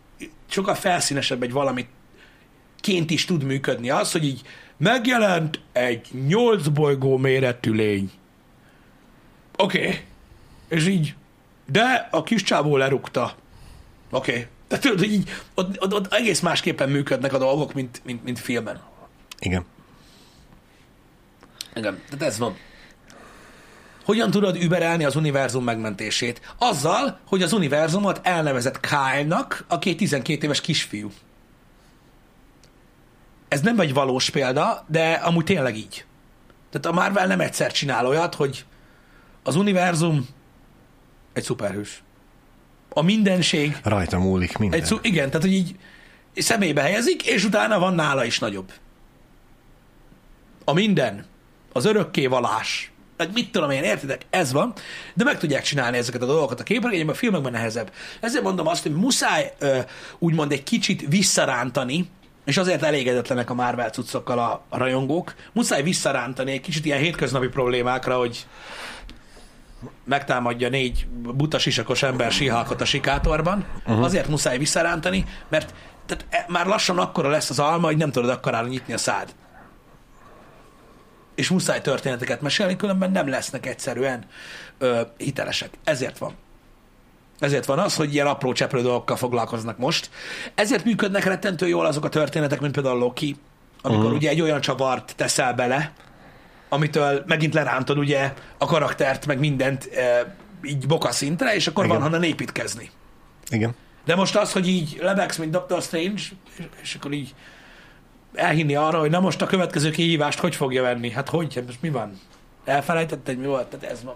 sokkal 0.48 0.74
felszínesebb 0.74 1.42
egy 1.42 1.52
valamit 1.52 1.88
ként 2.80 3.10
is 3.10 3.24
tud 3.24 3.42
működni 3.42 3.90
az, 3.90 4.12
hogy 4.12 4.24
így 4.24 4.42
megjelent 4.76 5.60
egy 5.72 6.08
nyolc 6.26 6.68
bolygó 6.68 7.16
méretű 7.16 7.72
lény. 7.72 8.10
Oké. 9.56 9.78
Okay. 9.78 10.00
És 10.68 10.86
így, 10.86 11.14
de 11.66 12.08
a 12.10 12.22
kis 12.22 12.42
csávó 12.42 12.76
lerúgta. 12.76 13.34
Oké. 14.10 14.30
Okay. 14.30 14.46
Tehát 14.68 15.02
így, 15.02 15.30
ott, 15.54 15.82
ott, 15.82 15.94
ott, 15.94 16.12
egész 16.12 16.40
másképpen 16.40 16.88
működnek 16.88 17.32
a 17.32 17.38
dolgok, 17.38 17.72
mint, 17.72 18.00
mint, 18.04 18.24
mint 18.24 18.38
filmben. 18.38 18.80
Igen. 19.38 19.64
Igen, 21.74 22.00
tehát 22.08 22.22
ez 22.22 22.38
van. 22.38 22.56
Hogyan 24.04 24.30
tudod 24.30 24.62
überelni 24.62 25.04
az 25.04 25.16
univerzum 25.16 25.64
megmentését? 25.64 26.54
Azzal, 26.58 27.18
hogy 27.26 27.42
az 27.42 27.52
univerzumot 27.52 28.20
elnevezett 28.22 28.80
Kyle-nak, 28.80 29.64
aki 29.68 29.90
egy 29.90 29.96
12 29.96 30.44
éves 30.44 30.60
kisfiú. 30.60 31.10
Ez 33.48 33.60
nem 33.60 33.80
egy 33.80 33.94
valós 33.94 34.30
példa, 34.30 34.84
de 34.88 35.12
amúgy 35.12 35.44
tényleg 35.44 35.76
így. 35.76 36.04
Tehát 36.70 36.86
a 36.86 37.00
Marvel 37.00 37.26
nem 37.26 37.40
egyszer 37.40 37.72
csinál 37.72 38.06
olyat, 38.06 38.34
hogy 38.34 38.64
az 39.42 39.56
univerzum 39.56 40.28
egy 41.32 41.42
szuperhős. 41.42 42.02
A 42.88 43.02
mindenség 43.02 43.76
Rajta 43.82 44.18
múlik 44.18 44.56
minden. 44.58 44.80
egy 44.80 44.86
szó, 44.86 44.98
igen, 45.02 45.26
tehát 45.26 45.42
hogy 45.42 45.52
így 45.54 45.76
szemébe 46.34 46.80
helyezik, 46.80 47.26
és 47.26 47.44
utána 47.44 47.78
van 47.78 47.94
nála 47.94 48.24
is 48.24 48.38
nagyobb. 48.38 48.72
A 50.64 50.72
minden, 50.72 51.26
az 51.72 51.84
örökké 51.84 52.26
valás, 52.26 52.92
meg 53.16 53.32
mit 53.32 53.52
tudom 53.52 53.70
én, 53.70 53.82
értitek? 53.82 54.26
Ez 54.30 54.52
van, 54.52 54.72
de 55.14 55.24
meg 55.24 55.38
tudják 55.38 55.62
csinálni 55.62 55.96
ezeket 55.96 56.22
a 56.22 56.26
dolgokat 56.26 56.60
a 56.60 56.62
képregényben, 56.62 57.14
a 57.14 57.18
filmekben 57.18 57.52
nehezebb. 57.52 57.92
Ezért 58.20 58.44
mondom 58.44 58.66
azt, 58.66 58.82
hogy 58.82 58.94
muszáj 58.94 59.52
úgymond 60.18 60.52
egy 60.52 60.62
kicsit 60.62 61.04
visszarántani, 61.08 62.08
és 62.44 62.56
azért 62.56 62.82
elégedetlenek 62.82 63.50
a 63.50 63.54
Marvel 63.54 63.90
cuccokkal 63.90 64.38
a, 64.38 64.64
a 64.68 64.78
rajongók, 64.78 65.34
muszáj 65.52 65.82
visszarántani 65.82 66.52
egy 66.52 66.60
kicsit 66.60 66.84
ilyen 66.84 66.98
hétköznapi 66.98 67.48
problémákra, 67.48 68.18
hogy 68.18 68.46
megtámadja 70.04 70.68
négy 70.68 71.06
buta 71.34 71.58
sisakos 71.58 72.02
ember 72.02 72.32
síhalkot 72.32 72.80
a 72.80 72.84
sikátorban, 72.84 73.64
uh-huh. 73.86 74.04
azért 74.04 74.28
muszáj 74.28 74.58
visszarántani, 74.58 75.24
mert 75.48 75.74
tehát 76.06 76.26
e- 76.30 76.44
már 76.48 76.66
lassan 76.66 76.98
akkora 76.98 77.28
lesz 77.28 77.50
az 77.50 77.58
alma, 77.58 77.86
hogy 77.86 77.96
nem 77.96 78.10
tudod 78.10 78.30
akkorára 78.30 78.66
nyitni 78.66 78.92
a 78.92 78.98
szád. 78.98 79.34
És 81.40 81.48
muszáj 81.48 81.80
történeteket 81.80 82.40
mesélni, 82.40 82.76
különben 82.76 83.10
nem 83.10 83.28
lesznek 83.28 83.66
egyszerűen 83.66 84.24
ö, 84.78 85.00
hitelesek. 85.16 85.70
Ezért 85.84 86.18
van. 86.18 86.34
Ezért 87.38 87.64
van 87.64 87.78
az, 87.78 87.94
hogy 87.96 88.14
ilyen 88.14 88.26
apró 88.26 88.52
cseprő 88.52 88.82
dolgokkal 88.82 89.16
foglalkoznak 89.16 89.78
most. 89.78 90.10
Ezért 90.54 90.84
működnek 90.84 91.24
rettentő 91.24 91.68
jól 91.68 91.86
azok 91.86 92.04
a 92.04 92.08
történetek, 92.08 92.60
mint 92.60 92.72
például 92.72 92.98
Loki, 92.98 93.36
amikor 93.82 94.04
uh-huh. 94.04 94.18
ugye 94.18 94.28
egy 94.28 94.40
olyan 94.40 94.60
csavart 94.60 95.12
teszel 95.16 95.54
bele, 95.54 95.92
amitől 96.68 97.24
megint 97.26 97.54
lerántod 97.54 97.98
ugye 97.98 98.32
a 98.58 98.66
karaktert, 98.66 99.26
meg 99.26 99.38
mindent 99.38 99.84
e, 99.84 100.36
így 100.62 100.86
boka 100.86 101.10
szintre, 101.10 101.54
és 101.54 101.66
akkor 101.66 101.84
Igen. 101.84 101.96
van 101.96 102.06
honnan 102.06 102.22
építkezni. 102.22 102.90
Igen. 103.50 103.74
De 104.04 104.14
most 104.14 104.36
az, 104.36 104.52
hogy 104.52 104.68
így 104.68 104.98
lebegsz, 105.00 105.36
mint 105.36 105.50
Doctor 105.50 105.82
Strange, 105.82 106.14
és, 106.14 106.32
és 106.82 106.94
akkor 106.94 107.12
így 107.12 107.34
elhinni 108.34 108.74
arra, 108.74 108.98
hogy 108.98 109.10
na 109.10 109.20
most 109.20 109.42
a 109.42 109.46
következő 109.46 109.90
kihívást 109.90 110.38
hogy 110.38 110.54
fogja 110.54 110.82
venni? 110.82 111.10
Hát 111.10 111.28
hogy? 111.28 111.54
Hát 111.54 111.66
most 111.66 111.82
mi 111.82 111.90
van? 111.90 112.20
Elfelejtett, 112.64 113.26
hogy 113.26 113.38
mi 113.38 113.46
volt? 113.46 113.66
Tehát 113.66 113.90
ez 113.94 114.04
van. 114.04 114.14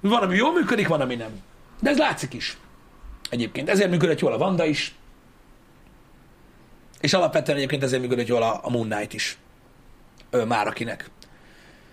Van, 0.00 0.22
ami 0.22 0.36
jól 0.36 0.52
működik, 0.52 0.88
van, 0.88 1.00
ami 1.00 1.14
nem. 1.14 1.42
De 1.80 1.90
ez 1.90 1.98
látszik 1.98 2.34
is. 2.34 2.56
Egyébként. 3.30 3.68
Ezért 3.68 3.90
működött 3.90 4.20
jól 4.20 4.32
a 4.32 4.38
Vanda 4.38 4.64
is. 4.64 4.94
És 7.00 7.12
alapvetően 7.12 7.56
egyébként 7.56 7.82
ezért 7.82 8.02
működött 8.02 8.26
jól 8.26 8.42
a, 8.42 8.60
a 8.62 8.70
Moon 8.70 8.88
Knight 8.88 9.12
is. 9.12 9.38
Ö, 10.30 10.44
már 10.44 10.66
akinek. 10.66 11.10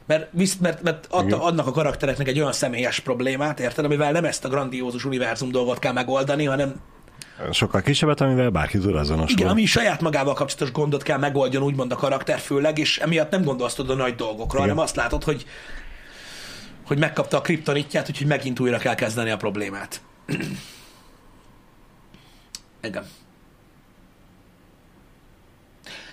Mert, 0.05 0.33
mert, 0.59 0.81
mert 0.81 1.07
adta, 1.09 1.43
adnak 1.43 1.67
a 1.67 1.71
karaktereknek 1.71 2.27
egy 2.27 2.39
olyan 2.39 2.51
személyes 2.51 2.99
problémát, 2.99 3.59
érted, 3.59 3.85
amivel 3.85 4.11
nem 4.11 4.25
ezt 4.25 4.45
a 4.45 4.49
grandiózus 4.49 5.05
univerzum 5.05 5.51
dolgot 5.51 5.79
kell 5.79 5.93
megoldani, 5.93 6.45
hanem 6.45 6.81
Sokkal 7.51 7.81
kisebbet, 7.81 8.21
amivel 8.21 8.49
bárki 8.49 8.77
tud 8.77 8.95
azonosulni. 8.95 9.31
igen, 9.31 9.47
ami 9.47 9.65
saját 9.65 10.01
magával 10.01 10.33
kapcsolatos 10.33 10.71
gondot 10.71 11.03
kell 11.03 11.17
megoldjon, 11.17 11.63
úgymond 11.63 11.91
a 11.91 11.95
karakter 11.95 12.39
főleg, 12.39 12.77
és 12.77 12.97
emiatt 12.97 13.31
nem 13.31 13.43
gondolsz 13.43 13.73
tudod 13.73 13.99
a 13.99 14.01
nagy 14.01 14.15
dolgokra, 14.15 14.57
Igen. 14.57 14.69
hanem 14.69 14.77
azt 14.83 14.95
látod, 14.95 15.23
hogy 15.23 15.45
hogy 16.85 16.97
megkapta 16.97 17.37
a 17.37 17.41
kriptonitját, 17.41 18.09
úgyhogy 18.09 18.27
megint 18.27 18.59
újra 18.59 18.77
kell 18.77 18.95
kezdeni 18.95 19.29
a 19.29 19.37
problémát. 19.37 20.01
Igen. 22.81 23.05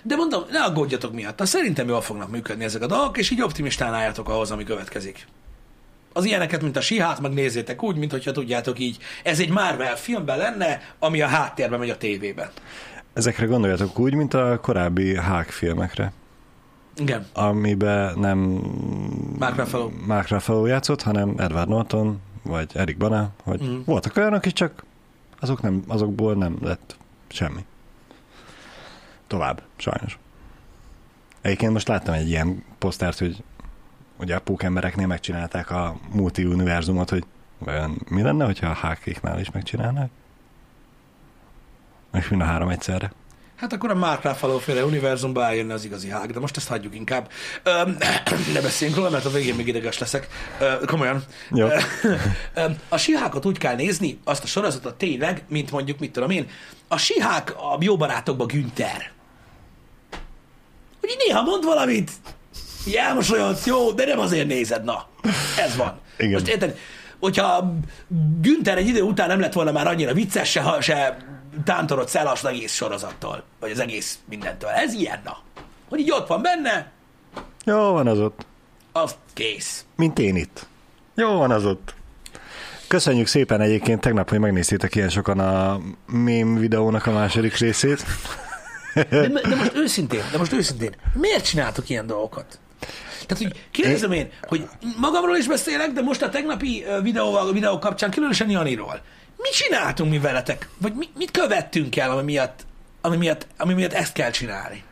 De 0.03 0.15
mondom, 0.15 0.43
ne 0.51 0.63
aggódjatok 0.63 1.13
miatt. 1.13 1.45
Szerintem 1.45 1.87
jól 1.87 2.01
fognak 2.01 2.29
működni 2.29 2.63
ezek 2.63 2.81
a 2.81 2.87
dolgok, 2.87 3.17
és 3.17 3.29
így 3.29 3.41
optimistán 3.41 3.93
álljatok 3.93 4.29
ahhoz, 4.29 4.51
ami 4.51 4.63
következik. 4.63 5.27
Az 6.17 6.25
ilyeneket, 6.25 6.61
mint 6.61 6.77
a 6.77 6.81
sihát, 6.81 7.19
meg 7.19 7.33
nézzétek 7.33 7.83
úgy, 7.83 7.95
mint 7.95 8.11
hogyha 8.11 8.31
tudjátok 8.31 8.79
így, 8.79 8.97
ez 9.23 9.39
egy 9.39 9.49
Marvel 9.49 9.95
filmben 9.95 10.37
lenne, 10.37 10.81
ami 10.99 11.21
a 11.21 11.27
háttérben 11.27 11.79
megy 11.79 11.89
a 11.89 11.97
tévében. 11.97 12.49
Ezekre 13.13 13.45
gondoljatok 13.45 13.99
úgy, 13.99 14.13
mint 14.13 14.33
a 14.33 14.59
korábbi 14.61 15.17
Hák 15.17 15.49
filmekre, 15.49 16.11
Igen. 16.95 17.25
amiben 17.33 18.19
nem 18.19 18.37
Mark 19.39 19.55
Ruffalo. 19.55 19.91
Mark 20.07 20.29
Ruffalo 20.29 20.65
játszott, 20.65 21.01
hanem 21.01 21.33
Edward 21.37 21.69
Norton, 21.69 22.21
vagy 22.43 22.69
Eric 22.73 22.97
Bana, 22.97 23.29
hogy 23.43 23.63
mm. 23.63 23.79
voltak 23.85 24.17
olyanok 24.17 24.45
is, 24.45 24.53
csak 24.53 24.83
azok 25.39 25.61
nem, 25.61 25.83
azokból 25.87 26.35
nem 26.35 26.57
lett 26.61 26.97
semmi. 27.27 27.65
Tovább, 29.27 29.61
sajnos. 29.75 30.19
Egyébként 31.41 31.73
most 31.73 31.87
láttam 31.87 32.13
egy 32.13 32.29
ilyen 32.29 32.63
posztert, 32.77 33.17
hogy 33.17 33.43
ugye 34.19 34.35
a 34.35 34.39
pókembereknél 34.39 35.07
megcsinálták 35.07 35.71
a 35.71 35.95
multi-univerzumot, 36.11 37.09
hogy 37.09 37.23
vajon 37.57 38.01
mi 38.09 38.21
lenne, 38.21 38.45
hogyha 38.45 38.67
a 38.67 38.73
hákéknál 38.73 39.39
is 39.39 39.51
megcsinálnák? 39.51 40.09
És 42.13 42.27
mind 42.27 42.41
a 42.41 42.45
három 42.45 42.69
egyszerre. 42.69 43.11
Hát 43.57 43.73
akkor 43.73 43.89
a 43.89 43.95
Mark 43.95 44.23
Ruffalo 44.23 44.57
féle 44.57 44.85
univerzumba 44.85 45.45
eljönne 45.45 45.73
az 45.73 45.85
igazi 45.85 46.09
hág, 46.09 46.31
de 46.31 46.39
most 46.39 46.57
ezt 46.57 46.67
hagyjuk 46.67 46.95
inkább. 46.95 47.29
Öm, 47.63 47.97
ne 48.53 48.61
beszéljünk 48.61 48.99
róla, 48.99 49.11
mert 49.11 49.25
a 49.25 49.29
végén 49.29 49.55
még 49.55 49.67
ideges 49.67 49.97
leszek. 49.97 50.27
Ö, 50.59 50.85
komolyan. 50.85 51.23
Jó. 51.49 51.67
Öm, 52.53 52.79
a 52.89 52.97
sihákat 52.97 53.45
úgy 53.45 53.57
kell 53.57 53.75
nézni, 53.75 54.19
azt 54.23 54.43
a 54.43 54.47
sorozatot 54.47 54.95
tényleg, 54.95 55.43
mint 55.49 55.71
mondjuk, 55.71 55.99
mit 55.99 56.11
tudom 56.11 56.29
én, 56.29 56.49
a 56.87 56.97
sihák 56.97 57.55
a 57.55 57.77
jó 57.79 57.97
barátokban 57.97 58.47
Günther. 58.47 59.11
Hogy 60.99 61.15
néha 61.27 61.41
mond 61.41 61.63
valamit, 61.63 62.11
elmosolyodsz, 62.95 63.65
jó, 63.65 63.91
de 63.91 64.05
nem 64.05 64.19
azért 64.19 64.47
nézed, 64.47 64.83
na. 64.83 65.07
Ez 65.57 65.75
van. 65.75 65.99
Igen. 66.17 66.31
Most 66.31 66.47
érted, 66.47 66.77
hogyha 67.19 67.73
Günther 68.41 68.77
egy 68.77 68.87
idő 68.87 69.01
után 69.01 69.27
nem 69.27 69.39
lett 69.39 69.53
volna 69.53 69.71
már 69.71 69.87
annyira 69.87 70.13
vicces, 70.13 70.49
se, 70.51 70.61
ha- 70.61 70.81
se 70.81 71.17
tántorod 71.65 72.07
szelas 72.07 72.43
az 72.43 72.49
egész 72.49 72.73
sorozattól, 72.73 73.43
vagy 73.59 73.71
az 73.71 73.79
egész 73.79 74.19
mindentől. 74.29 74.69
Ez 74.69 74.93
ilyen, 74.93 75.21
na. 75.23 75.37
Hogy 75.89 75.99
így 75.99 76.11
ott 76.11 76.27
van 76.27 76.41
benne, 76.41 76.91
Jó 77.65 77.91
van 77.91 78.07
az 78.07 78.19
ott. 78.19 78.45
az 78.91 79.15
kész. 79.33 79.85
Mint 79.95 80.19
én 80.19 80.35
itt. 80.35 80.65
Jó 81.15 81.37
van 81.37 81.51
az 81.51 81.65
ott. 81.65 81.93
Köszönjük 82.87 83.27
szépen 83.27 83.61
egyébként 83.61 84.01
tegnap, 84.01 84.29
hogy 84.29 84.39
megnéztétek 84.39 84.95
ilyen 84.95 85.09
sokan 85.09 85.39
a 85.39 85.79
mém 86.07 86.55
videónak 86.57 87.05
a 87.05 87.11
második 87.11 87.57
részét. 87.57 88.03
De, 88.93 89.27
de 89.27 89.55
most 89.55 89.75
őszintén, 89.75 90.21
de 90.31 90.37
most 90.37 90.53
őszintén, 90.53 90.95
miért 91.13 91.45
csináltok 91.45 91.89
ilyen 91.89 92.07
dolgokat? 92.07 92.59
Tehát, 93.27 93.43
hogy 93.43 93.65
kérdezem 93.71 94.11
én, 94.11 94.29
hogy 94.41 94.67
magamról 94.97 95.37
is 95.37 95.47
beszélek, 95.47 95.91
de 95.91 96.01
most 96.01 96.21
a 96.21 96.29
tegnapi 96.29 96.85
videóval, 97.01 97.53
videó 97.53 97.79
kapcsán 97.79 98.11
különösen 98.11 98.49
Janiról. 98.49 99.01
Mit 99.37 99.51
csináltunk 99.51 100.11
mi 100.11 100.19
veletek? 100.19 100.69
Vagy 100.77 100.93
mi, 100.93 101.09
mit 101.15 101.31
követtünk 101.31 101.95
el, 101.95 102.11
ami 102.11 102.23
miatt, 102.23 102.65
ami, 103.01 103.17
miatt, 103.17 103.47
ami 103.57 103.73
miatt 103.73 103.93
ezt 103.93 104.13
kell 104.13 104.31
csinálni? 104.31 104.83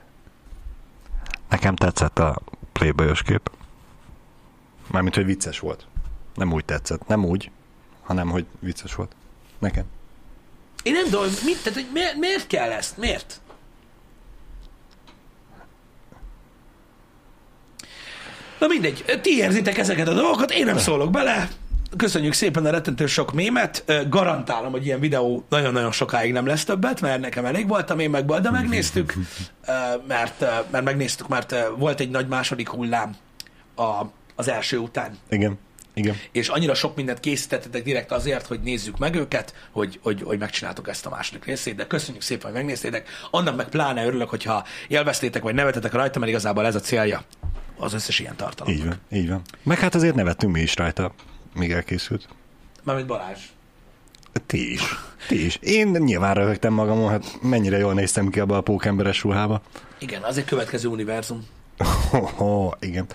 Nekem 1.50 1.76
tetszett 1.76 2.20
a 2.20 2.42
playboyos 2.72 3.22
kép. 3.24 3.52
Mármint, 4.92 5.16
hogy 5.16 5.26
vicces 5.26 5.60
volt. 5.60 5.86
Nem 6.36 6.54
úgy 6.54 6.66
tetszett. 6.66 7.08
Nem 7.08 7.26
úgy, 7.26 7.52
hanem, 8.04 8.30
hogy 8.30 8.46
vicces 8.60 8.96
volt. 8.96 9.12
Nekem. 9.60 9.84
Én 10.84 10.94
nem 10.94 11.04
tudom, 11.04 11.26
mit, 11.44 11.64
tehát, 11.64 11.74
hogy 11.74 11.90
miért, 11.94 12.16
miért 12.16 12.48
kell 12.48 12.72
ezt? 12.72 12.98
Miért? 12.98 13.42
Na 18.60 18.68
mindegy, 18.68 19.20
ti 19.22 19.38
érzitek 19.38 19.78
ezeket 19.78 20.08
a 20.08 20.14
dolgokat, 20.14 20.52
én 20.52 20.66
nem 20.66 20.78
szólok 20.78 21.12
bele. 21.12 21.48
Köszönjük 21.98 22.34
szépen 22.34 22.66
a 22.66 22.70
rettentő 22.70 23.06
sok 23.06 23.34
mémet. 23.34 23.84
Garantálom, 24.10 24.72
hogy 24.72 24.86
ilyen 24.86 25.00
videó 25.00 25.46
nagyon-nagyon 25.50 25.92
sokáig 25.92 26.32
nem 26.32 26.46
lesz 26.46 26.64
többet, 26.64 27.02
mert 27.02 27.22
nekem 27.22 27.46
elég 27.46 27.68
volt 27.68 27.90
a 27.90 27.96
mémekből, 27.96 28.40
de 28.40 28.52
megnéztük, 28.52 29.14
mert, 30.08 30.46
mert 30.72 30.84
megnéztük, 30.84 31.28
mert 31.28 31.56
volt 31.78 32.00
egy 32.00 32.10
nagy 32.10 32.28
második 32.28 32.70
hullám 32.70 33.16
a, 33.76 34.02
az 34.36 34.48
első 34.48 34.78
után 34.78 35.18
Igen. 35.30 35.60
Igen. 35.94 36.16
és 36.32 36.48
annyira 36.48 36.74
sok 36.74 36.96
mindent 36.96 37.20
készítettetek 37.20 37.84
direkt 37.84 38.12
azért, 38.12 38.48
hogy 38.48 38.60
nézzük 38.60 38.98
meg 38.98 39.16
őket, 39.16 39.54
hogy, 39.72 40.00
hogy, 40.04 40.22
hogy 40.24 40.40
megcsináltok 40.40 40.88
ezt 40.88 41.06
a 41.06 41.10
második 41.10 41.46
részét, 41.46 41.76
de 41.76 41.88
köszönjük 41.88 42.24
szépen, 42.24 42.46
hogy 42.46 42.54
megnéztétek. 42.54 43.08
Annak 43.32 43.56
meg 43.56 43.70
pláne 43.70 44.06
örülök, 44.06 44.30
hogyha 44.30 44.66
élveztétek, 44.88 45.42
vagy 45.42 45.54
nevetetek 45.54 45.94
rajta, 45.94 46.20
mert 46.20 46.32
igazából 46.32 46.66
ez 46.66 46.76
a 46.76 46.80
célja 46.80 47.24
az 47.78 47.94
összes 47.94 48.20
ilyen 48.20 48.36
tartalom. 48.36 48.74
Így 48.74 48.86
van. 48.86 49.00
Így 49.12 49.30
van. 49.30 49.42
Meg 49.64 49.80
hát 49.80 49.96
azért 49.96 50.16
nevettünk 50.16 50.54
mi 50.54 50.62
is 50.62 50.76
rajta, 50.76 51.14
míg 51.56 51.72
elkészült. 51.72 52.28
Mármint 52.84 53.08
Balázs. 53.08 53.40
Ti 54.46 54.72
is. 54.72 54.82
Ti 55.28 55.46
is. 55.46 55.58
Én 55.62 55.88
nyilván 55.88 56.34
röhögtem 56.34 56.74
magamon, 56.74 57.10
hát 57.10 57.38
mennyire 57.42 57.78
jól 57.78 57.94
néztem 57.94 58.30
ki 58.30 58.40
abba 58.40 58.58
a 58.58 58.62
pókemberes 58.62 59.24
ruhába. 59.24 59.62
Igen, 60.00 60.22
az 60.22 60.38
egy 60.38 60.46
következő 60.46 60.88
univerzum. 60.88 61.46
Oh, 62.38 62.72
igen. 62.80 63.06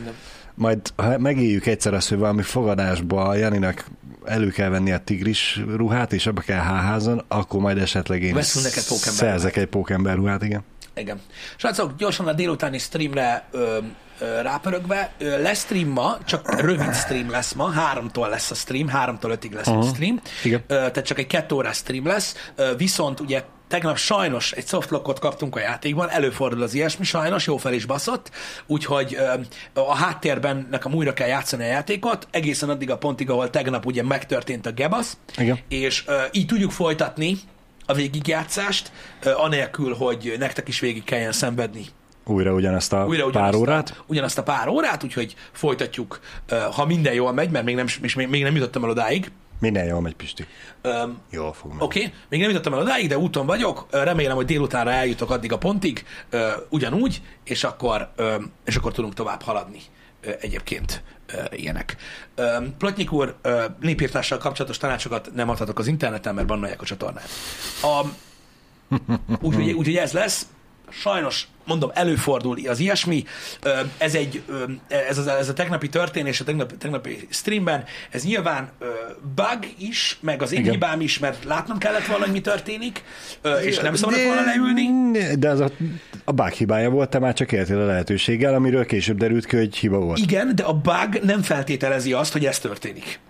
Igen. 0.00 0.14
Majd 0.54 0.92
ha 0.96 1.18
megéljük 1.18 1.66
egyszer 1.66 1.94
azt, 1.94 2.08
hogy 2.08 2.18
valami 2.18 2.42
fogadásba 2.42 3.24
a 3.24 3.34
Janinak 3.34 3.84
elő 4.24 4.48
kell 4.48 4.68
venni 4.68 4.92
a 4.92 4.98
tigris 4.98 5.60
ruhát, 5.76 6.12
és 6.12 6.26
abba 6.26 6.40
kell 6.40 6.60
háházon, 6.60 7.24
akkor 7.28 7.60
majd 7.60 7.78
esetleg 7.78 8.22
én 8.22 8.34
Veszünk 8.34 8.64
neked 8.64 8.86
pókember 8.86 9.14
szerzek 9.14 9.56
egy 9.56 9.66
pókember 9.66 10.16
ruhát, 10.16 10.42
igen. 10.42 10.64
Igen. 11.00 11.20
Srácok, 11.56 11.96
gyorsan 11.96 12.28
a 12.28 12.32
délutáni 12.32 12.78
streamre 12.78 13.44
ö, 13.50 13.78
ö, 14.20 14.40
rápörögve, 14.42 15.12
ö, 15.18 15.42
lesz 15.42 15.60
stream 15.64 15.88
ma, 15.88 16.18
csak 16.24 16.60
rövid 16.60 16.94
stream 16.94 17.30
lesz 17.30 17.52
ma, 17.52 17.70
háromtól 17.70 18.28
lesz 18.28 18.50
a 18.50 18.54
stream, 18.54 18.88
háromtól 18.88 19.30
ötig 19.30 19.52
lesz 19.52 19.66
a 19.66 19.82
stream, 19.82 20.20
Igen. 20.44 20.64
Ö, 20.66 20.74
tehát 20.74 21.04
csak 21.06 21.18
egy 21.18 21.26
kettő 21.26 21.54
órás 21.54 21.76
stream 21.76 22.06
lesz, 22.06 22.50
ö, 22.56 22.76
viszont 22.76 23.20
ugye 23.20 23.42
tegnap 23.68 23.96
sajnos 23.96 24.52
egy 24.52 24.66
softlockot 24.66 25.18
kaptunk 25.18 25.56
a 25.56 25.60
játékban, 25.60 26.10
előfordul 26.10 26.62
az 26.62 26.74
ilyesmi, 26.74 27.04
sajnos, 27.04 27.46
jó 27.46 27.56
fel 27.56 27.72
is 27.72 27.84
baszott, 27.84 28.30
úgyhogy 28.66 29.16
ö, 29.18 29.80
a 29.80 29.94
háttérben 29.94 30.66
nekem 30.70 30.94
újra 30.94 31.12
kell 31.12 31.28
játszani 31.28 31.62
a 31.62 31.66
játékot, 31.66 32.28
egészen 32.30 32.68
addig 32.68 32.90
a 32.90 32.98
pontig, 32.98 33.30
ahol 33.30 33.50
tegnap 33.50 33.86
ugye 33.86 34.02
megtörtént 34.02 34.66
a 34.66 34.70
gebasz, 34.72 35.16
Igen. 35.36 35.58
és 35.68 36.04
ö, 36.06 36.22
így 36.32 36.46
tudjuk 36.46 36.70
folytatni 36.70 37.38
a 37.90 37.94
végigjátszást, 37.94 38.92
anélkül, 39.36 39.94
hogy 39.94 40.34
nektek 40.38 40.68
is 40.68 40.80
végig 40.80 41.04
kelljen 41.04 41.32
szenvedni 41.32 41.86
Újra 42.24 42.52
ugyanazt 42.52 42.92
a 42.92 43.06
újra 43.06 43.30
pár 43.30 43.42
ugyanazt 43.42 43.56
órát. 43.58 43.94
A, 43.98 44.04
ugyanazt 44.06 44.38
a 44.38 44.42
pár 44.42 44.68
órát, 44.68 45.04
úgyhogy 45.04 45.34
folytatjuk, 45.52 46.20
ha 46.72 46.86
minden 46.86 47.14
jól 47.14 47.32
megy, 47.32 47.50
mert 47.50 47.64
még 47.64 47.74
nem, 47.74 47.86
és 48.02 48.14
még, 48.14 48.28
még 48.28 48.42
nem 48.42 48.54
jutottam 48.54 48.84
el 48.84 48.90
odáig. 48.90 49.30
Minden 49.60 49.84
jól 49.84 50.00
megy, 50.00 50.14
Pisti. 50.14 50.46
Öm, 50.82 51.18
Jól 51.30 51.52
fog 51.52 51.70
menni. 51.70 51.82
Oké, 51.82 51.98
okay, 51.98 52.12
még 52.28 52.40
nem 52.40 52.48
jutottam 52.48 52.72
el 52.72 52.80
odáig, 52.80 53.08
de 53.08 53.18
úton 53.18 53.46
vagyok. 53.46 53.86
Remélem, 53.90 54.36
hogy 54.36 54.44
délutánra 54.44 54.90
eljutok 54.90 55.30
addig 55.30 55.52
a 55.52 55.58
pontig, 55.58 56.04
ö, 56.30 56.50
ugyanúgy, 56.68 57.22
és 57.44 57.64
akkor, 57.64 58.10
ö, 58.16 58.34
és 58.64 58.76
akkor 58.76 58.92
tudunk 58.92 59.14
tovább 59.14 59.42
haladni 59.42 59.80
ö, 60.20 60.30
egyébként 60.40 61.02
ilyenek. 61.50 61.96
Ö, 62.34 62.56
Plotnyik 62.78 63.12
úr, 63.12 63.36
népírtással 63.80 64.38
kapcsolatos 64.38 64.78
tanácsokat 64.78 65.30
nem 65.34 65.48
adhatok 65.48 65.78
az 65.78 65.86
interneten, 65.86 66.34
mert 66.34 66.46
bannolják 66.46 66.82
a 66.82 66.84
csatornát. 66.84 67.28
A, 67.82 68.04
úgyhogy, 69.40 69.70
úgyhogy 69.70 69.96
ez 69.96 70.12
lesz. 70.12 70.46
Sajnos 70.90 71.46
mondom, 71.70 71.90
előfordul 71.94 72.58
az 72.68 72.78
ilyesmi. 72.78 73.24
Ez 73.98 74.14
egy, 74.14 74.42
ez, 75.08 75.18
az, 75.18 75.26
ez 75.26 75.48
a 75.48 75.52
tegnapi 75.52 75.88
történés, 75.88 76.40
a 76.40 76.44
tegnapi, 76.44 76.76
tegnapi 76.76 77.26
streamben, 77.30 77.84
ez 78.10 78.24
nyilván 78.24 78.70
bug 79.34 79.58
is, 79.78 80.18
meg 80.20 80.42
az 80.42 80.52
én 80.52 80.60
Igen. 80.60 80.72
hibám 80.72 81.00
is, 81.00 81.18
mert 81.18 81.44
látnom 81.44 81.78
kellett 81.78 82.06
volna, 82.06 82.24
hogy 82.24 82.32
mi 82.32 82.40
történik, 82.40 83.04
és 83.62 83.78
nem 83.78 83.94
szabad 83.94 84.22
volna 84.24 84.44
leülni. 84.44 84.88
De 85.38 85.48
az 85.48 85.60
a, 85.60 85.70
a 86.24 86.32
bug 86.32 86.50
hibája 86.50 86.90
volt, 86.90 87.10
te 87.10 87.18
már 87.18 87.34
csak 87.34 87.52
éltél 87.52 87.78
a 87.78 87.86
lehetőséggel, 87.86 88.54
amiről 88.54 88.86
később 88.86 89.18
derült 89.18 89.46
ki, 89.46 89.56
hogy 89.56 89.76
hiba 89.76 89.98
volt. 89.98 90.18
Igen, 90.18 90.54
de 90.54 90.62
a 90.62 90.72
bug 90.72 91.20
nem 91.22 91.42
feltételezi 91.42 92.12
azt, 92.12 92.32
hogy 92.32 92.46
ez 92.46 92.58
történik. 92.58 93.20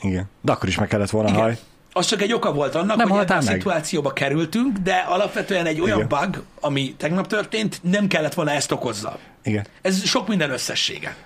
Igen. 0.00 0.24
De 0.40 0.52
akkor 0.52 0.68
is 0.68 0.78
meg 0.78 0.88
kellett 0.88 1.10
volna 1.10 1.32
haj. 1.32 1.58
Az 1.92 2.06
csak 2.06 2.22
egy 2.22 2.32
oka 2.32 2.52
volt 2.52 2.74
annak, 2.74 2.96
Nem 2.96 3.08
hogy 3.08 3.20
ebben 3.20 3.38
a 3.38 3.40
szituációba 3.40 4.12
kerültünk, 4.12 4.78
de 4.78 4.94
alapvetően 5.08 5.66
egy 5.66 5.80
olyan 5.80 5.96
Igen. 5.96 6.08
bug, 6.08 6.42
ami 6.60 6.94
tegnap 6.96 7.26
történt, 7.26 7.80
nem 7.82 8.06
kellett 8.06 8.34
volna 8.34 8.50
ezt 8.50 8.72
okozza. 8.72 9.18
Igen. 9.42 9.66
Ez 9.82 10.04
sok 10.04 10.28
minden 10.28 10.50
összessége. 10.50 11.16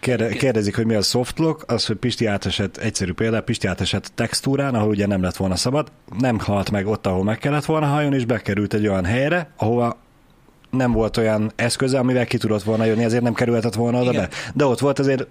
Kérde, 0.00 0.28
kérdezik, 0.28 0.76
hogy 0.76 0.86
mi 0.86 0.94
a 0.94 1.02
softlock, 1.02 1.72
az, 1.72 1.86
hogy 1.86 1.96
Pisti 1.96 2.26
átesett, 2.26 2.76
egyszerű 2.76 3.12
példa, 3.12 3.42
Pisti 3.42 3.66
átesett 3.66 4.10
textúrán, 4.14 4.74
ahol 4.74 4.88
ugye 4.88 5.06
nem 5.06 5.22
lett 5.22 5.36
volna 5.36 5.56
szabad, 5.56 5.88
nem 6.18 6.38
halt 6.38 6.70
meg 6.70 6.86
ott, 6.86 7.06
ahol 7.06 7.24
meg 7.24 7.38
kellett 7.38 7.64
volna 7.64 7.86
haljon, 7.86 8.14
és 8.14 8.24
bekerült 8.24 8.74
egy 8.74 8.86
olyan 8.86 9.04
helyre, 9.04 9.50
ahova 9.56 9.98
nem 10.70 10.92
volt 10.92 11.16
olyan 11.16 11.52
eszköze, 11.56 11.98
amivel 11.98 12.26
ki 12.26 12.38
tudott 12.38 12.62
volna 12.62 12.84
jönni, 12.84 13.04
ezért 13.04 13.22
nem 13.22 13.34
kerülhetett 13.34 13.74
volna 13.74 14.00
oda 14.00 14.10
Igen. 14.10 14.22
be. 14.22 14.36
De 14.54 14.64
ott 14.64 14.78
volt, 14.78 14.98
ezért 14.98 15.26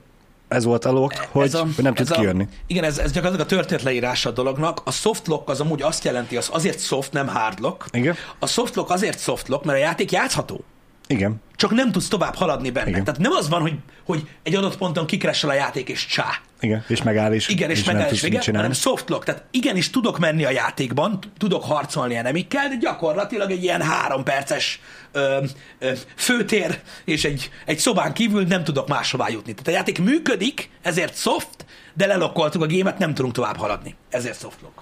ez 0.50 0.64
volt 0.64 0.86
a 0.86 0.92
lok, 0.92 1.14
hogy, 1.14 1.56
a, 1.56 1.60
hogy 1.60 1.84
nem 1.84 1.94
tud 1.94 2.10
ez 2.10 2.18
kijönni. 2.18 2.44
A, 2.44 2.54
igen, 2.68 2.84
ez, 2.84 2.98
ez 2.98 3.12
gyakorlatilag 3.12 3.46
a 3.46 3.50
történet 3.50 3.84
leírása 3.84 4.30
a 4.30 4.32
dolognak. 4.32 4.82
A 4.84 4.92
soft 4.92 5.28
lock 5.28 5.50
az 5.50 5.60
amúgy 5.60 5.82
azt 5.82 6.04
jelenti, 6.04 6.38
az 6.38 6.50
azért 6.52 6.80
soft, 6.80 7.12
nem 7.12 7.28
hard 7.28 7.60
lock. 7.60 7.86
Igen. 7.92 8.16
A 8.40 8.48
soft 8.48 8.76
lock 8.76 8.90
azért 8.90 9.20
soft 9.20 9.48
lock, 9.48 9.64
mert 9.66 9.78
a 9.78 9.82
játék 9.82 10.12
játszható. 10.12 10.64
Igen. 11.12 11.42
Csak 11.56 11.72
nem 11.72 11.92
tudsz 11.92 12.08
tovább 12.08 12.36
haladni 12.36 12.70
benne. 12.70 12.90
Igen. 12.90 13.04
Tehát 13.04 13.20
nem 13.20 13.32
az 13.32 13.50
van, 13.50 13.62
hogy, 13.62 13.76
hogy 14.06 14.28
egy 14.44 14.56
adott 14.56 14.78
ponton 14.78 15.06
kikressel 15.06 15.50
a 15.50 15.54
játék, 15.54 15.90
és 15.90 16.06
csá. 16.06 16.42
Igen, 16.60 16.86
és 16.88 17.04
megáll 17.04 17.34
is. 17.34 17.48
Igen, 17.48 17.70
és, 17.70 17.80
és 17.80 17.86
meg 17.86 17.96
nem 17.96 18.06
el 18.06 18.12
is 18.12 18.20
csinálni. 18.20 18.52
hanem 18.52 18.72
soft 18.72 19.10
lock. 19.10 19.26
Tehát 19.26 19.44
igenis 19.52 19.90
tudok 19.90 20.20
menni 20.20 20.46
a 20.46 20.50
játékban, 20.50 21.20
tudok 21.38 21.64
harcolni 21.64 22.16
enemikkel, 22.16 22.68
de 22.68 22.76
gyakorlatilag 22.76 23.52
egy 23.52 23.64
ilyen 23.64 23.82
három 23.82 24.24
perces 24.24 24.80
ö, 25.12 25.46
ö, 25.80 25.92
főtér 26.16 26.80
és 27.06 27.24
egy, 27.26 27.50
egy 27.66 27.78
szobán 27.80 28.14
kívül 28.14 28.44
nem 28.44 28.64
tudok 28.64 28.88
máshová 28.88 29.30
jutni. 29.30 29.54
Tehát 29.54 29.68
a 29.68 29.72
játék 29.72 30.00
működik, 30.00 30.70
ezért 30.82 31.18
soft, 31.18 31.66
de 31.94 32.06
lelokkoltuk 32.06 32.62
a 32.62 32.66
gémet, 32.66 32.98
nem 32.98 33.14
tudunk 33.14 33.34
tovább 33.34 33.58
haladni. 33.58 33.96
Ezért 34.10 34.40
soft 34.40 34.62
lock. 34.62 34.82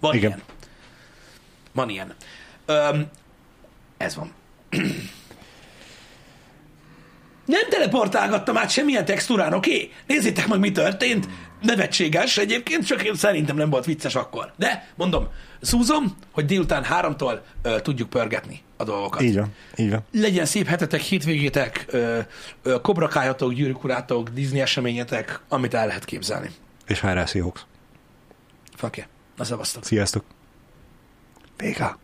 Van 0.00 0.14
Igen. 0.14 0.30
ilyen. 0.30 0.42
Van 1.72 1.88
ilyen. 1.88 2.14
Öm, 2.66 3.06
ez 3.96 4.14
van. 4.14 4.32
Nem 7.48 7.68
teleportálgattam 7.68 8.56
át 8.56 8.70
semmilyen 8.70 9.04
textúrán, 9.04 9.52
oké? 9.52 9.70
Okay? 9.70 9.92
Nézzétek 10.06 10.46
meg, 10.46 10.58
mi 10.58 10.72
történt. 10.72 11.28
Nevetséges 11.62 12.38
egyébként, 12.38 12.86
csak 12.86 13.02
én 13.02 13.14
szerintem 13.14 13.56
nem 13.56 13.70
volt 13.70 13.84
vicces 13.84 14.14
akkor. 14.14 14.52
De, 14.56 14.88
mondom, 14.94 15.28
szúzom, 15.60 16.16
hogy 16.32 16.44
délután 16.44 16.84
háromtól 16.84 17.44
ö, 17.62 17.80
tudjuk 17.80 18.10
pörgetni 18.10 18.62
a 18.76 18.84
dolgokat. 18.84 19.22
Így 19.22 19.36
van, 19.36 19.52
így 19.76 19.90
van. 19.90 20.04
Legyen 20.12 20.44
szép 20.44 20.66
hetetek, 20.66 21.00
hétvégétek, 21.00 21.84
ö, 21.88 22.18
ö, 22.62 22.80
kobrakájatok, 22.80 23.52
gyűrűkurátok, 23.52 24.28
Disney 24.28 24.60
eseményetek, 24.60 25.40
amit 25.48 25.74
el 25.74 25.86
lehet 25.86 26.04
képzelni. 26.04 26.50
És 26.86 27.00
hajrá, 27.00 27.24
Seahawks. 27.24 27.66
Yeah. 28.80 29.08
Na, 29.36 29.44
szevasztok. 29.44 29.84
Sziasztok. 29.84 30.24
Vége. 31.56 31.96